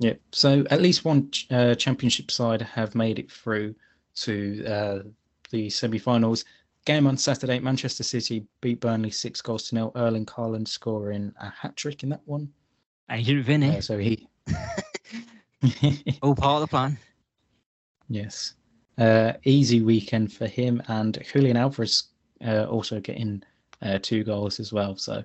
Yeah, 0.00 0.14
so 0.32 0.64
at 0.70 0.82
least 0.82 1.04
one 1.04 1.30
uh, 1.50 1.74
championship 1.76 2.30
side 2.30 2.60
have 2.62 2.94
made 2.94 3.18
it 3.18 3.30
through 3.30 3.74
to 4.16 4.64
uh, 4.66 4.98
the 5.50 5.70
semi-finals. 5.70 6.44
Game 6.84 7.06
on 7.06 7.16
Saturday, 7.16 7.58
Manchester 7.60 8.02
City 8.02 8.44
beat 8.60 8.80
Burnley 8.80 9.10
six 9.10 9.40
goals 9.40 9.68
to 9.68 9.74
nil. 9.76 9.92
Erling 9.96 10.26
Haaland 10.26 10.68
scoring 10.68 11.32
a 11.40 11.48
hat 11.48 11.76
trick 11.76 12.02
in 12.02 12.10
that 12.10 12.20
one. 12.26 12.50
Agent 13.10 13.44
Vinny, 13.44 13.78
Uh, 13.78 13.80
so 13.80 13.96
he, 13.98 14.28
all 16.22 16.34
part 16.34 16.56
of 16.56 16.60
the 16.62 16.66
plan. 16.68 16.98
yes, 18.08 18.54
uh, 18.98 19.32
easy 19.44 19.80
weekend 19.80 20.32
for 20.32 20.46
him, 20.46 20.82
and 20.88 21.18
Julian 21.32 21.56
Alvarez 21.56 22.04
uh, 22.46 22.64
also 22.64 23.00
getting 23.00 23.42
uh, 23.82 23.98
two 24.02 24.24
goals 24.24 24.60
as 24.60 24.72
well. 24.72 24.96
So 24.96 25.24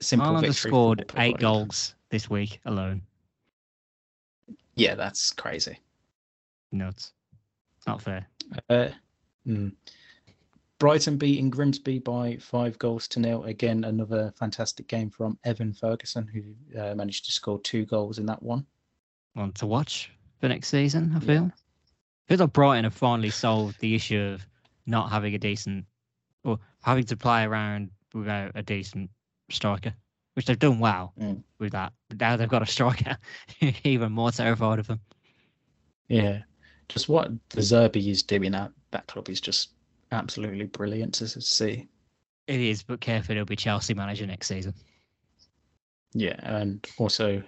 simple 0.00 0.28
Haaland 0.28 0.40
victory. 0.42 0.70
scored 0.70 1.12
eight 1.16 1.38
goals 1.38 1.94
this 2.10 2.28
week 2.30 2.60
alone. 2.64 3.02
Yeah, 4.76 4.94
that's 4.94 5.30
crazy. 5.32 5.78
Nuts. 6.72 7.12
Not 7.86 8.02
fair. 8.02 8.26
Uh, 8.68 8.88
mm. 9.46 9.72
Brighton 10.78 11.16
beating 11.16 11.50
Grimsby 11.50 12.00
by 12.00 12.36
five 12.38 12.78
goals 12.78 13.06
to 13.08 13.20
nil. 13.20 13.44
Again, 13.44 13.84
another 13.84 14.32
fantastic 14.36 14.88
game 14.88 15.08
from 15.10 15.38
Evan 15.44 15.72
Ferguson, 15.72 16.26
who 16.26 16.78
uh, 16.78 16.94
managed 16.94 17.24
to 17.26 17.32
score 17.32 17.60
two 17.60 17.86
goals 17.86 18.18
in 18.18 18.26
that 18.26 18.42
one. 18.42 18.66
One 19.34 19.52
to 19.52 19.66
watch 19.66 20.10
for 20.40 20.48
next 20.48 20.68
season. 20.68 21.10
I 21.12 21.14
Yeah. 21.14 21.20
feel. 21.26 21.52
feels 22.26 22.40
like 22.40 22.52
Brighton 22.52 22.84
have 22.84 22.94
finally 22.94 23.30
solved 23.30 23.78
the 23.80 23.94
issue 23.94 24.20
of 24.20 24.46
not 24.86 25.10
having 25.10 25.34
a 25.34 25.38
decent 25.38 25.84
or 26.42 26.58
having 26.82 27.04
to 27.04 27.16
play 27.16 27.44
around 27.44 27.90
without 28.12 28.52
a 28.54 28.62
decent 28.62 29.10
striker, 29.50 29.94
which 30.34 30.46
they've 30.46 30.58
done 30.58 30.78
well 30.80 31.12
Mm. 31.18 31.42
with 31.58 31.72
that. 31.72 31.92
But 32.08 32.20
now 32.20 32.36
they've 32.36 32.48
got 32.48 32.62
a 32.62 32.66
striker, 32.66 33.16
even 33.84 34.12
more 34.12 34.30
terrified 34.30 34.78
of 34.78 34.86
them. 34.86 35.00
Yeah, 36.08 36.42
just 36.88 37.08
what 37.08 37.30
De 37.48 37.60
Zerbi 37.60 38.08
is 38.08 38.22
doing 38.22 38.54
at 38.54 38.70
that 38.90 39.06
club 39.06 39.28
is 39.28 39.40
just 39.40 39.70
absolutely 40.12 40.66
brilliant 40.66 41.14
to 41.14 41.28
see. 41.28 41.88
It 42.46 42.60
is, 42.60 42.82
but 42.82 43.00
careful, 43.00 43.34
he'll 43.34 43.44
be 43.46 43.56
Chelsea 43.56 43.94
manager 43.94 44.26
next 44.26 44.48
season. 44.48 44.74
Yeah, 46.12 46.36
and 46.42 46.84
also, 46.98 47.42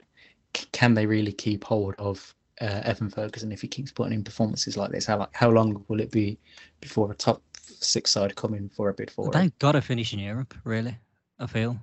can 0.73 0.95
they 0.95 1.07
really 1.07 1.33
keep 1.33 1.63
hold 1.65 1.95
of 1.99 2.35
uh, 2.63 2.81
Evan 2.85 3.11
Ferguson 3.11 3.53
if 3.53 3.61
he 3.61 3.69
keeps 3.69 3.93
putting 3.93 4.15
in 4.15 4.25
performances 4.25 4.77
like 4.77 4.91
this? 4.91 5.05
How 5.07 5.19
like, 5.19 5.35
how 5.35 5.51
long 5.51 5.85
will 5.89 6.01
it 6.01 6.11
be 6.11 6.39
before 6.81 7.13
a 7.13 7.15
top 7.15 7.43
six 7.55 8.11
side 8.11 8.35
come 8.37 8.55
in 8.55 8.71
for 8.71 8.89
a 8.89 8.95
bid 8.95 9.11
for 9.11 9.27
him? 9.27 9.33
They've 9.33 9.59
got 9.59 9.73
to 9.73 9.83
finish 9.83 10.13
in 10.15 10.19
Europe, 10.19 10.55
really. 10.65 10.97
I 11.39 11.47
feel. 11.47 11.77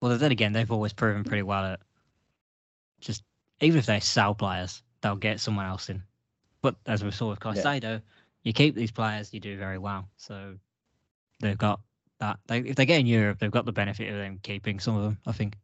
Well, 0.00 0.16
then 0.18 0.32
again, 0.32 0.52
they've 0.52 0.70
always 0.70 0.92
proven 0.92 1.24
pretty 1.24 1.42
well 1.42 1.64
at 1.64 1.80
just 3.00 3.22
even 3.60 3.78
if 3.78 3.86
they 3.86 4.00
sell 4.00 4.34
players, 4.34 4.82
they'll 5.00 5.16
get 5.16 5.40
someone 5.40 5.66
else 5.66 5.88
in. 5.88 6.02
But 6.62 6.76
as 6.86 7.04
we 7.04 7.10
saw 7.10 7.30
with 7.30 7.40
Yeah. 7.44 7.98
You 8.42 8.52
keep 8.52 8.74
these 8.74 8.90
players, 8.90 9.32
you 9.32 9.40
do 9.40 9.56
very 9.56 9.78
well. 9.78 10.08
So 10.16 10.58
they've 11.40 11.58
got 11.58 11.80
that. 12.20 12.38
They, 12.46 12.58
if 12.58 12.76
they 12.76 12.86
get 12.86 13.00
in 13.00 13.06
Europe, 13.06 13.38
they've 13.38 13.50
got 13.50 13.64
the 13.64 13.72
benefit 13.72 14.08
of 14.10 14.16
them 14.16 14.38
keeping 14.42 14.78
some 14.80 14.96
of 14.96 15.02
them. 15.02 15.18
I 15.26 15.32
think. 15.32 15.56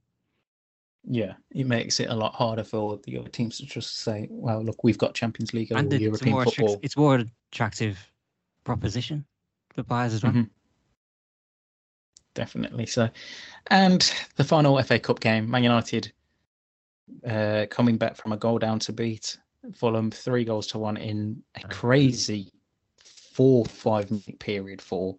Yeah, 1.05 1.35
it 1.51 1.67
makes 1.67 2.01
it 2.01 2.11
a 2.11 2.15
lot 2.15 2.35
harder 2.35 2.65
for 2.65 2.99
the 3.05 3.19
other 3.19 3.31
teams 3.31 3.59
to 3.59 3.67
just 3.67 3.99
say, 3.99 4.27
"Well, 4.31 4.63
look, 4.63 4.85
we've 4.85 4.99
got 4.99 5.15
Champions 5.15 5.55
League 5.55 5.73
and 5.73 5.93
it's 5.93 6.03
European 6.03 6.37
attract- 6.37 6.57
football." 6.57 6.81
it's 6.83 6.97
more 6.97 7.25
attractive 7.51 7.99
proposition 8.65 9.25
for 9.75 9.83
players 9.83 10.13
as 10.13 10.23
well. 10.23 10.33
Mhm. 10.33 10.51
Definitely 12.35 12.87
so. 12.87 13.09
And 13.69 14.13
the 14.37 14.45
final 14.45 14.81
FA 14.83 14.99
Cup 14.99 15.21
game, 15.21 15.51
Man 15.51 15.63
United 15.63 16.13
uh, 17.27 17.67
coming 17.71 17.97
back 17.97 18.17
from 18.17 18.33
a 18.33 18.37
goal 18.37 18.59
down 18.59 18.79
to 18.81 18.93
beat 18.93 19.37
Fulham 19.75 20.11
three 20.11 20.45
goals 20.45 20.67
to 20.69 20.79
one 20.79 20.97
in 20.97 21.43
a 21.57 21.67
crazy 21.69 22.53
four 22.97 23.65
five 23.65 24.11
minute 24.11 24.39
period 24.39 24.81
for 24.81 25.17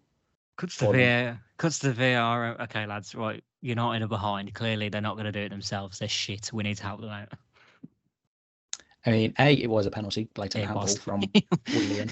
Cuts 0.56 0.76
the 0.76 0.86
Fulham. 0.86 1.00
VR. 1.00 1.40
Cuts 1.58 1.78
the 1.78 1.92
VR. 1.92 2.60
Okay, 2.60 2.86
lads. 2.86 3.14
Right, 3.14 3.42
United 3.60 4.04
are 4.04 4.08
behind. 4.08 4.52
Clearly, 4.54 4.88
they're 4.88 5.00
not 5.00 5.14
going 5.14 5.26
to 5.26 5.32
do 5.32 5.40
it 5.40 5.50
themselves. 5.50 5.98
They're 5.98 6.08
shit. 6.08 6.50
We 6.52 6.62
need 6.62 6.76
to 6.78 6.82
help 6.82 7.00
them 7.00 7.10
out. 7.10 7.28
I 9.04 9.10
mean, 9.10 9.34
A, 9.40 9.52
it 9.54 9.68
was 9.68 9.86
a 9.86 9.90
penalty, 9.90 10.28
blatant 10.34 10.64
handball 10.64 10.84
was. 10.84 10.96
from 10.98 11.22
Willian. 11.74 12.10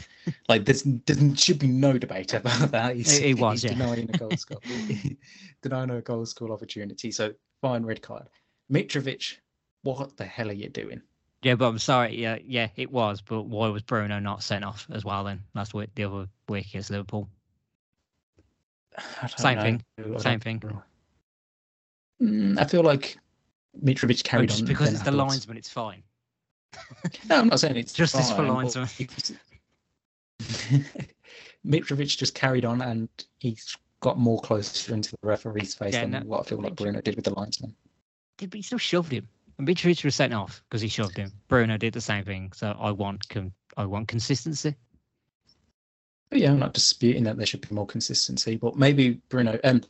Like, 0.48 0.64
there's, 0.64 0.82
there 0.82 1.36
should 1.36 1.60
be 1.60 1.68
no 1.68 1.96
debate 1.98 2.34
about 2.34 2.72
that. 2.72 2.96
He's, 2.96 3.18
It- 3.18 3.26
it 3.30 3.38
was, 3.38 3.62
yeah. 3.62 3.70
denying 3.74 4.10
a 4.12 4.18
goal 4.18 4.36
score, 4.36 4.58
denying 5.62 5.90
a 5.90 6.00
goal 6.00 6.26
score 6.26 6.50
opportunity. 6.50 7.12
So, 7.12 7.32
fine, 7.62 7.84
red 7.84 8.02
card. 8.02 8.28
Mitrovic, 8.72 9.36
what 9.82 10.16
the 10.16 10.24
hell 10.24 10.48
are 10.48 10.52
you 10.52 10.68
doing? 10.68 11.00
Yeah, 11.42 11.54
but 11.54 11.68
I'm 11.68 11.78
sorry. 11.78 12.16
Yeah, 12.20 12.38
yeah, 12.44 12.68
it 12.76 12.90
was. 12.90 13.20
But 13.22 13.42
why 13.44 13.68
was 13.68 13.82
Bruno 13.82 14.18
not 14.18 14.42
sent 14.42 14.64
off 14.64 14.86
as 14.92 15.04
well 15.04 15.24
then 15.24 15.40
last 15.54 15.72
week? 15.72 15.90
The 15.94 16.04
other 16.04 16.28
week 16.48 16.66
against 16.66 16.90
Liverpool. 16.90 17.28
Same 19.38 19.56
know. 19.56 19.62
thing, 19.62 20.18
Same 20.18 20.40
thing. 20.40 20.62
Mm, 22.20 22.58
I 22.60 22.64
feel 22.64 22.82
like 22.82 23.16
Mitrovic 23.82 24.20
Oh, 24.26 24.28
carried 24.28 24.48
just 24.50 24.62
on. 24.62 24.66
because 24.68 24.92
it's 24.92 25.02
the 25.02 25.12
linesman, 25.12 25.56
it's 25.56 25.70
fine. 25.70 26.02
No, 27.28 27.36
I'm 27.36 27.48
not 27.48 27.60
saying 27.60 27.76
it's 27.76 27.92
Justice 27.92 28.30
for 28.30 28.36
fine, 28.36 28.48
but 28.48 28.76
linesman. 28.76 28.88
Mitrovic 31.66 32.16
just 32.16 32.34
carried 32.34 32.64
on 32.64 32.80
and 32.82 33.08
he's 33.38 33.76
got 34.00 34.18
more 34.18 34.40
closer 34.40 34.94
into 34.94 35.10
the 35.10 35.28
referee's 35.28 35.74
face 35.74 35.94
Yeah, 35.94 36.02
than 36.02 36.10
no, 36.10 36.20
what 36.20 36.40
I 36.40 36.42
feel 36.48 36.60
like 36.60 36.76
Bruno 36.76 37.00
did 37.00 37.16
with 37.16 37.24
the 37.24 37.34
linesman. 37.34 37.74
Did 38.38 38.50
but 38.50 38.56
he 38.58 38.62
still 38.62 38.78
shoved 38.78 39.12
him? 39.12 39.28
And 39.58 39.68
Mitrovic 39.68 40.04
was 40.04 40.14
sent 40.14 40.32
off 40.32 40.62
because 40.68 40.80
he 40.80 40.88
shoved 40.88 41.16
him. 41.16 41.30
Bruno 41.48 41.76
did 41.76 41.92
the 41.92 42.00
same 42.00 42.24
thing. 42.24 42.52
So 42.54 42.76
I 42.80 42.90
want 42.90 43.28
con- 43.28 43.52
I 43.76 43.84
want 43.84 44.08
consistency. 44.08 44.74
But 46.30 46.38
yeah, 46.40 46.52
I'm 46.52 46.58
not 46.58 46.72
disputing 46.74 47.24
that 47.24 47.36
there 47.36 47.46
should 47.46 47.68
be 47.68 47.74
more 47.74 47.86
consistency, 47.86 48.56
but 48.56 48.76
maybe 48.76 49.20
Bruno, 49.28 49.58
um, 49.64 49.82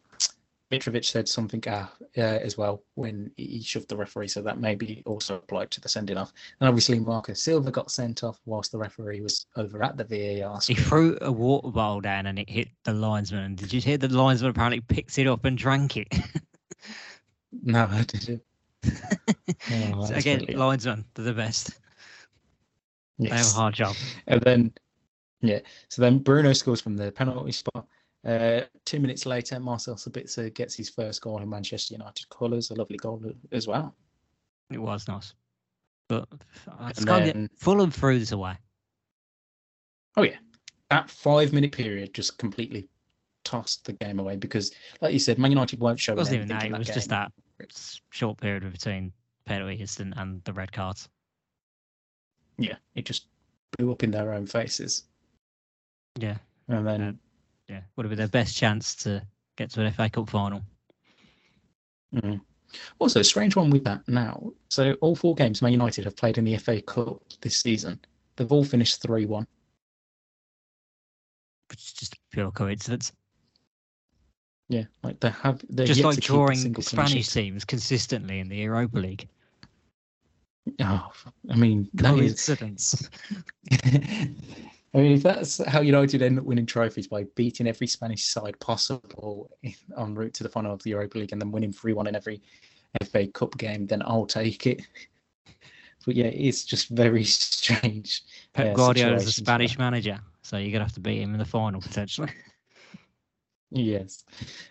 Mitrovic 0.71 1.05
said 1.05 1.29
something 1.29 1.63
uh, 1.67 1.89
uh, 2.17 2.21
as 2.21 2.57
well 2.57 2.85
when 2.95 3.31
he 3.37 3.61
shoved 3.61 3.89
the 3.89 3.97
referee, 3.97 4.29
so 4.29 4.41
that 4.43 4.61
maybe 4.61 5.03
also 5.05 5.35
applied 5.37 5.71
to 5.73 5.81
the 5.81 5.89
sending 5.89 6.17
off. 6.17 6.33
And 6.61 6.69
obviously, 6.69 7.01
Marco 7.01 7.33
Silva 7.33 7.73
got 7.73 7.91
sent 7.91 8.23
off 8.23 8.41
whilst 8.45 8.71
the 8.71 8.79
referee 8.79 9.21
was 9.21 9.47
over 9.57 9.83
at 9.83 9.97
the 9.97 10.05
VAR. 10.05 10.61
He 10.65 10.75
threw 10.75 11.19
a 11.23 11.33
water 11.33 11.71
bottle 11.71 12.01
down 12.01 12.27
and 12.27 12.39
it 12.39 12.49
hit 12.49 12.69
the 12.85 12.93
linesman. 12.93 13.43
And 13.45 13.57
did 13.57 13.73
you 13.73 13.81
hear 13.81 13.99
the 13.99 14.09
linesman 14.09 14.51
apparently 14.51 14.81
picked 14.81 15.19
it 15.19 15.27
up 15.27 15.45
and 15.45 15.59
drank 15.59 15.97
it? 15.97 16.09
No, 17.65 17.89
I 17.91 18.05
didn't. 18.05 18.43
Oh, 19.73 20.05
So 20.07 20.15
again, 20.15 20.39
brilliant. 20.39 20.59
linesmen, 20.59 21.05
they're 21.15 21.25
the 21.25 21.33
best. 21.33 21.73
They 23.19 23.29
have 23.29 23.45
a 23.47 23.51
hard 23.51 23.75
job. 23.75 23.97
And 24.29 24.41
then, 24.43 24.73
yeah, 25.43 25.59
so 25.89 26.01
then 26.01 26.19
Bruno 26.21 26.53
scores 26.53 26.81
from 26.81 26.97
the 26.97 27.11
penalty 27.11 27.51
spot. 27.53 27.87
Uh, 28.25 28.63
two 28.85 29.01
minutes 29.01 29.25
later, 29.25 29.59
Marcel 29.59 29.95
Sabitzer 29.95 30.53
gets 30.55 30.75
his 30.75 30.91
first 30.91 31.23
goal 31.23 31.41
in 31.41 31.49
Manchester 31.49 31.95
United 31.95 32.29
colours, 32.29 32.71
a 32.71 32.75
lovely 32.75 32.99
goal 32.99 33.23
as 33.53 33.67
well. 33.67 33.95
It 34.71 34.79
was 34.79 35.09
nice. 35.09 35.33
But 36.09 36.29
I 36.79 36.93
just 36.93 37.07
can't 37.07 37.25
then- 37.25 37.43
get 37.47 37.59
Fulham 37.59 37.91
threw 37.91 38.19
this 38.19 38.33
away. 38.33 38.57
Oh 40.17 40.23
yeah, 40.23 40.37
that 40.91 41.09
five 41.09 41.53
minute 41.53 41.73
period 41.73 42.13
just 42.13 42.37
completely 42.37 42.89
tossed 43.45 43.85
the 43.85 43.93
game 43.95 44.19
away 44.19 44.37
because, 44.37 44.73
like 45.01 45.13
you 45.13 45.19
said, 45.19 45.39
Man 45.39 45.53
United 45.53 45.81
won't 45.81 45.99
show 46.01 46.13
It 46.13 46.17
wasn't 46.19 46.37
even 46.37 46.49
that. 46.49 46.65
It 46.67 46.77
was 46.77 46.89
just 46.89 47.09
that 47.09 47.33
short 48.11 48.39
period 48.39 48.71
between 48.71 49.13
penalties 49.47 49.99
and, 50.01 50.13
and 50.17 50.43
the 50.45 50.53
red 50.53 50.73
cards. 50.73 51.09
Yeah, 52.59 52.77
it 52.97 53.07
just 53.07 53.27
blew 53.79 53.91
up 53.93 54.03
in 54.03 54.11
their 54.11 54.35
own 54.35 54.47
faces, 54.47 55.05
Yeah. 56.19 56.37
and 56.69 56.87
then 56.87 57.01
Uh, 57.03 57.13
Yeah. 57.71 57.83
Would 57.95 58.05
have 58.05 58.11
been 58.11 58.19
their 58.19 58.27
best 58.27 58.57
chance 58.57 58.97
to 58.97 59.23
get 59.57 59.71
to 59.71 59.83
an 59.83 59.93
FA 59.93 60.11
Cup 60.11 60.29
final. 60.29 60.61
mm. 62.13 62.41
Also, 62.99 63.21
a 63.21 63.25
strange 63.25 63.55
one 63.55 63.71
with 63.71 63.85
that 63.85 64.07
now. 64.09 64.53
So 64.69 64.95
all 64.95 65.15
four 65.15 65.37
games 65.37 65.63
Man 65.63 65.73
United 65.73 66.05
have 66.05 66.17
played 66.17 66.37
in 66.37 66.45
the 66.45 66.57
FA 66.57 66.83
Cup 66.83 67.23
this 67.41 67.59
season. 67.59 68.01
They've 68.35 68.51
all 68.51 68.65
finished 68.65 69.01
three 69.03 69.25
one. 69.25 69.47
Which 71.69 71.79
is 71.79 71.93
just 71.93 72.17
pure 72.33 72.51
coincidence. 72.51 73.13
Yeah, 74.69 74.85
like 75.03 75.21
they 75.21 75.31
have. 75.31 75.65
They're 75.69 75.87
just 75.87 76.01
yet 76.01 76.07
like 76.07 76.21
drawing 76.21 76.81
Spanish 76.81 77.29
teams 77.29 77.65
consistently 77.65 78.41
in 78.41 78.49
the 78.49 78.57
Europa 78.57 78.99
League. 78.99 79.29
Oh, 80.81 81.11
I 81.49 81.57
mean, 81.57 81.89
that 81.95 82.19
is. 82.19 83.09
I 84.93 84.99
mean, 84.99 85.13
if 85.13 85.23
that's 85.23 85.65
how 85.69 85.83
United 85.83 86.21
end 86.21 86.39
up 86.39 86.45
winning 86.45 86.67
trophies 86.67 87.07
by 87.07 87.25
beating 87.37 87.69
every 87.69 87.87
Spanish 87.87 88.27
side 88.27 88.59
possible 88.59 89.51
en 89.97 90.15
route 90.15 90.35
to 90.35 90.43
the 90.43 90.49
final 90.49 90.73
of 90.73 90.83
the 90.83 90.91
Europa 90.91 91.19
League 91.19 91.33
and 91.33 91.41
then 91.41 91.53
winning 91.53 91.73
3 91.73 91.93
1 91.93 92.09
in 92.09 92.17
every 92.17 92.43
FA 93.11 93.29
Cup 93.29 93.57
game, 93.57 93.87
then 93.87 94.03
I'll 94.05 94.27
take 94.27 94.67
it. 94.67 94.83
But 96.07 96.17
yeah, 96.17 96.29
it's 96.29 96.65
just 96.65 96.89
very 96.89 97.25
strange. 97.25 98.23
Pep 98.55 98.79
uh, 98.79 98.93
is 98.93 99.27
a 99.27 99.33
Spanish 99.33 99.77
manager, 99.77 100.19
so 100.41 100.57
you're 100.57 100.73
gonna 100.73 100.85
have 100.85 100.95
to 100.95 101.01
beat 101.01 101.21
him 101.21 101.35
in 101.35 101.39
the 101.39 101.45
final 101.45 101.81
potentially. 101.81 102.31
Yes. 103.73 104.25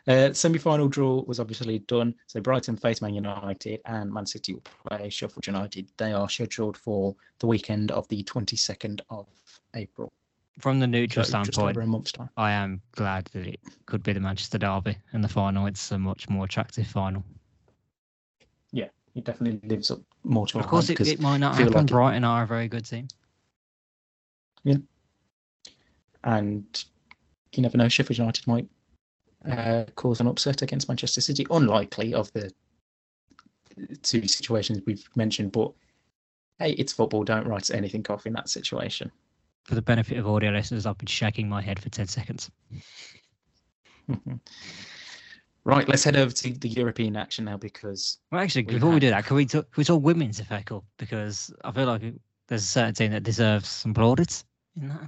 Uh, 0.07 0.33
Semi 0.33 0.57
final 0.57 0.89
draw 0.89 1.23
was 1.23 1.39
obviously 1.39 1.79
done. 1.79 2.13
So 2.27 2.41
Brighton 2.41 2.75
face 2.75 3.01
Man 3.01 3.13
United 3.13 3.79
and 3.85 4.11
Man 4.11 4.25
City 4.25 4.53
will 4.53 4.63
play 4.89 5.09
Sheffield 5.09 5.47
United. 5.47 5.87
They 5.97 6.11
are 6.11 6.27
scheduled 6.27 6.75
for 6.75 7.15
the 7.39 7.47
weekend 7.47 7.91
of 7.91 8.07
the 8.09 8.23
22nd 8.23 8.99
of 9.09 9.27
April. 9.75 10.11
From 10.59 10.79
the 10.79 10.87
neutral 10.87 11.23
So 11.23 11.29
standpoint, 11.29 11.77
a 11.77 11.85
month's 11.85 12.11
time. 12.11 12.29
I 12.35 12.51
am 12.51 12.81
glad 12.91 13.25
that 13.33 13.47
it 13.47 13.59
could 13.85 14.03
be 14.03 14.11
the 14.11 14.19
Manchester 14.19 14.57
Derby 14.57 14.97
in 15.13 15.21
the 15.21 15.27
final. 15.27 15.67
It's 15.67 15.91
a 15.91 15.97
much 15.97 16.27
more 16.27 16.45
attractive 16.45 16.85
final. 16.85 17.23
Yeah, 18.73 18.89
it 19.15 19.23
definitely 19.23 19.67
lives 19.69 19.89
up 19.89 20.01
more 20.23 20.45
to 20.47 20.59
Of 20.59 20.67
course, 20.67 20.89
it, 20.89 20.99
it 20.99 21.21
might 21.21 21.37
not 21.37 21.55
happen. 21.55 21.73
like 21.73 21.85
Brighton 21.85 22.25
are 22.25 22.43
a 22.43 22.47
very 22.47 22.67
good 22.67 22.85
team. 22.85 23.07
Yeah, 24.65 24.77
and 26.25 26.83
you 27.53 27.63
never 27.63 27.77
know, 27.77 27.87
Sheffield 27.87 28.17
United 28.17 28.45
might 28.45 28.67
uh, 29.49 29.85
cause 29.95 30.19
an 30.19 30.27
upset 30.27 30.61
against 30.61 30.89
Manchester 30.89 31.21
City. 31.21 31.45
Unlikely 31.49 32.13
of 32.13 32.31
the 32.33 32.51
two 34.03 34.27
situations 34.27 34.81
we've 34.85 35.07
mentioned, 35.15 35.53
but 35.53 35.71
hey, 36.57 36.71
it's 36.71 36.91
football. 36.91 37.23
Don't 37.23 37.47
write 37.47 37.71
anything 37.71 38.05
off 38.09 38.25
in 38.25 38.33
that 38.33 38.49
situation. 38.49 39.09
For 39.69 39.75
the 39.75 39.83
benefit 39.83 40.17
of 40.17 40.27
audio 40.27 40.49
listeners, 40.49 40.87
I've 40.87 40.97
been 40.97 41.05
shaking 41.05 41.47
my 41.47 41.61
head 41.61 41.77
for 41.79 41.89
10 41.89 42.07
seconds. 42.07 42.49
right, 45.63 45.87
let's 45.87 46.03
head 46.03 46.15
over 46.15 46.31
to 46.31 46.53
the 46.53 46.69
European 46.69 47.15
action 47.15 47.45
now 47.45 47.55
because 47.55 48.17
Well, 48.31 48.41
actually, 48.41 48.63
We 48.63 48.73
before 48.73 48.89
we 48.89 48.99
do 48.99 49.11
that, 49.11 49.25
can 49.27 49.35
we 49.35 49.45
talk, 49.45 49.71
can 49.71 49.79
we 49.79 49.83
talk 49.83 50.01
women's 50.01 50.41
Cup? 50.65 50.83
Because 50.97 51.53
I 51.63 51.71
feel 51.71 51.85
like 51.85 52.01
there's 52.47 52.63
a 52.63 52.65
certain 52.65 52.95
team 52.95 53.11
that 53.11 53.21
deserves 53.21 53.69
some 53.69 53.93
plaudits 53.93 54.43
in 54.75 54.87
that. 54.87 55.07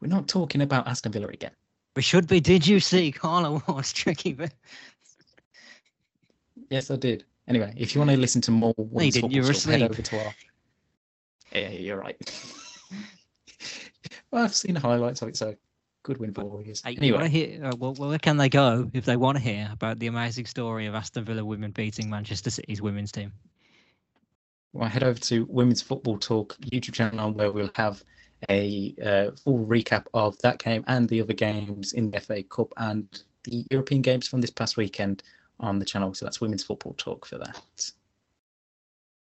we're 0.00 0.06
not 0.06 0.28
talking 0.28 0.62
about 0.62 0.86
Aston 0.86 1.10
Villa 1.10 1.26
again. 1.26 1.50
We 1.96 2.02
should 2.02 2.28
be. 2.28 2.38
Did 2.38 2.64
you 2.64 2.78
see 2.78 3.10
Carla 3.22 3.60
Ward's 3.66 3.92
tricky 3.92 4.34
bit? 4.34 4.54
Yes, 6.70 6.92
I 6.92 6.96
did. 6.96 7.24
Anyway, 7.48 7.74
if 7.76 7.92
you 7.92 8.00
want 8.00 8.12
to 8.12 8.16
listen 8.16 8.40
to 8.42 8.52
more 8.52 8.74
women's 8.76 9.14
didn't, 9.14 9.32
you 9.32 9.42
were 9.42 9.52
stuff, 9.52 9.72
head 9.72 9.82
over 9.82 10.00
to 10.00 10.24
our. 10.24 10.34
Yeah, 11.52 11.70
you're 11.70 11.98
right. 11.98 12.16
well, 14.30 14.44
I've 14.44 14.54
seen 14.54 14.74
the 14.74 14.80
highlights 14.80 15.22
of 15.22 15.28
it, 15.28 15.36
so 15.36 15.54
good 16.02 16.18
win 16.18 16.32
for 16.32 16.44
Warriors. 16.44 16.82
Hey, 16.84 16.96
Anyway, 16.96 17.28
hear, 17.28 17.64
uh, 17.64 17.72
well, 17.78 17.94
well, 17.94 18.10
where 18.10 18.18
can 18.18 18.36
they 18.36 18.48
go 18.48 18.90
if 18.92 19.04
they 19.04 19.16
want 19.16 19.38
to 19.38 19.42
hear 19.42 19.68
about 19.72 19.98
the 19.98 20.06
amazing 20.06 20.46
story 20.46 20.86
of 20.86 20.94
Aston 20.94 21.24
Villa 21.24 21.44
women 21.44 21.70
beating 21.70 22.10
Manchester 22.10 22.50
City's 22.50 22.82
women's 22.82 23.12
team? 23.12 23.32
well, 24.72 24.88
head 24.88 25.02
over 25.02 25.18
to 25.18 25.46
Women's 25.48 25.82
Football 25.82 26.18
Talk 26.18 26.56
YouTube 26.60 26.94
channel 26.94 27.32
where 27.32 27.50
we'll 27.50 27.70
have 27.74 28.02
a 28.48 28.94
uh, 29.04 29.36
full 29.36 29.66
recap 29.66 30.06
of 30.14 30.38
that 30.38 30.58
game 30.58 30.84
and 30.86 31.08
the 31.08 31.20
other 31.20 31.32
games 31.32 31.92
in 31.92 32.10
the 32.10 32.20
FA 32.20 32.42
Cup 32.44 32.72
and 32.76 33.22
the 33.44 33.64
European 33.70 34.02
games 34.02 34.28
from 34.28 34.40
this 34.40 34.50
past 34.50 34.76
weekend 34.76 35.22
on 35.58 35.78
the 35.78 35.84
channel. 35.84 36.14
So 36.14 36.24
that's 36.24 36.40
Women's 36.40 36.62
Football 36.62 36.94
Talk 36.98 37.26
for 37.26 37.38
that. 37.38 37.90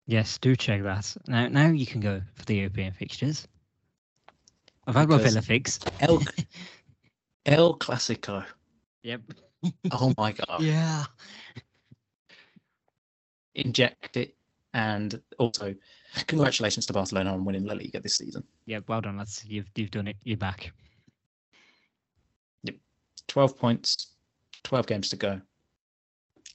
Yes, 0.08 0.38
do 0.38 0.56
check 0.56 0.84
that. 0.84 1.16
Now, 1.28 1.48
now 1.48 1.68
you 1.68 1.86
can 1.86 2.02
go 2.02 2.22
for 2.36 2.46
the 2.46 2.56
European 2.56 2.94
fixtures. 2.94 3.48
I've 4.88 4.96
had 4.96 5.10
my 5.10 5.18
Villa 5.18 5.42
fix. 5.42 5.80
El, 6.00 6.22
El 7.46 7.78
Clasico. 7.78 8.44
Yep. 9.04 9.22
Oh 9.92 10.14
my 10.18 10.32
God. 10.48 10.62
Yeah. 10.62 11.06
Inject 13.56 14.18
it. 14.18 14.36
And 14.74 15.22
also, 15.38 15.76
congratulations 16.28 16.86
to 16.86 16.94
Barcelona 16.94 17.34
on 17.34 17.44
winning 17.44 17.66
La 17.66 17.74
Liga 17.74 18.00
this 18.00 18.18
season. 18.18 18.44
Yeah, 18.66 18.80
Well 18.88 19.02
done, 19.02 19.18
lads. 19.18 19.44
You've 19.46 19.70
you've 19.76 19.92
done 19.92 20.08
it. 20.08 20.16
You're 20.24 20.38
back. 20.38 20.72
Yep. 22.64 22.76
12 23.28 23.58
points, 23.58 24.08
12 24.64 24.88
games 24.88 25.10
to 25.10 25.18
go. 25.18 25.42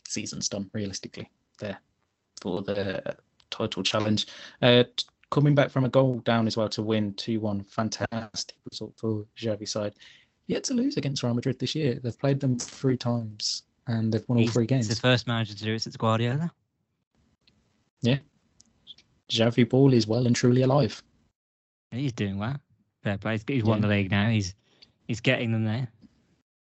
Season's 0.08 0.48
done, 0.48 0.70
realistically, 0.72 1.30
there 1.58 1.78
for 2.40 2.62
the 2.62 3.16
title 3.50 3.82
challenge. 3.82 4.26
Uh, 4.62 4.84
coming 5.30 5.54
back 5.54 5.70
from 5.70 5.84
a 5.84 5.88
goal 5.88 6.20
down 6.20 6.46
as 6.46 6.56
well 6.56 6.68
to 6.70 6.82
win 6.82 7.12
2 7.14 7.40
1. 7.40 7.64
Fantastic 7.64 8.56
result 8.70 8.92
for 8.96 9.24
Xavi 9.38 9.68
side. 9.68 9.94
Yet 10.46 10.64
to 10.64 10.74
lose 10.74 10.96
against 10.96 11.22
Real 11.22 11.34
Madrid 11.34 11.58
this 11.58 11.74
year. 11.74 11.98
They've 12.02 12.18
played 12.18 12.38
them 12.40 12.58
three 12.58 12.96
times 12.96 13.64
and 13.88 14.12
they've 14.12 14.24
won 14.28 14.38
all 14.38 14.42
He's- 14.42 14.52
three 14.54 14.66
He's 14.68 14.88
the 14.88 14.94
first 14.96 15.26
manager 15.26 15.54
to 15.54 15.64
do 15.64 15.74
it 15.74 15.82
since 15.82 15.96
Guardiola. 15.96 16.52
Yeah. 18.02 18.18
Xavi 19.30 19.68
Ball 19.68 19.92
is 19.92 20.06
well 20.06 20.26
and 20.26 20.36
truly 20.36 20.62
alive. 20.62 21.02
He's 21.90 22.12
doing 22.12 22.38
well. 22.38 22.56
Fair 23.02 23.18
play. 23.18 23.32
He's- 23.32 23.44
He's 23.48 23.64
won 23.64 23.80
the 23.80 23.88
league 23.88 24.10
now. 24.10 24.28
He's 24.30 24.54
he's 25.08 25.20
getting 25.20 25.50
them 25.52 25.64
there. 25.64 25.88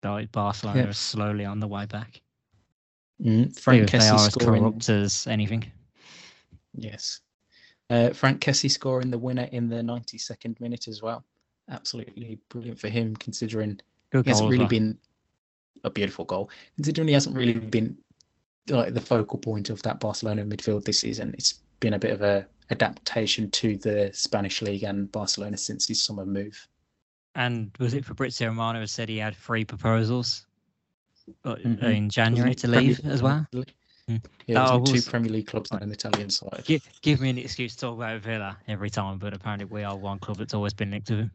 Like 0.03 0.31
Barcelona 0.31 0.79
Yeah. 0.83 0.87
are 0.87 0.93
slowly 0.93 1.43
on 1.45 1.59
the 1.59 1.67
way 1.67 1.85
back. 1.85 2.21
Mm, 3.21 3.59
Frank 3.59 3.89
Kessie 3.89 4.11
are 4.11 4.27
as 4.27 4.35
corrupt 4.35 4.89
as 4.89 5.27
anything. 5.27 5.71
Yes. 6.77 7.19
Uh, 7.89 8.09
Frank 8.11 8.41
Kessie 8.41 8.69
scoring 8.71 9.11
the 9.11 9.17
winner 9.17 9.47
in 9.51 9.67
the 9.69 9.77
92nd 9.77 10.59
minute 10.59 10.87
as 10.87 11.01
well. 11.01 11.23
Absolutely 11.69 12.39
brilliant 12.49 12.79
for 12.79 12.89
him, 12.89 13.15
considering 13.15 13.79
Good 14.11 14.25
he 14.25 14.29
hasn't 14.29 14.45
goal 14.45 14.51
really 14.51 14.63
well. 14.63 14.69
been 14.69 14.97
a 15.83 15.89
beautiful 15.89 16.25
goal. 16.25 16.49
Considering 16.75 17.07
he 17.07 17.13
hasn't 17.13 17.35
really 17.35 17.53
been 17.53 17.97
like 18.69 18.93
the 18.93 19.01
focal 19.01 19.39
point 19.39 19.69
of 19.69 19.81
that 19.83 19.99
Barcelona 19.99 20.43
midfield 20.45 20.83
this 20.85 20.99
season, 20.99 21.33
it's 21.37 21.55
been 21.79 21.93
a 21.93 21.99
bit 21.99 22.11
of 22.11 22.21
a 22.21 22.45
adaptation 22.69 23.49
to 23.51 23.77
the 23.77 24.09
Spanish 24.13 24.61
league 24.61 24.83
and 24.83 25.09
Barcelona 25.11 25.55
since 25.57 25.87
his 25.87 26.01
summer 26.03 26.25
move. 26.25 26.67
And 27.35 27.71
was 27.79 27.93
it 27.93 28.03
Fabrizio 28.03 28.47
Romano 28.49 28.79
who 28.81 28.87
said 28.87 29.07
he 29.07 29.17
had 29.17 29.35
three 29.35 29.63
proposals 29.63 30.45
uh, 31.45 31.55
Mhm. 31.55 31.83
in 31.83 32.09
January 32.09 32.55
to 32.55 32.67
leave 32.67 32.99
as 33.05 33.21
well? 33.21 33.47
League-. 33.53 33.73
Yeah, 34.07 34.19
That 34.47 34.73
it 34.75 34.79
was 34.79 34.89
in 34.89 34.93
was- 34.95 35.05
two 35.05 35.11
Premier 35.11 35.31
League 35.31 35.47
clubs 35.47 35.71
now 35.71 35.79
an 35.79 35.91
Italian 35.91 36.29
side. 36.29 36.63
Give, 36.65 36.81
give 37.01 37.19
me 37.19 37.29
an 37.29 37.37
excuse 37.37 37.75
to 37.75 37.81
talk 37.81 37.95
about 37.97 38.21
Villa 38.21 38.57
every 38.67 38.89
time, 38.89 39.17
but 39.17 39.33
apparently 39.33 39.65
we 39.65 39.83
are 39.83 39.97
one 39.97 40.17
club 40.19 40.37
that's 40.37 40.53
always 40.53 40.73
been 40.73 40.91
linked 40.91 41.07
to 41.07 41.15
him. 41.17 41.31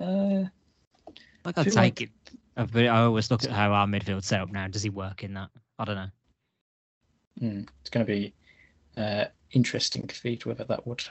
Uh, 0.00 0.44
Like 1.44 1.58
I'd 1.58 1.64
feel 1.64 1.72
take 1.74 1.74
like- 1.74 2.00
it. 2.02 2.10
But 2.72 2.86
I 2.86 2.98
always 3.02 3.30
look 3.30 3.44
at 3.44 3.50
how 3.50 3.72
our 3.72 3.86
midfield 3.86 4.22
set 4.24 4.40
up 4.40 4.50
now. 4.50 4.66
Does 4.68 4.82
he 4.82 4.90
work 4.90 5.22
in 5.24 5.32
that? 5.34 5.48
I 5.78 5.84
don't 5.84 5.94
know. 5.94 6.08
Mm, 7.40 7.68
it's 7.80 7.88
going 7.88 8.04
to 8.04 8.12
be 8.12 8.34
uh, 8.98 9.26
interesting 9.52 10.06
to 10.08 10.14
see 10.14 10.38
whether 10.44 10.64
that 10.64 10.86
would 10.86 11.02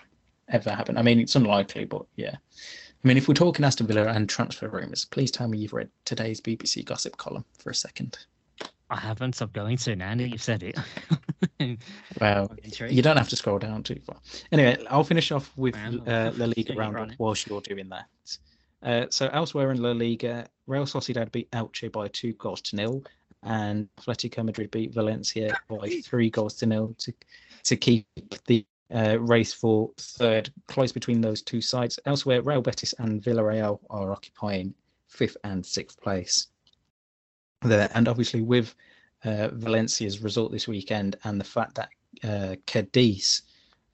ever 0.50 0.70
happen. 0.70 0.96
I 0.98 1.02
mean, 1.02 1.20
it's 1.20 1.36
unlikely, 1.36 1.86
but 1.86 2.06
yeah. 2.18 2.36
I 3.04 3.08
mean, 3.08 3.18
if 3.18 3.28
we're 3.30 3.34
talking 3.34 3.64
Aston 3.64 3.88
Villa 3.88 4.08
and 4.08 4.28
transfer 4.28 4.68
rumours, 4.68 5.06
please 5.06 5.32
tell 5.32 5.48
me 5.48 5.58
you've 5.58 5.74
read 5.74 5.90
today's 6.04 6.42
BBC 6.42 6.84
gossip 6.84 7.16
column 7.16 7.46
for 7.58 7.70
a 7.70 7.76
second. 7.76 8.18
I 8.90 9.00
haven't. 9.00 9.40
I'm 9.42 9.50
going 9.52 9.78
to 9.78 9.96
now 9.96 10.16
that 10.16 10.28
you've 10.28 10.44
said 10.44 10.64
it. 10.64 10.78
Well, 12.22 12.56
you 12.90 13.02
don't 13.02 13.18
have 13.18 13.28
to 13.30 13.36
scroll 13.36 13.60
down 13.60 13.84
too 13.84 14.00
far. 14.06 14.16
Anyway, 14.52 14.78
I'll 14.90 15.04
finish 15.04 15.32
off 15.32 15.52
with 15.58 15.76
uh, 15.76 16.32
La 16.38 16.46
Liga 16.46 16.74
roundup 16.74 17.10
whilst 17.18 17.48
you're 17.48 17.62
doing 17.62 17.90
that. 17.90 18.08
Uh, 18.82 19.06
so 19.10 19.30
elsewhere 19.34 19.72
in 19.72 19.82
La 19.82 19.92
Liga, 19.92 20.48
Real 20.68 20.86
Sociedad 20.86 21.32
beat 21.32 21.52
Elche 21.52 21.92
by 21.92 22.08
two 22.08 22.34
goals 22.34 22.62
to 22.62 22.78
nil, 22.78 23.04
and 23.44 23.90
Atletico 24.00 24.44
Madrid 24.44 24.72
beat 24.72 24.94
Valencia 24.94 25.58
by 25.68 26.02
three 26.06 26.30
goals 26.30 26.56
to 26.56 26.66
nil 26.66 26.96
to 27.00 27.14
to 27.66 27.76
keep 27.76 28.08
the 28.48 28.66
uh, 28.94 29.20
race 29.20 29.54
for 29.54 29.92
third 29.98 30.52
close 30.68 30.92
between 30.92 31.22
those 31.22 31.42
two 31.42 31.62
sides. 31.62 32.00
Elsewhere, 32.06 32.42
Real 32.42 32.62
Betis 32.62 32.94
and 33.00 33.22
Villarreal 33.22 33.80
are 33.90 34.12
occupying 34.12 34.74
fifth 35.08 35.38
and 35.44 35.66
sixth 35.66 36.00
place 36.02 36.48
there, 37.62 37.90
and 37.94 38.08
obviously 38.08 38.42
with 38.42 38.76
uh, 39.26 39.50
Valencia's 39.50 40.22
result 40.22 40.52
this 40.52 40.68
weekend 40.68 41.18
and 41.24 41.40
the 41.40 41.46
fact 41.46 41.76
that 41.76 41.90
uh, 42.24 42.56
Cadiz 42.66 43.44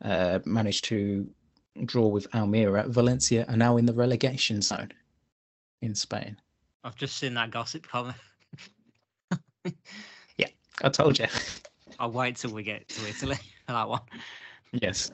uh, 0.04 0.40
managed 0.46 0.86
to 0.86 1.28
draw 1.86 2.08
with 2.08 2.28
Almeria, 2.34 2.86
Valencia 2.88 3.46
are 3.50 3.58
now 3.58 3.78
in 3.78 3.86
the 3.86 3.94
relegation 3.94 4.62
zone 4.62 4.92
in 5.82 5.96
Spain. 5.96 6.38
I've 6.84 6.96
just 6.96 7.18
seen 7.18 7.34
that 7.34 7.52
gossip 7.52 7.88
comment. 7.88 8.18
Yeah, 10.38 10.48
I 10.84 10.90
told 10.90 11.18
you. 11.18 11.26
I'll 12.00 12.12
wait 12.12 12.36
till 12.36 12.52
we 12.52 12.62
get 12.62 12.88
to 12.90 13.10
Italy 13.10 13.40
for 13.66 13.72
that 13.74 13.90
one. 13.90 14.02
Yes. 14.82 15.12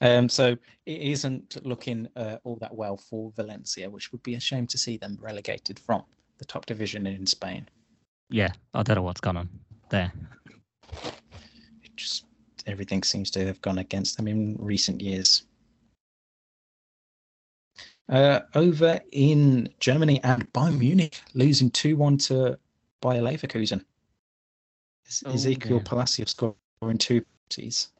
Um, 0.00 0.28
so 0.28 0.56
it 0.86 1.00
isn't 1.00 1.64
looking 1.64 2.08
uh, 2.16 2.38
all 2.44 2.56
that 2.56 2.74
well 2.74 2.96
for 2.96 3.32
Valencia, 3.36 3.88
which 3.88 4.12
would 4.12 4.22
be 4.22 4.34
a 4.34 4.40
shame 4.40 4.66
to 4.68 4.78
see 4.78 4.96
them 4.96 5.18
relegated 5.20 5.78
from 5.78 6.04
the 6.38 6.44
top 6.44 6.66
division 6.66 7.06
in 7.06 7.26
Spain. 7.26 7.68
Yeah, 8.30 8.52
I 8.74 8.82
don't 8.82 8.96
know 8.96 9.02
what's 9.02 9.20
gone 9.20 9.36
on 9.36 9.48
there. 9.90 10.12
It 11.82 11.96
just 11.96 12.24
everything 12.66 13.02
seems 13.02 13.30
to 13.32 13.46
have 13.46 13.60
gone 13.60 13.78
against 13.78 14.16
them 14.16 14.28
in 14.28 14.56
recent 14.58 15.00
years. 15.00 15.44
Uh, 18.08 18.40
over 18.54 19.00
in 19.12 19.68
Germany 19.80 20.22
and 20.22 20.50
Bayern 20.52 20.78
Munich 20.78 21.20
losing 21.34 21.70
2 21.70 21.96
1 21.96 22.18
to 22.18 22.58
Bayer 23.00 23.20
Leverkusen. 23.20 23.84
Oh, 25.24 25.32
Exequiel. 25.32 25.84
Palacios 25.84 26.30
scoring 26.30 26.98
two 26.98 27.22
penalties. 27.22 27.90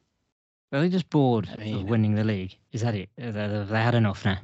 Are 0.71 0.81
they 0.81 0.89
just 0.89 1.09
bored 1.09 1.47
I 1.57 1.65
of 1.67 1.83
winning 1.83 2.15
the 2.15 2.23
league? 2.23 2.57
Is 2.71 2.81
that 2.81 2.95
it? 2.95 3.09
Have 3.17 3.69
they, 3.69 3.81
had 3.81 3.95
enough 3.95 4.25
now? 4.25 4.37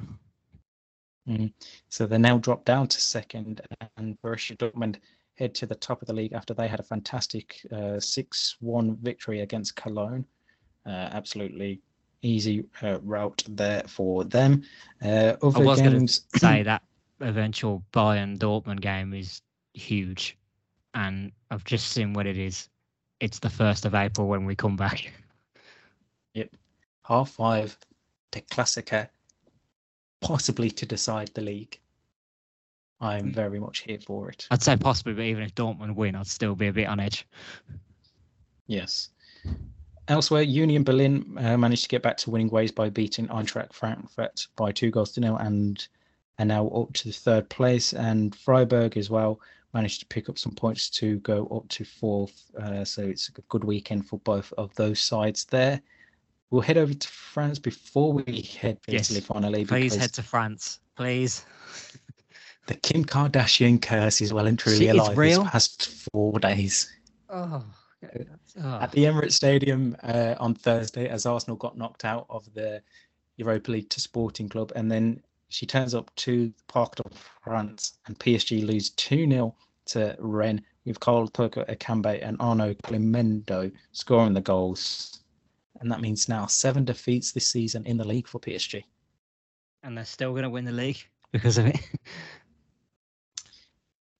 So 1.89 2.05
they're 2.05 2.19
now 2.19 2.37
dropped 2.37 2.65
down 2.65 2.87
to 2.87 3.01
second, 3.01 3.61
and 3.97 4.17
Borussia 4.21 4.57
Dortmund 4.57 4.97
head 5.35 5.55
to 5.55 5.65
the 5.65 5.75
top 5.75 6.01
of 6.01 6.07
the 6.07 6.13
league 6.13 6.33
after 6.33 6.53
they 6.53 6.67
had 6.67 6.79
a 6.79 6.83
fantastic 6.83 7.65
uh, 7.71 7.97
6-1 7.99 8.97
victory 8.99 9.41
against 9.41 9.75
Cologne. 9.75 10.25
Uh, 10.85 11.09
absolutely 11.11 11.81
easy 12.21 12.65
uh, 12.81 12.99
route 13.01 13.43
there 13.49 13.83
for 13.87 14.23
them. 14.23 14.63
Uh, 15.03 15.33
I 15.41 15.47
other 15.47 15.63
was 15.63 15.81
going 15.81 15.91
games, 15.91 16.19
to 16.33 16.39
say 16.39 16.63
that 16.63 16.83
eventual 17.21 17.83
Bayern 17.93 18.37
Dortmund 18.37 18.81
game 18.81 19.13
is 19.13 19.41
huge, 19.73 20.37
and 20.93 21.31
I've 21.51 21.63
just 21.63 21.87
seen 21.91 22.13
what 22.13 22.27
it 22.27 22.37
is. 22.37 22.69
It's 23.19 23.39
the 23.39 23.49
first 23.49 23.85
of 23.85 23.95
April 23.95 24.27
when 24.27 24.45
we 24.45 24.55
come 24.55 24.75
back. 24.75 25.13
half 27.03 27.31
five, 27.31 27.77
to 28.31 28.41
Klassiker, 28.41 29.09
possibly 30.21 30.71
to 30.71 30.85
decide 30.85 31.29
the 31.33 31.41
league. 31.41 31.79
I'm 33.01 33.31
Mm. 33.31 33.35
very 33.35 33.59
much 33.59 33.79
here 33.79 33.99
for 33.99 34.29
it. 34.29 34.47
I'd 34.49 34.63
say 34.63 34.77
possibly, 34.77 35.13
but 35.13 35.25
even 35.25 35.43
if 35.43 35.53
Dortmund 35.55 35.95
win, 35.95 36.15
I'd 36.15 36.27
still 36.27 36.55
be 36.55 36.67
a 36.67 36.73
bit 36.73 36.87
on 36.87 36.99
edge. 36.99 37.27
Yes. 38.67 39.09
Elsewhere, 40.07 40.41
Union 40.41 40.83
Berlin 40.83 41.37
uh, 41.37 41.57
managed 41.57 41.83
to 41.83 41.89
get 41.89 42.01
back 42.01 42.17
to 42.17 42.29
winning 42.29 42.49
ways 42.49 42.71
by 42.71 42.89
beating 42.89 43.27
Eintracht 43.27 43.73
Frankfurt 43.73 44.47
by 44.55 44.71
two 44.71 44.89
goals 44.89 45.11
to 45.13 45.19
nil 45.21 45.35
and 45.37 45.85
are 46.39 46.45
now 46.45 46.67
up 46.69 46.93
to 46.93 47.07
the 47.09 47.13
third 47.13 47.49
place. 47.49 47.93
And 47.93 48.33
Freiburg 48.35 48.97
as 48.97 49.09
well 49.09 49.39
managed 49.73 49.99
to 50.01 50.05
pick 50.05 50.29
up 50.29 50.37
some 50.37 50.53
points 50.55 50.89
to 50.91 51.17
go 51.19 51.47
up 51.47 51.67
to 51.69 51.83
fourth. 51.83 52.51
Uh, 52.57 52.85
so 52.85 53.01
it's 53.03 53.29
a 53.29 53.41
good 53.49 53.63
weekend 53.63 54.07
for 54.07 54.19
both 54.19 54.53
of 54.57 54.73
those 54.75 54.99
sides 54.99 55.45
there. 55.45 55.81
We'll 56.53 56.61
head 56.61 56.77
over 56.77 56.93
to 56.93 57.07
France 57.07 57.57
before 57.57 58.13
we 58.13 58.41
head 58.41 58.79
to 58.83 58.91
Yes. 58.91 59.09
Italy 59.09 59.21
finally. 59.21 59.65
Please 59.65 59.95
head 59.95 60.13
to 60.13 60.21
France, 60.21 60.77
please. 60.95 61.43
the 62.67 62.75
Kim 62.75 63.03
Kardashian 63.03 63.81
curse 63.81 64.21
is 64.21 64.31
well 64.31 64.45
and 64.45 64.59
truly 64.59 64.85
it's 64.85 64.99
alive 64.99 65.17
real. 65.17 65.41
these 65.41 65.49
past 65.49 66.09
four 66.11 66.37
days. 66.37 66.95
Oh, 67.27 67.63
at 68.03 68.91
the 68.91 69.05
Emirates 69.05 69.31
Stadium 69.31 69.97
uh, 70.03 70.35
on 70.39 70.53
Thursday 70.53 71.09
as 71.09 71.25
Arsenal 71.25 71.57
got 71.57 71.75
knocked 71.75 72.05
out 72.05 72.27
of 72.29 72.45
the 72.53 72.83
Europa 73.37 73.71
League 73.71 73.89
to 73.89 73.99
Sporting 73.99 74.47
Club. 74.47 74.71
And 74.75 74.91
then 74.91 75.23
she 75.49 75.65
turns 75.65 75.95
up 75.95 76.15
to 76.17 76.49
the 76.49 76.63
Parc 76.67 76.97
de 76.97 77.03
France 77.43 77.93
and 78.05 78.19
PSG 78.19 78.63
lose 78.63 78.91
2 78.91 79.27
0 79.27 79.55
to 79.87 80.15
Rennes 80.19 80.61
with 80.85 80.99
Karl 80.99 81.27
Toko 81.29 81.63
Ekambi 81.63 82.19
and 82.21 82.39
Arnaud 82.39 82.75
Kalimuendo 82.83 83.71
scoring 83.91 84.35
the 84.35 84.41
goals. 84.41 85.22
And 85.83 85.91
that 85.91 85.99
means 85.99 86.29
now 86.29 86.45
seven 86.45 86.85
defeats 86.85 87.33
this 87.33 87.47
season 87.47 87.85
in 87.85 87.97
the 87.97 88.07
league 88.07 88.27
for 88.27 88.39
PSG. 88.39 88.83
and 89.83 89.97
they're 89.97 90.05
still 90.05 90.31
going 90.31 90.43
to 90.43 90.49
win 90.49 90.63
the 90.63 90.71
league 90.71 91.05
because 91.31 91.57
of 91.57 91.67
it. 91.67 91.77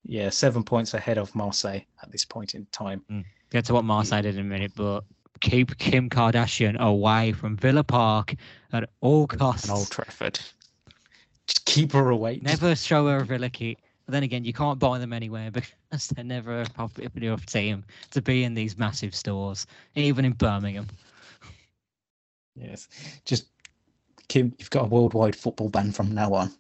Yeah, 0.06 0.30
seven 0.32 0.64
points 0.64 0.94
ahead 0.94 1.18
of 1.18 1.34
Marseille 1.34 1.80
at 2.02 2.12
this 2.12 2.26
point 2.26 2.56
in 2.56 2.68
time. 2.74 3.04
Mm. 3.10 3.24
Get 3.52 3.64
to 3.66 3.74
what 3.74 3.86
Marseille 3.86 4.22
did 4.22 4.36
in 4.36 4.42
a 4.42 4.44
minute, 4.44 4.74
but 4.76 5.06
keep 5.40 5.78
Kim 5.78 6.10
Kardashian 6.10 6.78
away 6.78 7.32
from 7.32 7.56
Villa 7.56 7.86
Park 7.86 8.36
at 8.74 8.90
all 9.00 9.28
costs. 9.28 9.70
And 9.70 9.78
Old 9.78 9.90
Trafford. 9.90 10.40
Just 11.48 11.64
keep 11.66 11.94
her 11.94 12.10
away. 12.10 12.40
Never 12.42 12.76
show 12.76 13.08
her 13.08 13.18
a 13.20 13.26
Villa 13.26 13.50
kit. 13.50 13.78
But 14.06 14.12
then 14.12 14.24
again, 14.24 14.44
you 14.44 14.52
can't 14.52 14.78
buy 14.78 15.00
them 15.00 15.14
anywhere 15.14 15.50
because 15.88 16.08
they're 16.08 16.26
never 16.26 16.64
a 16.64 16.66
popular 16.66 17.10
enough 17.16 17.46
team 17.46 17.86
to 18.12 18.22
be 18.22 18.44
in 18.44 18.54
these 18.54 18.78
massive 18.78 19.16
stores, 19.16 19.66
even 19.96 20.26
in 20.26 20.34
Birmingham. 20.34 20.88
Yes. 22.56 22.88
Just 23.26 23.48
Kim, 24.28 24.54
you've 24.58 24.70
got 24.70 24.86
a 24.86 24.88
worldwide 24.88 25.36
football 25.36 25.70
ban 25.70 25.92
from 25.92 26.14
now 26.14 26.34
on. 26.34 26.52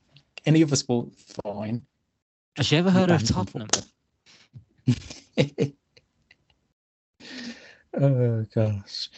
Any 0.45 0.63
other 0.63 0.75
sport, 0.75 1.07
fine. 1.43 1.81
Has 2.57 2.67
she 2.67 2.77
ever 2.77 2.91
heard 2.91 3.09
of 3.09 3.23
Tottenham? 3.25 3.67
oh 7.99 8.45
gosh. 8.53 9.09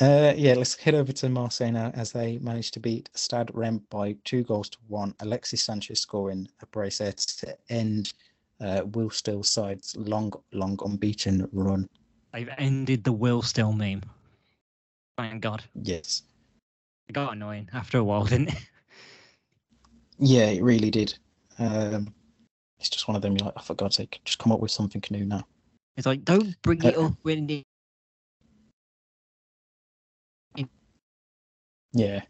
Uh, 0.00 0.34
yeah, 0.36 0.54
let's 0.54 0.74
head 0.74 0.94
over 0.94 1.12
to 1.12 1.28
Marseille 1.28 1.70
now 1.70 1.92
as 1.94 2.10
they 2.10 2.38
managed 2.38 2.74
to 2.74 2.80
beat 2.80 3.08
Stade 3.14 3.48
Rennes 3.54 3.82
by 3.90 4.16
two 4.24 4.42
goals 4.42 4.68
to 4.70 4.78
one. 4.88 5.14
Alexis 5.20 5.62
Sanchez 5.62 6.00
scoring 6.00 6.48
a 6.60 6.66
bracelet 6.66 7.16
to 7.16 7.56
end 7.70 8.12
uh, 8.60 8.82
Will 8.92 9.10
Still 9.10 9.44
side's 9.44 9.96
long, 9.96 10.32
long 10.52 10.76
unbeaten 10.84 11.48
run. 11.52 11.88
They've 12.32 12.50
ended 12.58 13.04
the 13.04 13.12
Will 13.12 13.40
Still 13.40 13.72
meme. 13.72 14.02
Thank 15.16 15.40
God. 15.42 15.64
Yes. 15.74 16.22
It 17.08 17.12
got 17.12 17.32
annoying 17.34 17.68
after 17.72 17.98
a 17.98 18.04
while, 18.04 18.24
didn't 18.24 18.48
it? 18.48 18.68
Yeah, 20.18 20.46
it 20.46 20.62
really 20.62 20.90
did. 20.90 21.16
Um, 21.58 22.12
it's 22.78 22.88
just 22.88 23.06
one 23.08 23.16
of 23.16 23.22
them. 23.22 23.36
You're 23.36 23.46
like, 23.46 23.54
oh, 23.56 23.62
for 23.62 23.74
God's 23.74 23.96
sake, 23.96 24.20
just 24.24 24.38
come 24.38 24.52
up 24.52 24.60
with 24.60 24.70
something 24.70 25.02
new 25.10 25.24
now. 25.24 25.46
It's 25.96 26.06
like, 26.06 26.24
don't 26.24 26.60
bring 26.62 26.82
it 26.82 26.96
Uh, 26.96 27.06
up 27.06 27.14
when 27.22 27.48
it 27.50 27.64
Yeah. 31.92 32.22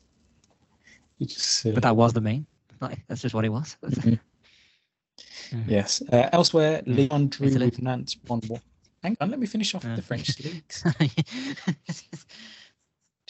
You 1.18 1.26
just, 1.26 1.64
uh, 1.66 1.72
But 1.72 1.82
that 1.85 1.97
was 1.97 2.12
the 2.12 2.20
main. 2.20 2.47
Like, 2.80 2.99
that's 3.09 3.22
just 3.22 3.35
what 3.35 3.45
it 3.45 3.51
was. 3.51 3.76
Mhm. 5.53 5.70
yes. 5.70 6.03
Uh, 6.11 6.28
elsewhere, 6.32 6.82
Mm, 6.82 7.09
Lyon 7.11 7.28
Drew 7.28 7.47
with 7.49 7.80
Nantes 7.80 8.16
one 8.26 8.41
more. 8.49 8.61
Hang 9.03 9.16
on, 9.20 9.30
let 9.30 9.39
me 9.39 9.47
finish 9.47 9.74
off 9.74 9.85
Uh. 9.85 9.95
the 9.97 10.03
French 10.03 10.39
leagues. 10.45 10.82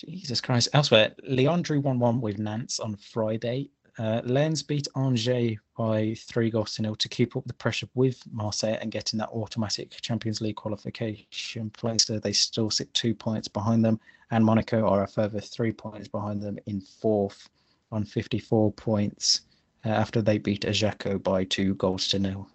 Jesus 0.09 0.41
Christ. 0.41 0.69
Elsewhere, 0.73 1.15
Lyon 1.25 1.63
drew 1.63 1.81
1 1.81 1.99
1 1.99 2.21
with 2.21 2.39
Nantes 2.39 2.81
on 2.81 2.97
Friday. 2.97 3.71
Uh, 3.99 4.21
Lens 4.25 4.63
beat 4.63 4.89
Angers 4.97 5.57
by 5.77 6.15
three 6.19 6.51
goals 6.51 6.75
to 6.75 6.83
nil 6.83 6.97
to 6.97 7.09
keep 7.09 7.37
up 7.37 7.45
the 7.47 7.55
pressure 7.55 7.89
with 7.95 8.21
Marseille 8.33 8.79
and 8.81 8.91
getting 8.91 9.19
that 9.19 9.29
automatic 9.29 9.91
Champions 10.01 10.41
League 10.41 10.57
qualification 10.57 11.71
place. 11.71 12.07
So 12.07 12.19
they 12.19 12.33
still 12.33 12.71
sit 12.71 12.93
two 12.93 13.15
points 13.15 13.47
behind 13.47 13.85
them, 13.85 14.01
and 14.31 14.45
Monaco 14.45 14.87
are 14.89 15.05
a 15.05 15.09
further 15.09 15.41
three 15.41 15.73
points 15.73 16.09
behind 16.09 16.43
them 16.43 16.59
in 16.67 16.81
fourth 16.81 17.49
on 17.93 18.05
54 18.05 18.73
points 18.73 19.43
uh, 19.85 19.91
after 19.91 20.21
they 20.21 20.39
beat 20.39 20.65
Ajaccio 20.65 21.19
by 21.19 21.45
two 21.45 21.75
goals 21.77 22.09
to 22.09 22.19
nil. 22.19 22.49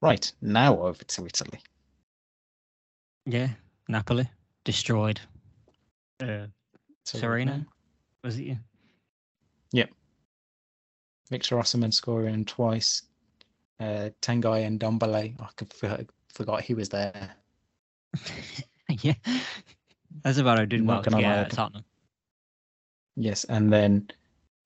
Right, 0.00 0.30
now 0.40 0.80
over 0.80 1.02
to 1.02 1.26
Italy. 1.26 1.60
yeah, 3.26 3.48
Napoli 3.88 4.28
destroyed. 4.64 5.20
Uh, 6.24 6.46
Serena? 7.04 7.66
was 8.22 8.38
it 8.38 8.44
you? 8.44 8.58
Yep. 9.72 9.90
Victor 11.30 11.56
Osimhen 11.56 11.92
scoring 11.92 12.44
twice. 12.44 13.02
Uh, 13.80 14.10
Tanguy 14.22 14.78
Ndombele. 14.78 15.40
I 15.40 15.48
could 15.56 15.72
forgot, 15.72 16.00
forgot 16.32 16.62
he 16.62 16.74
was 16.74 16.88
there. 16.88 17.34
yeah. 19.02 19.14
That's 20.22 20.38
about 20.38 20.56
how 20.58 20.62
I 20.62 20.66
did 20.66 20.86
well 20.86 21.02
to 21.02 21.10
get 21.10 21.24
out 21.24 21.46
of 21.46 21.52
Tottenham. 21.52 21.84
Yes, 23.16 23.44
and 23.44 23.72
then 23.72 24.08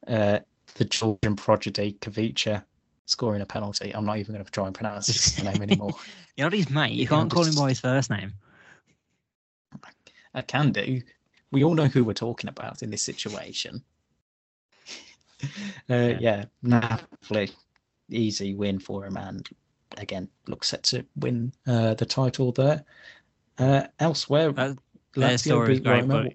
uh, 0.06 0.40
the 0.74 0.84
Georgian 0.84 1.36
prodigy 1.36 1.96
Kavicha 2.00 2.64
scoring 3.06 3.40
a 3.40 3.46
penalty. 3.46 3.94
I'm 3.94 4.04
not 4.04 4.18
even 4.18 4.34
going 4.34 4.44
to 4.44 4.50
try 4.50 4.66
and 4.66 4.74
pronounce 4.74 5.06
his 5.06 5.42
name 5.44 5.62
anymore. 5.62 5.94
You're 6.36 6.46
not 6.46 6.52
his 6.52 6.70
mate. 6.70 6.92
You 6.92 7.02
Yeah, 7.02 7.08
can't 7.08 7.30
call 7.30 7.44
him 7.44 7.54
by 7.54 7.70
his 7.70 7.80
first 7.80 8.10
name. 8.10 8.34
I 10.34 10.42
can 10.42 10.72
do. 10.72 11.00
We 11.50 11.64
all 11.64 11.74
know 11.74 11.86
who 11.86 12.04
we're 12.04 12.12
talking 12.12 12.48
about 12.48 12.82
in 12.82 12.90
this 12.90 13.02
situation. 13.02 13.82
uh, 15.90 16.14
yeah, 16.18 16.44
Napoli, 16.62 17.50
easy 18.10 18.54
win 18.54 18.78
for 18.78 19.06
him, 19.06 19.16
and 19.16 19.48
again, 19.96 20.28
looks 20.46 20.68
set 20.68 20.82
to 20.84 21.04
win 21.16 21.52
uh, 21.66 21.94
the 21.94 22.06
title 22.06 22.52
there. 22.52 22.84
Uh, 23.58 23.84
elsewhere, 23.98 24.52
Lazio 25.16 25.38
story 25.38 25.72
is 25.72 25.78
beat 25.80 25.84
great, 25.86 26.00
Roma. 26.02 26.24
but 26.24 26.32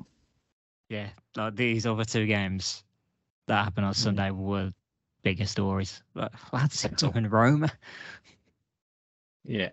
yeah, 0.90 1.10
like 1.36 1.56
these 1.56 1.86
other 1.86 2.06
two 2.06 2.26
games 2.26 2.84
that 3.48 3.64
happened 3.64 3.86
on 3.86 3.94
Mm. 3.94 3.98
Sunday 3.98 4.32
were 4.32 4.72
bigger 5.24 5.46
stories. 5.46 6.02
But 6.14 6.34
Lazio 6.54 7.16
and 7.16 7.32
Roma. 7.32 7.72
Yeah. 9.46 9.70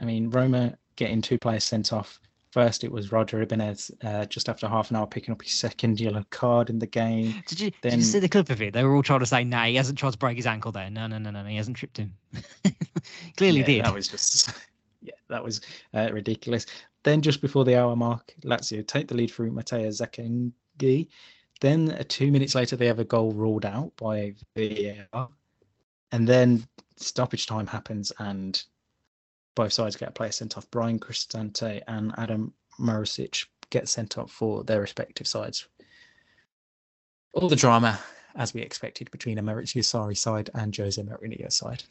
I 0.00 0.04
mean, 0.04 0.30
Roma 0.30 0.76
getting 0.96 1.22
two 1.22 1.38
players 1.38 1.64
sent 1.64 1.92
off. 1.92 2.20
First, 2.56 2.84
it 2.84 2.90
was 2.90 3.12
Roger 3.12 3.42
Ibanez 3.42 3.90
uh, 4.02 4.24
just 4.24 4.48
after 4.48 4.66
half 4.66 4.88
an 4.88 4.96
hour 4.96 5.06
picking 5.06 5.32
up 5.32 5.42
his 5.42 5.52
second 5.52 6.00
yellow 6.00 6.24
card 6.30 6.70
in 6.70 6.78
the 6.78 6.86
game. 6.86 7.34
Did 7.46 7.60
you, 7.60 7.70
did 7.82 7.92
you 7.92 8.00
see 8.00 8.18
the 8.18 8.30
clip 8.30 8.48
of 8.48 8.62
it? 8.62 8.72
They 8.72 8.82
were 8.82 8.96
all 8.96 9.02
trying 9.02 9.20
to 9.20 9.26
say, 9.26 9.44
"No, 9.44 9.60
he 9.64 9.74
hasn't 9.74 9.98
tried 9.98 10.12
to 10.12 10.18
break 10.18 10.38
his 10.38 10.46
ankle 10.46 10.72
there. 10.72 10.88
No, 10.88 11.06
no, 11.06 11.18
no, 11.18 11.30
no, 11.30 11.44
he 11.44 11.58
hasn't 11.58 11.76
tripped 11.76 11.98
him." 11.98 12.14
Clearly 13.36 13.60
yeah, 13.60 13.66
did. 13.66 13.84
That 13.84 13.92
was 13.92 14.08
just, 14.08 14.54
yeah, 15.02 15.12
that 15.28 15.44
was 15.44 15.60
uh, 15.92 16.08
ridiculous. 16.10 16.64
Then, 17.02 17.20
just 17.20 17.42
before 17.42 17.66
the 17.66 17.78
hour 17.78 17.94
mark, 17.94 18.34
Lazio 18.42 18.86
take 18.86 19.08
the 19.08 19.16
lead 19.16 19.30
through 19.30 19.50
Matteo 19.50 19.88
Zaccagni. 19.88 21.08
Then, 21.60 21.90
uh, 21.90 22.04
two 22.08 22.32
minutes 22.32 22.54
later, 22.54 22.74
they 22.74 22.86
have 22.86 23.00
a 23.00 23.04
goal 23.04 23.32
ruled 23.32 23.66
out 23.66 23.94
by 23.98 24.34
VAR. 24.56 25.28
And 26.10 26.26
then 26.26 26.66
stoppage 26.96 27.44
time 27.44 27.66
happens, 27.66 28.14
and 28.18 28.64
both 29.56 29.72
sides 29.72 29.96
get 29.96 30.10
a 30.10 30.12
player 30.12 30.30
sent 30.30 30.56
off. 30.56 30.70
Bryan 30.70 31.00
Cristante 31.00 31.82
and 31.88 32.14
Adam 32.16 32.52
Marušić 32.78 33.46
get 33.70 33.88
sent 33.88 34.16
off 34.16 34.30
for 34.30 34.62
their 34.62 34.80
respective 34.80 35.26
sides. 35.26 35.66
All 37.32 37.48
the 37.48 37.56
drama, 37.56 37.98
as 38.36 38.54
we 38.54 38.62
expected, 38.62 39.10
between 39.10 39.38
a 39.38 39.42
Maurizio 39.42 40.16
side 40.16 40.50
and 40.54 40.76
Jose 40.76 41.02
Mourinho 41.02 41.50
side. 41.50 41.82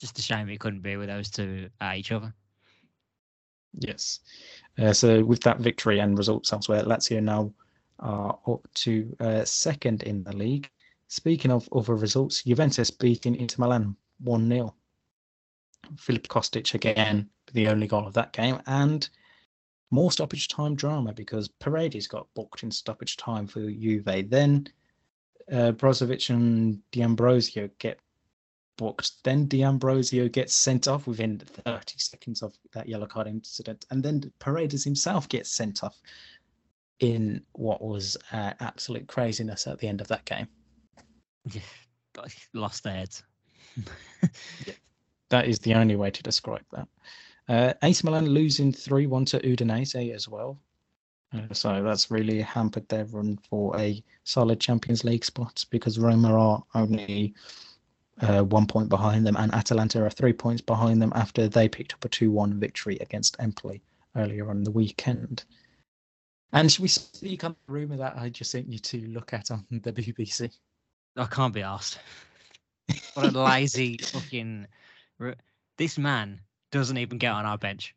Just 0.00 0.18
a 0.18 0.22
shame 0.22 0.48
it 0.48 0.60
couldn't 0.60 0.82
be 0.82 0.96
with 0.96 1.08
those 1.08 1.30
two 1.30 1.68
at 1.80 1.96
each 1.96 2.12
other. 2.12 2.32
Yes. 3.78 4.20
Uh, 4.78 4.92
so 4.92 5.24
with 5.24 5.40
that 5.42 5.60
victory 5.60 5.98
and 5.98 6.16
results 6.16 6.52
elsewhere, 6.52 6.82
Lazio 6.82 7.22
now 7.22 7.52
are 7.98 8.38
up 8.46 8.68
to 8.74 9.14
uh, 9.20 9.44
second 9.44 10.02
in 10.02 10.22
the 10.22 10.36
league. 10.36 10.70
Speaking 11.08 11.50
of 11.50 11.68
other 11.74 11.94
results, 11.94 12.42
Juventus 12.42 12.90
beating 12.90 13.36
Inter 13.36 13.56
Milan 13.58 13.96
1 14.20 14.48
0. 14.48 14.74
Filip 15.98 16.28
Kostic 16.28 16.74
again, 16.74 17.28
the 17.52 17.68
only 17.68 17.86
goal 17.86 18.06
of 18.06 18.14
that 18.14 18.32
game, 18.32 18.60
and 18.66 19.08
more 19.90 20.10
stoppage 20.10 20.48
time 20.48 20.74
drama 20.74 21.12
because 21.12 21.48
Paredes 21.48 22.06
got 22.06 22.26
booked 22.34 22.62
in 22.62 22.70
stoppage 22.70 23.16
time 23.16 23.46
for 23.46 23.60
Juve. 23.60 24.28
Then 24.28 24.68
uh, 25.50 25.72
Brozovic 25.72 26.30
and 26.30 26.80
D'Ambrosio 26.90 27.70
get 27.78 28.00
booked. 28.76 29.22
Then 29.24 29.46
D'Ambrosio 29.46 30.28
gets 30.28 30.54
sent 30.54 30.88
off 30.88 31.06
within 31.06 31.38
30 31.38 31.94
seconds 31.98 32.42
of 32.42 32.54
that 32.72 32.88
yellow 32.88 33.06
card 33.06 33.26
incident, 33.26 33.86
and 33.90 34.02
then 34.02 34.32
Paredes 34.38 34.84
himself 34.84 35.28
gets 35.28 35.50
sent 35.50 35.84
off 35.84 36.00
in 37.00 37.42
what 37.52 37.82
was 37.82 38.16
uh, 38.32 38.52
absolute 38.60 39.06
craziness 39.06 39.66
at 39.66 39.78
the 39.78 39.88
end 39.88 40.00
of 40.00 40.08
that 40.08 40.24
game. 40.24 40.48
Yeah, 41.52 41.60
Lost 42.54 42.82
their 42.82 42.94
heads. 42.94 43.22
That 45.30 45.46
is 45.46 45.58
the 45.58 45.74
only 45.74 45.96
way 45.96 46.10
to 46.10 46.22
describe 46.22 46.64
that. 46.72 46.88
Uh, 47.48 47.74
AC 47.82 48.02
Milan 48.04 48.26
losing 48.26 48.72
3 48.72 49.06
1 49.06 49.24
to 49.26 49.40
Udinese 49.40 50.14
as 50.14 50.28
well. 50.28 50.58
Uh, 51.34 51.52
so 51.52 51.82
that's 51.82 52.10
really 52.10 52.40
hampered 52.40 52.88
their 52.88 53.04
run 53.06 53.38
for 53.48 53.78
a 53.78 54.02
solid 54.24 54.60
Champions 54.60 55.04
League 55.04 55.24
spot 55.24 55.64
because 55.70 55.98
Roma 55.98 56.32
are 56.32 56.62
only 56.74 57.34
uh, 58.20 58.42
one 58.42 58.66
point 58.66 58.88
behind 58.88 59.26
them 59.26 59.36
and 59.36 59.52
Atalanta 59.54 60.02
are 60.02 60.10
three 60.10 60.32
points 60.32 60.62
behind 60.62 61.02
them 61.02 61.12
after 61.14 61.48
they 61.48 61.68
picked 61.68 61.94
up 61.94 62.04
a 62.04 62.08
2 62.08 62.30
1 62.30 62.58
victory 62.58 62.96
against 63.00 63.36
Empoli 63.40 63.82
earlier 64.14 64.48
on 64.50 64.64
the 64.64 64.70
weekend. 64.70 65.44
And 66.52 66.70
should 66.70 66.82
we 66.82 66.88
speak 66.88 67.44
on 67.44 67.56
the 67.66 67.72
rumour 67.72 67.96
that 67.96 68.16
I 68.16 68.28
just 68.28 68.50
sent 68.50 68.72
you 68.72 68.78
to 68.78 69.08
look 69.08 69.32
at 69.32 69.50
on 69.50 69.66
the 69.70 69.92
BBC? 69.92 70.50
I 71.16 71.26
can't 71.26 71.52
be 71.52 71.62
asked. 71.62 71.98
What 73.14 73.34
a 73.34 73.42
lazy 73.42 73.98
fucking. 74.02 74.66
This 75.78 75.98
man 75.98 76.40
doesn't 76.70 76.96
even 76.98 77.18
get 77.18 77.32
on 77.32 77.44
our 77.46 77.58
bench. 77.58 77.94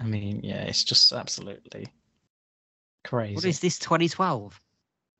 I 0.00 0.04
mean, 0.04 0.40
yeah, 0.42 0.62
it's 0.62 0.84
just 0.84 1.12
absolutely 1.12 1.86
crazy. 3.04 3.34
What 3.36 3.44
is 3.44 3.60
this 3.60 3.78
2012? 3.78 4.60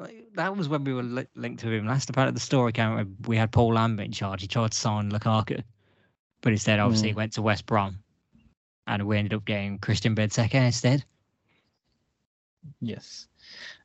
Like, 0.00 0.26
that 0.34 0.56
was 0.56 0.68
when 0.68 0.82
we 0.84 0.92
were 0.92 1.02
li- 1.04 1.26
linked 1.36 1.60
to 1.62 1.70
him 1.70 1.86
last. 1.86 2.10
About 2.10 2.34
the 2.34 2.40
story 2.40 2.72
came 2.72 2.98
out, 2.98 3.06
we 3.26 3.36
had 3.36 3.52
Paul 3.52 3.74
Lambert 3.74 4.06
in 4.06 4.12
charge. 4.12 4.42
He 4.42 4.48
tried 4.48 4.72
to 4.72 4.76
sign 4.78 5.10
Lukaku, 5.10 5.62
but 6.40 6.52
instead, 6.52 6.80
obviously, 6.80 7.08
he 7.08 7.14
Mm. 7.14 7.18
went 7.18 7.32
to 7.34 7.42
West 7.42 7.66
Brom, 7.66 8.02
and 8.88 9.06
we 9.06 9.16
ended 9.16 9.34
up 9.34 9.44
getting 9.44 9.78
Christian 9.78 10.16
Benteke 10.16 10.54
instead. 10.54 11.04
Yes. 12.80 13.28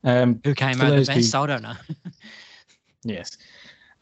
Um, 0.02 0.40
Who 0.44 0.54
came 0.54 0.80
out 0.80 0.90
the 0.90 0.96
those 0.96 1.08
who- 1.32 1.38
I 1.38 1.46
don't 1.46 1.62
know. 1.62 1.76
yes. 3.04 3.36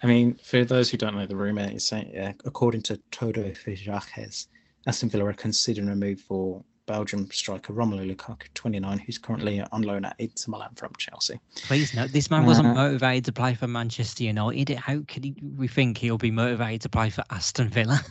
I 0.02 0.06
mean, 0.06 0.34
for 0.36 0.64
those 0.64 0.90
who 0.90 0.96
don't 0.96 1.16
know 1.16 1.26
the 1.26 1.36
rumour, 1.36 1.62
it's 1.62 1.88
saying, 1.88 2.16
uh, 2.16 2.32
according 2.44 2.82
to 2.82 2.98
Todo 3.10 3.50
Fichajes, 3.50 4.46
Aston 4.86 5.08
Villa 5.10 5.26
are 5.26 5.32
considering 5.32 5.88
a 5.88 5.96
move 5.96 6.20
for 6.20 6.62
Belgium 6.86 7.28
striker 7.30 7.72
Romelu 7.72 8.14
Lukaku, 8.14 8.46
29, 8.54 8.98
who's 8.98 9.18
currently 9.18 9.60
on 9.72 9.82
loan 9.82 10.04
at 10.04 10.14
Inter 10.18 10.50
Milan 10.52 10.70
from 10.74 10.92
Chelsea. 10.98 11.38
Please 11.56 11.94
note, 11.94 12.12
this 12.12 12.30
man 12.30 12.46
wasn't 12.46 12.68
Uh, 12.68 12.74
motivated 12.74 13.24
to 13.26 13.32
play 13.32 13.54
for 13.54 13.66
Manchester 13.66 14.24
United. 14.24 14.70
How 14.70 15.02
could 15.06 15.24
he, 15.24 15.34
we 15.56 15.68
think 15.68 15.98
he'll 15.98 16.16
be 16.16 16.30
motivated 16.30 16.80
to 16.82 16.88
play 16.88 17.10
for 17.10 17.24
Aston 17.30 17.68
Villa? 17.68 18.00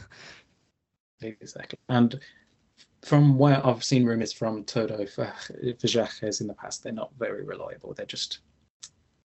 Exactly. 1.20 1.80
And 1.90 2.20
from 3.02 3.40
where 3.40 3.66
I've 3.66 3.84
seen 3.84 4.06
rumours 4.06 4.32
from 4.32 4.64
Todo 4.66 5.04
Fichajes 5.04 6.42
in 6.42 6.48
the 6.48 6.54
past, 6.54 6.84
they're 6.84 6.94
not 6.94 7.12
very 7.18 7.44
reliable. 7.44 7.96
They're 7.96 8.06
just 8.06 8.42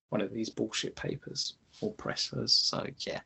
one 0.08 0.22
of 0.22 0.32
these 0.32 0.48
bullshit 0.48 0.96
papers 0.96 1.52
or 1.82 1.92
pressers. 1.94 2.52
So, 2.52 2.86
yeah, 3.06 3.20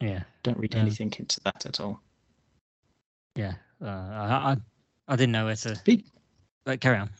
yeah, 0.00 0.22
don't 0.42 0.58
read 0.58 0.74
Yeah. 0.74 0.80
anything 0.80 1.12
into 1.18 1.40
that 1.44 1.66
at 1.66 1.80
all. 1.80 2.00
yeah. 3.34 3.54
Uh, 3.82 3.86
I, 3.88 4.52
I, 4.52 4.56
I 5.08 5.16
didn't 5.16 5.32
know 5.32 5.44
where 5.44 5.56
to. 5.56 5.76
Speak, 5.76 6.06
Like, 6.64 6.80
carry 6.80 6.96
on. 6.98 7.10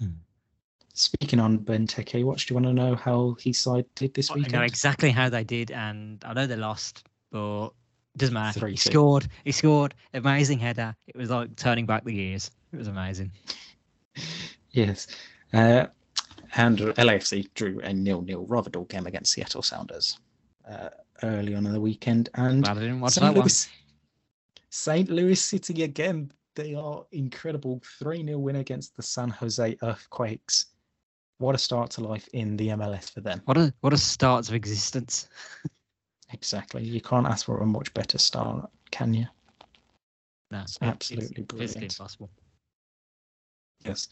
Speaking 0.94 1.38
on 1.40 1.58
Ben 1.58 1.86
Benteke, 1.86 2.24
what 2.24 2.38
do 2.38 2.46
you 2.48 2.54
want 2.54 2.64
to 2.66 2.72
know 2.72 2.94
how 2.94 3.36
his 3.38 3.58
side 3.58 3.84
did 3.94 4.14
this 4.14 4.30
I 4.30 4.34
weekend? 4.36 4.54
I 4.54 4.58
know 4.60 4.64
exactly 4.64 5.10
how 5.10 5.28
they 5.28 5.44
did, 5.44 5.70
and 5.70 6.22
I 6.24 6.32
know 6.32 6.46
they 6.46 6.56
lost, 6.56 7.04
but 7.30 7.66
it 7.66 7.72
doesn't 8.18 8.32
matter. 8.32 8.60
Three 8.60 8.70
He 8.70 8.76
two. 8.78 8.90
scored. 8.90 9.28
He 9.44 9.52
scored. 9.52 9.94
Amazing 10.14 10.58
header. 10.58 10.96
It 11.06 11.16
was 11.16 11.28
like 11.28 11.54
turning 11.56 11.84
back 11.84 12.04
the 12.04 12.14
years. 12.14 12.50
It 12.72 12.76
was 12.76 12.88
amazing. 12.88 13.32
Yes. 14.70 15.06
Uh, 15.54 15.86
and 16.56 16.78
LAFC 16.78 17.48
drew 17.54 17.80
a 17.80 17.92
nil-nil 17.94 18.44
Rotherham 18.46 18.84
game 18.84 19.06
against 19.06 19.32
Seattle 19.32 19.62
Sounders 19.62 20.18
uh, 20.70 20.88
early 21.22 21.54
on 21.54 21.66
in 21.66 21.72
the 21.72 21.80
weekend. 21.80 22.28
And 22.34 22.62
Glad 22.62 22.78
I 22.78 22.80
didn't 22.80 23.00
watch 23.00 23.12
St. 23.14 23.24
that 23.24 23.34
one. 23.34 23.42
Louis, 23.44 23.68
St. 24.70 25.10
Louis 25.10 25.40
City 25.40 25.82
again. 25.82 26.32
They 26.54 26.74
are 26.74 27.04
incredible. 27.12 27.80
3 27.98 28.24
0 28.24 28.38
win 28.38 28.56
against 28.56 28.96
the 28.96 29.02
San 29.02 29.28
Jose 29.30 29.76
Earthquakes. 29.82 30.66
What 31.38 31.54
a 31.54 31.58
start 31.58 31.90
to 31.92 32.00
life 32.00 32.28
in 32.32 32.56
the 32.56 32.68
MLS 32.68 33.12
for 33.12 33.20
them. 33.20 33.42
What 33.44 33.58
a 33.58 33.72
what 33.80 33.92
a 33.92 33.98
start 33.98 34.48
of 34.48 34.54
existence. 34.54 35.28
Exactly. 36.32 36.82
You 36.82 37.00
can't 37.00 37.24
ask 37.26 37.46
for 37.46 37.60
a 37.60 37.66
much 37.66 37.94
better 37.94 38.18
start, 38.18 38.68
can 38.90 39.14
you? 39.14 39.26
No, 40.50 40.60
It's 40.62 40.76
absolutely 40.82 41.44
physically 41.44 41.58
brilliant. 41.58 41.82
impossible. 41.98 42.30
Yes. 43.84 44.08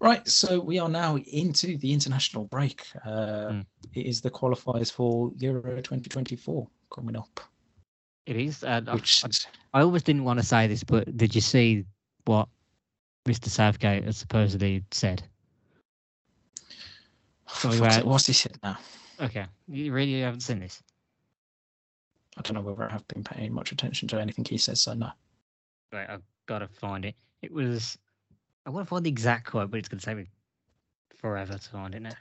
Right. 0.00 0.26
So 0.28 0.60
we 0.60 0.78
are 0.78 0.88
now 0.88 1.16
into 1.16 1.76
the 1.78 1.92
international 1.92 2.44
break. 2.44 2.86
Uh, 3.04 3.48
Mm. 3.50 3.66
It 3.94 4.06
is 4.06 4.20
the 4.20 4.30
qualifiers 4.30 4.92
for 4.92 5.32
Euro 5.38 5.76
2024 5.76 6.68
coming 6.94 7.16
up. 7.16 7.40
It 8.26 8.36
is. 8.36 8.62
I- 8.62 8.80
Which 8.80 9.24
I, 9.24 9.78
I 9.78 9.82
always 9.82 10.02
didn't 10.02 10.24
want 10.24 10.38
to 10.38 10.44
say 10.46 10.66
this, 10.66 10.84
but 10.84 11.16
did 11.16 11.34
you 11.34 11.40
see 11.40 11.84
what 12.26 12.48
Mr. 13.26 13.48
Southgate 13.48 14.04
has 14.04 14.16
supposedly 14.16 14.84
said? 14.92 15.22
for 17.46 17.68
we 17.68 17.78
fuck's 17.78 17.80
were- 17.80 17.90
sake, 17.92 18.04
what's 18.04 18.26
he 18.26 18.32
said 18.34 18.58
now? 18.62 18.78
Okay, 19.20 19.46
you 19.66 19.92
really 19.92 20.20
haven't 20.20 20.40
seen 20.42 20.60
this. 20.60 20.80
I 22.36 22.42
don't 22.42 22.54
know 22.54 22.60
whether 22.60 22.92
I've 22.92 23.08
been 23.08 23.24
paying 23.24 23.52
much 23.52 23.72
attention 23.72 24.06
to 24.08 24.20
anything 24.20 24.44
he 24.44 24.58
says. 24.58 24.80
So 24.82 24.92
no. 24.94 25.10
Right, 25.92 26.08
I've 26.08 26.22
got 26.46 26.60
to 26.60 26.68
find 26.68 27.04
it. 27.04 27.16
It 27.42 27.50
was. 27.50 27.98
I 28.68 28.70
want 28.70 28.86
to 28.86 28.90
find 28.90 29.06
the 29.06 29.08
exact 29.08 29.46
quote, 29.46 29.70
but 29.70 29.78
it's 29.78 29.88
going 29.88 29.98
to 29.98 30.04
take 30.04 30.18
me 30.18 30.26
forever 31.16 31.54
to 31.54 31.70
find 31.70 31.94
it 31.94 32.02
now. 32.02 32.12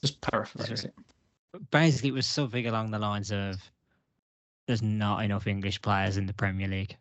Just 0.00 0.20
paraphrase 0.20 0.82
it. 0.82 0.92
Basically, 1.70 2.08
it 2.08 2.14
was 2.14 2.26
something 2.26 2.66
along 2.66 2.90
the 2.90 2.98
lines 2.98 3.30
of 3.30 3.62
there's 4.66 4.82
not 4.82 5.24
enough 5.24 5.46
English 5.46 5.80
players 5.82 6.16
in 6.16 6.26
the 6.26 6.32
Premier 6.32 6.66
League. 6.66 6.96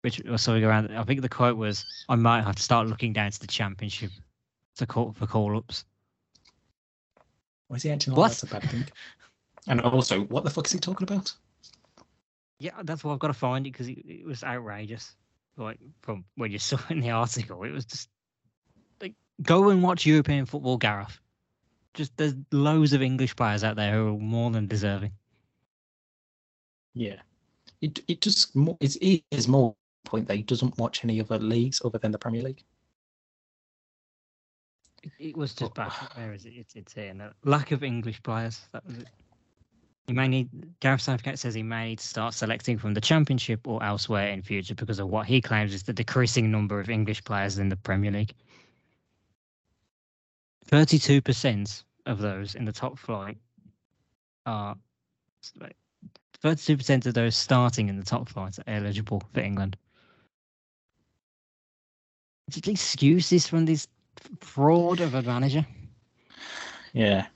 Which 0.00 0.20
was 0.20 0.40
something 0.40 0.64
around. 0.64 0.96
I 0.96 1.04
think 1.04 1.20
the 1.20 1.28
quote 1.28 1.58
was, 1.58 1.84
"I 2.08 2.14
might 2.14 2.44
have 2.44 2.56
to 2.56 2.62
start 2.62 2.86
looking 2.86 3.12
down 3.12 3.30
to 3.30 3.40
the 3.40 3.46
Championship 3.46 4.10
to 4.76 4.86
call 4.86 5.12
for 5.12 5.26
call 5.26 5.54
ups." 5.54 5.84
Why 7.66 7.76
is 7.76 7.82
he 7.82 7.90
acting 7.90 8.14
What? 8.14 8.22
like 8.22 8.30
that's 8.30 8.42
a 8.44 8.46
bad 8.46 8.70
thing? 8.70 8.86
And 9.66 9.82
also, 9.82 10.22
what 10.24 10.44
the 10.44 10.50
fuck 10.50 10.64
is 10.64 10.72
he 10.72 10.78
talking 10.78 11.04
about? 11.04 11.34
Yeah, 12.58 12.72
that's 12.82 13.04
why 13.04 13.12
I've 13.12 13.18
got 13.18 13.28
to 13.28 13.34
find 13.34 13.66
it 13.66 13.72
because 13.72 13.88
it, 13.88 13.98
it 14.06 14.26
was 14.26 14.42
outrageous. 14.42 15.14
Like 15.56 15.78
from 16.02 16.24
when 16.36 16.50
you 16.50 16.58
saw 16.58 16.78
in 16.90 17.00
the 17.00 17.10
article, 17.10 17.62
it 17.64 17.70
was 17.70 17.84
just 17.84 18.08
like 19.00 19.14
Go 19.42 19.68
and 19.68 19.82
watch 19.82 20.06
European 20.06 20.46
football, 20.46 20.76
Gareth. 20.76 21.18
Just 21.94 22.16
there's 22.16 22.34
loads 22.52 22.92
of 22.92 23.02
English 23.02 23.34
players 23.36 23.64
out 23.64 23.76
there 23.76 23.92
who 23.92 24.08
are 24.08 24.18
more 24.18 24.50
than 24.50 24.66
deserving. 24.66 25.12
Yeah, 26.94 27.20
it 27.80 28.00
it 28.08 28.20
just 28.20 28.54
more 28.56 28.76
it's 28.80 28.96
it 28.96 29.24
is 29.30 29.48
more 29.48 29.74
point 30.04 30.26
that 30.28 30.36
he 30.36 30.42
doesn't 30.42 30.78
watch 30.78 31.04
any 31.04 31.20
other 31.20 31.38
leagues 31.38 31.82
other 31.84 31.98
than 31.98 32.12
the 32.12 32.18
Premier 32.18 32.42
League. 32.42 32.64
It, 35.02 35.12
it 35.18 35.36
was 35.36 35.54
just 35.54 35.74
bad. 35.74 35.92
Where 36.14 36.32
is 36.32 36.44
it? 36.44 36.54
It's, 36.56 36.74
it's 36.74 36.92
here. 36.92 37.14
No, 37.14 37.30
lack 37.44 37.70
of 37.70 37.84
English 37.84 38.22
players. 38.22 38.60
That 38.72 38.84
was 38.86 38.98
it. 38.98 39.08
He 40.08 40.14
may 40.14 40.26
need. 40.26 40.48
Gareth 40.80 41.02
Southgate 41.02 41.38
says 41.38 41.52
he 41.54 41.62
may 41.62 41.90
need 41.90 41.98
to 41.98 42.06
start 42.06 42.32
selecting 42.32 42.78
from 42.78 42.94
the 42.94 43.00
Championship 43.00 43.68
or 43.68 43.82
elsewhere 43.84 44.28
in 44.30 44.40
future 44.40 44.74
because 44.74 44.98
of 44.98 45.08
what 45.08 45.26
he 45.26 45.42
claims 45.42 45.74
is 45.74 45.82
the 45.82 45.92
decreasing 45.92 46.50
number 46.50 46.80
of 46.80 46.88
English 46.88 47.22
players 47.24 47.58
in 47.58 47.68
the 47.68 47.76
Premier 47.76 48.10
League. 48.10 48.32
Thirty-two 50.64 51.20
percent 51.20 51.84
of 52.06 52.20
those 52.20 52.54
in 52.54 52.64
the 52.64 52.72
top 52.72 52.98
flight 52.98 53.36
are. 54.46 54.76
Thirty-two 56.40 56.78
percent 56.78 57.04
of 57.04 57.12
those 57.12 57.36
starting 57.36 57.90
in 57.90 57.98
the 57.98 58.04
top 58.04 58.30
flight 58.30 58.58
are 58.58 58.64
eligible 58.66 59.22
for 59.34 59.40
England. 59.40 59.76
Excuses 62.66 63.46
from 63.46 63.66
this 63.66 63.86
fraud 64.40 65.00
of 65.00 65.14
a 65.14 65.22
manager. 65.22 65.66
Yeah, 66.94 67.26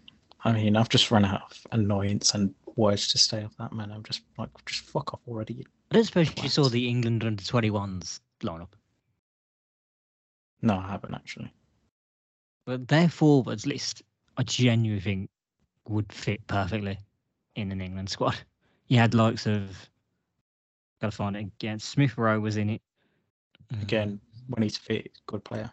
I 0.43 0.53
mean, 0.53 0.75
I've 0.75 0.89
just 0.89 1.11
run 1.11 1.27
out 1.27 1.43
of 1.43 1.67
annoyance 1.71 2.33
and 2.35 2.55
words 2.77 3.09
to 3.13 3.19
stay 3.19 3.45
off 3.45 3.57
that 3.59 3.73
man. 3.73 3.91
I'm 3.91 4.03
just 4.03 4.23
like, 4.39 4.51
just 4.67 4.83
fuck 4.83 5.15
off 5.15 5.21
already. 5.27 5.65
I 5.91 5.95
don't 5.95 6.05
suppose 6.05 6.31
you 6.43 6.49
saw 6.49 6.69
the 6.69 6.89
England 6.89 7.25
under 7.25 7.43
21s 7.43 8.21
lineup. 8.43 8.73
No, 10.63 10.79
I 10.79 10.89
haven't 10.89 11.15
actually. 11.15 11.53
But 12.65 12.89
their 12.89 13.09
forwards 13.09 13.67
list, 13.67 14.03
I 14.37 14.45
genuinely 14.45 15.01
think, 15.01 15.31
would 15.89 16.13
fit 16.13 16.47
perfectly 16.47 16.99
in 17.57 17.73
an 17.73 17.81
England 17.81 18.11
squad. 18.11 18.37
You 18.89 18.99
had 18.99 19.15
likes 19.15 19.47
of, 19.47 19.89
gotta 21.01 21.13
find 21.13 21.35
it 21.35 21.47
again. 21.47 21.79
Smith 21.79 22.19
Rowe 22.19 22.39
was 22.39 22.59
in 22.59 22.69
it. 22.69 22.83
Again, 23.81 24.09
um, 24.09 24.21
when 24.49 24.65
he's 24.65 24.77
fit, 24.77 25.13
good 25.25 25.43
player. 25.45 25.73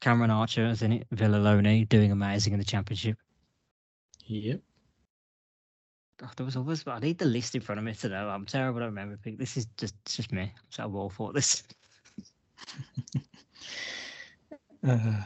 Cameron 0.00 0.30
Archer 0.30 0.66
was 0.68 0.80
in 0.80 0.92
it. 0.92 1.06
Villalone 1.14 1.86
doing 1.90 2.10
amazing 2.10 2.54
in 2.54 2.58
the 2.58 2.64
championship. 2.64 3.18
Yep. 4.24 4.60
Oh, 6.22 6.30
there 6.36 6.46
was 6.46 6.56
others, 6.56 6.82
but 6.82 6.96
I 6.96 6.98
need 6.98 7.18
the 7.18 7.24
list 7.24 7.54
in 7.54 7.60
front 7.60 7.78
of 7.78 7.84
me 7.84 7.94
to 7.94 8.08
know. 8.08 8.28
I'm 8.28 8.44
terrible 8.44 8.82
at 8.82 8.86
remembering. 8.86 9.36
This 9.36 9.56
is 9.56 9.66
just 9.76 9.94
it's 10.04 10.16
just 10.16 10.32
me. 10.32 10.52
So 10.70 10.82
I 10.82 10.86
will 10.86 11.10
for 11.10 11.32
this. 11.32 11.62
Uh, 14.86 15.22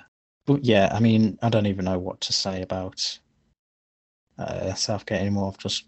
but 0.47 0.65
yeah, 0.65 0.91
I 0.93 1.01
mean, 1.01 1.39
I 1.43 1.49
don't 1.49 1.67
even 1.67 1.85
know 1.85 1.99
what 1.99 2.21
to 2.23 2.33
say 2.33 2.63
about 2.63 3.19
uh, 4.39 4.75
Southgate 4.75 5.21
anymore. 5.21 5.49
I've 5.49 5.59
just, 5.59 5.85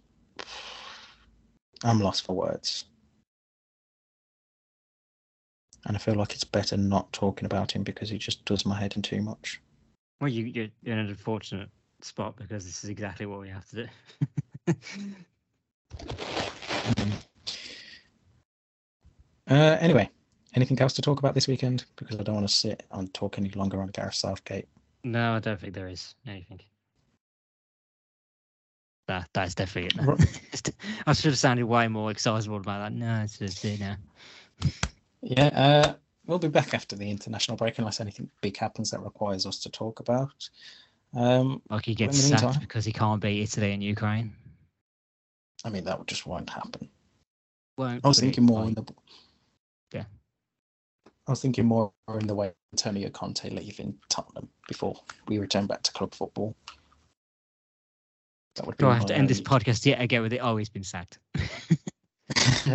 I'm 1.83 2.01
lost 2.01 2.25
for 2.25 2.35
words. 2.37 2.85
And 5.87 5.97
I 5.97 5.99
feel 6.01 6.15
like 6.15 6.33
it's 6.33 6.45
better 6.45 6.77
not 6.77 7.13
talking 7.13 7.47
about 7.47 7.73
him 7.73 7.83
because 7.83 8.09
he 8.09 8.19
just 8.19 8.45
does 8.45 8.65
my 8.65 8.79
head 8.79 8.97
in 8.97 9.03
too 9.03 9.21
much. 9.21 9.61
Well, 10.21 10.31
you, 10.31 10.45
you're 10.45 10.69
in 10.85 10.99
an 10.99 11.09
unfortunate 11.09 11.69
spot 12.01 12.37
because 12.37 12.65
this 12.65 12.85
is 12.85 12.91
exactly 12.91 13.27
what 13.27 13.41
we 13.41 13.49
have 13.49 13.69
to 13.71 13.77
do. 13.77 13.87
Uh, 19.49 19.77
anyway, 19.81 20.09
anything 20.55 20.81
else 20.81 20.95
to 20.95 21.03
talk 21.03 21.19
about 21.19 21.35
this 21.35 21.47
weekend? 21.47 21.85
Because 21.97 22.19
I 22.19 22.23
don't 22.23 22.37
want 22.37 22.49
to 22.49 22.55
sit 22.55 22.83
and 22.93 23.13
talk 23.13 23.39
any 23.39 23.51
longer 23.51 23.81
on 23.83 23.89
Gareth 23.89 24.15
Southgate. 24.15 24.69
no, 25.05 25.35
I 25.35 25.39
don't 25.41 25.61
think 25.61 25.75
there 25.75 25.89
is 25.89 26.15
anything. 26.27 26.61
That 29.07 29.29
that's 29.35 29.55
definitely 29.55 30.01
it. 30.03 30.73
I 31.07 31.13
should 31.13 31.33
have 31.33 31.39
sounded 31.39 31.67
way 31.67 31.89
more 31.89 32.11
excitable 32.11 32.57
about 32.57 32.79
that. 32.85 32.93
No, 32.95 33.21
it's 33.23 33.39
just 33.39 33.63
it 33.67 33.79
now. 33.79 33.97
Yeah, 35.21 35.47
uh, 35.49 35.95
we'll 36.27 36.39
be 36.39 36.49
back 36.49 36.73
after 36.73 36.97
the 36.97 37.11
international 37.11 37.59
break 37.59 37.79
unless 37.79 38.01
anything 38.01 38.31
big 38.41 38.57
happens 38.57 38.91
that 38.93 39.01
requires 39.01 39.45
us 39.45 39.59
to 39.61 39.71
talk 39.71 40.01
about. 40.01 40.49
Um, 41.13 41.61
Like 41.69 41.85
he 41.85 41.95
gets 41.95 42.17
sacked 42.19 42.61
because 42.61 42.87
he 42.87 42.93
can't 42.93 43.21
beat 43.21 43.43
Italy 43.43 43.73
and 43.73 43.83
Ukraine. 43.85 44.33
I 45.65 45.71
mean, 45.71 45.85
that 45.85 46.07
just 46.07 46.27
won't 46.27 46.51
happen. 46.51 46.89
Won't, 47.79 48.05
I 48.05 48.09
was 48.09 48.21
thinking 48.21 48.45
more 48.45 48.65
in 48.65 48.75
the. 48.75 48.85
Yeah. 49.93 50.05
I 51.27 51.31
was 51.33 51.41
thinking 51.41 51.65
more 51.67 51.93
in 52.09 52.27
the 52.27 52.35
way 52.35 52.49
of 52.49 52.55
Antonio 52.73 53.09
Conte 53.09 53.49
leaving 53.51 53.97
Tottenham 54.09 54.49
before 54.69 55.01
we 55.27 55.39
return 55.39 55.67
back 55.67 55.83
to 55.83 55.93
club 55.93 56.15
football. 56.15 56.55
That 58.57 58.67
would 58.67 58.77
be. 58.77 58.85
Do 58.85 58.91
I 58.91 58.95
have 58.95 59.07
to 59.07 59.17
end 59.17 59.29
this 59.29 59.41
podcast 59.41 59.85
yet 59.87 60.01
again 60.01 60.23
with 60.23 60.33
it? 60.33 60.39
Oh, 60.39 60.57
he's 60.57 60.69
been 60.69 60.85
sacked. 60.85 61.19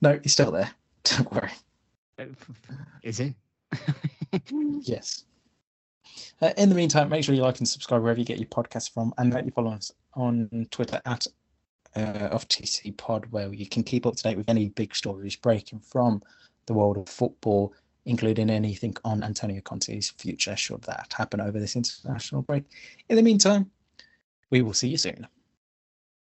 no, 0.00 0.20
he's 0.22 0.32
still 0.32 0.52
there. 0.52 0.70
Don't 1.04 1.32
worry. 1.32 1.50
Is 3.02 3.18
he? 3.18 3.34
Yes. 4.84 5.24
Uh, 6.40 6.52
in 6.56 6.70
the 6.70 6.74
meantime, 6.74 7.10
make 7.10 7.22
sure 7.22 7.34
you 7.34 7.42
like 7.42 7.58
and 7.58 7.68
subscribe 7.68 8.00
wherever 8.00 8.18
you 8.18 8.24
get 8.24 8.38
your 8.38 8.48
podcasts 8.48 8.90
from, 8.90 9.12
and 9.18 9.30
that 9.30 9.44
you 9.44 9.50
follow 9.50 9.72
us 9.72 9.92
on 10.14 10.66
Twitter 10.70 11.02
at 11.04 11.26
uh, 11.96 12.28
Off 12.32 12.48
TC 12.48 12.96
Pod, 12.96 13.26
where 13.30 13.52
you 13.52 13.66
can 13.66 13.82
keep 13.82 14.06
up 14.06 14.16
to 14.16 14.22
date 14.22 14.36
with 14.36 14.48
any 14.48 14.68
big 14.70 14.94
stories 14.94 15.36
breaking 15.36 15.80
from 15.80 16.22
the 16.66 16.74
world 16.74 16.96
of 16.96 17.08
football, 17.08 17.74
including 18.06 18.50
anything 18.50 18.96
on 19.04 19.22
Antonio 19.22 19.60
Conte's 19.60 20.10
future, 20.10 20.56
should 20.56 20.82
that 20.82 21.12
happen 21.16 21.40
over 21.40 21.58
this 21.58 21.76
international 21.76 22.42
break. 22.42 22.64
In 23.08 23.16
the 23.16 23.22
meantime, 23.22 23.70
we 24.50 24.62
will 24.62 24.74
see 24.74 24.88
you 24.88 24.96
soon. 24.96 25.26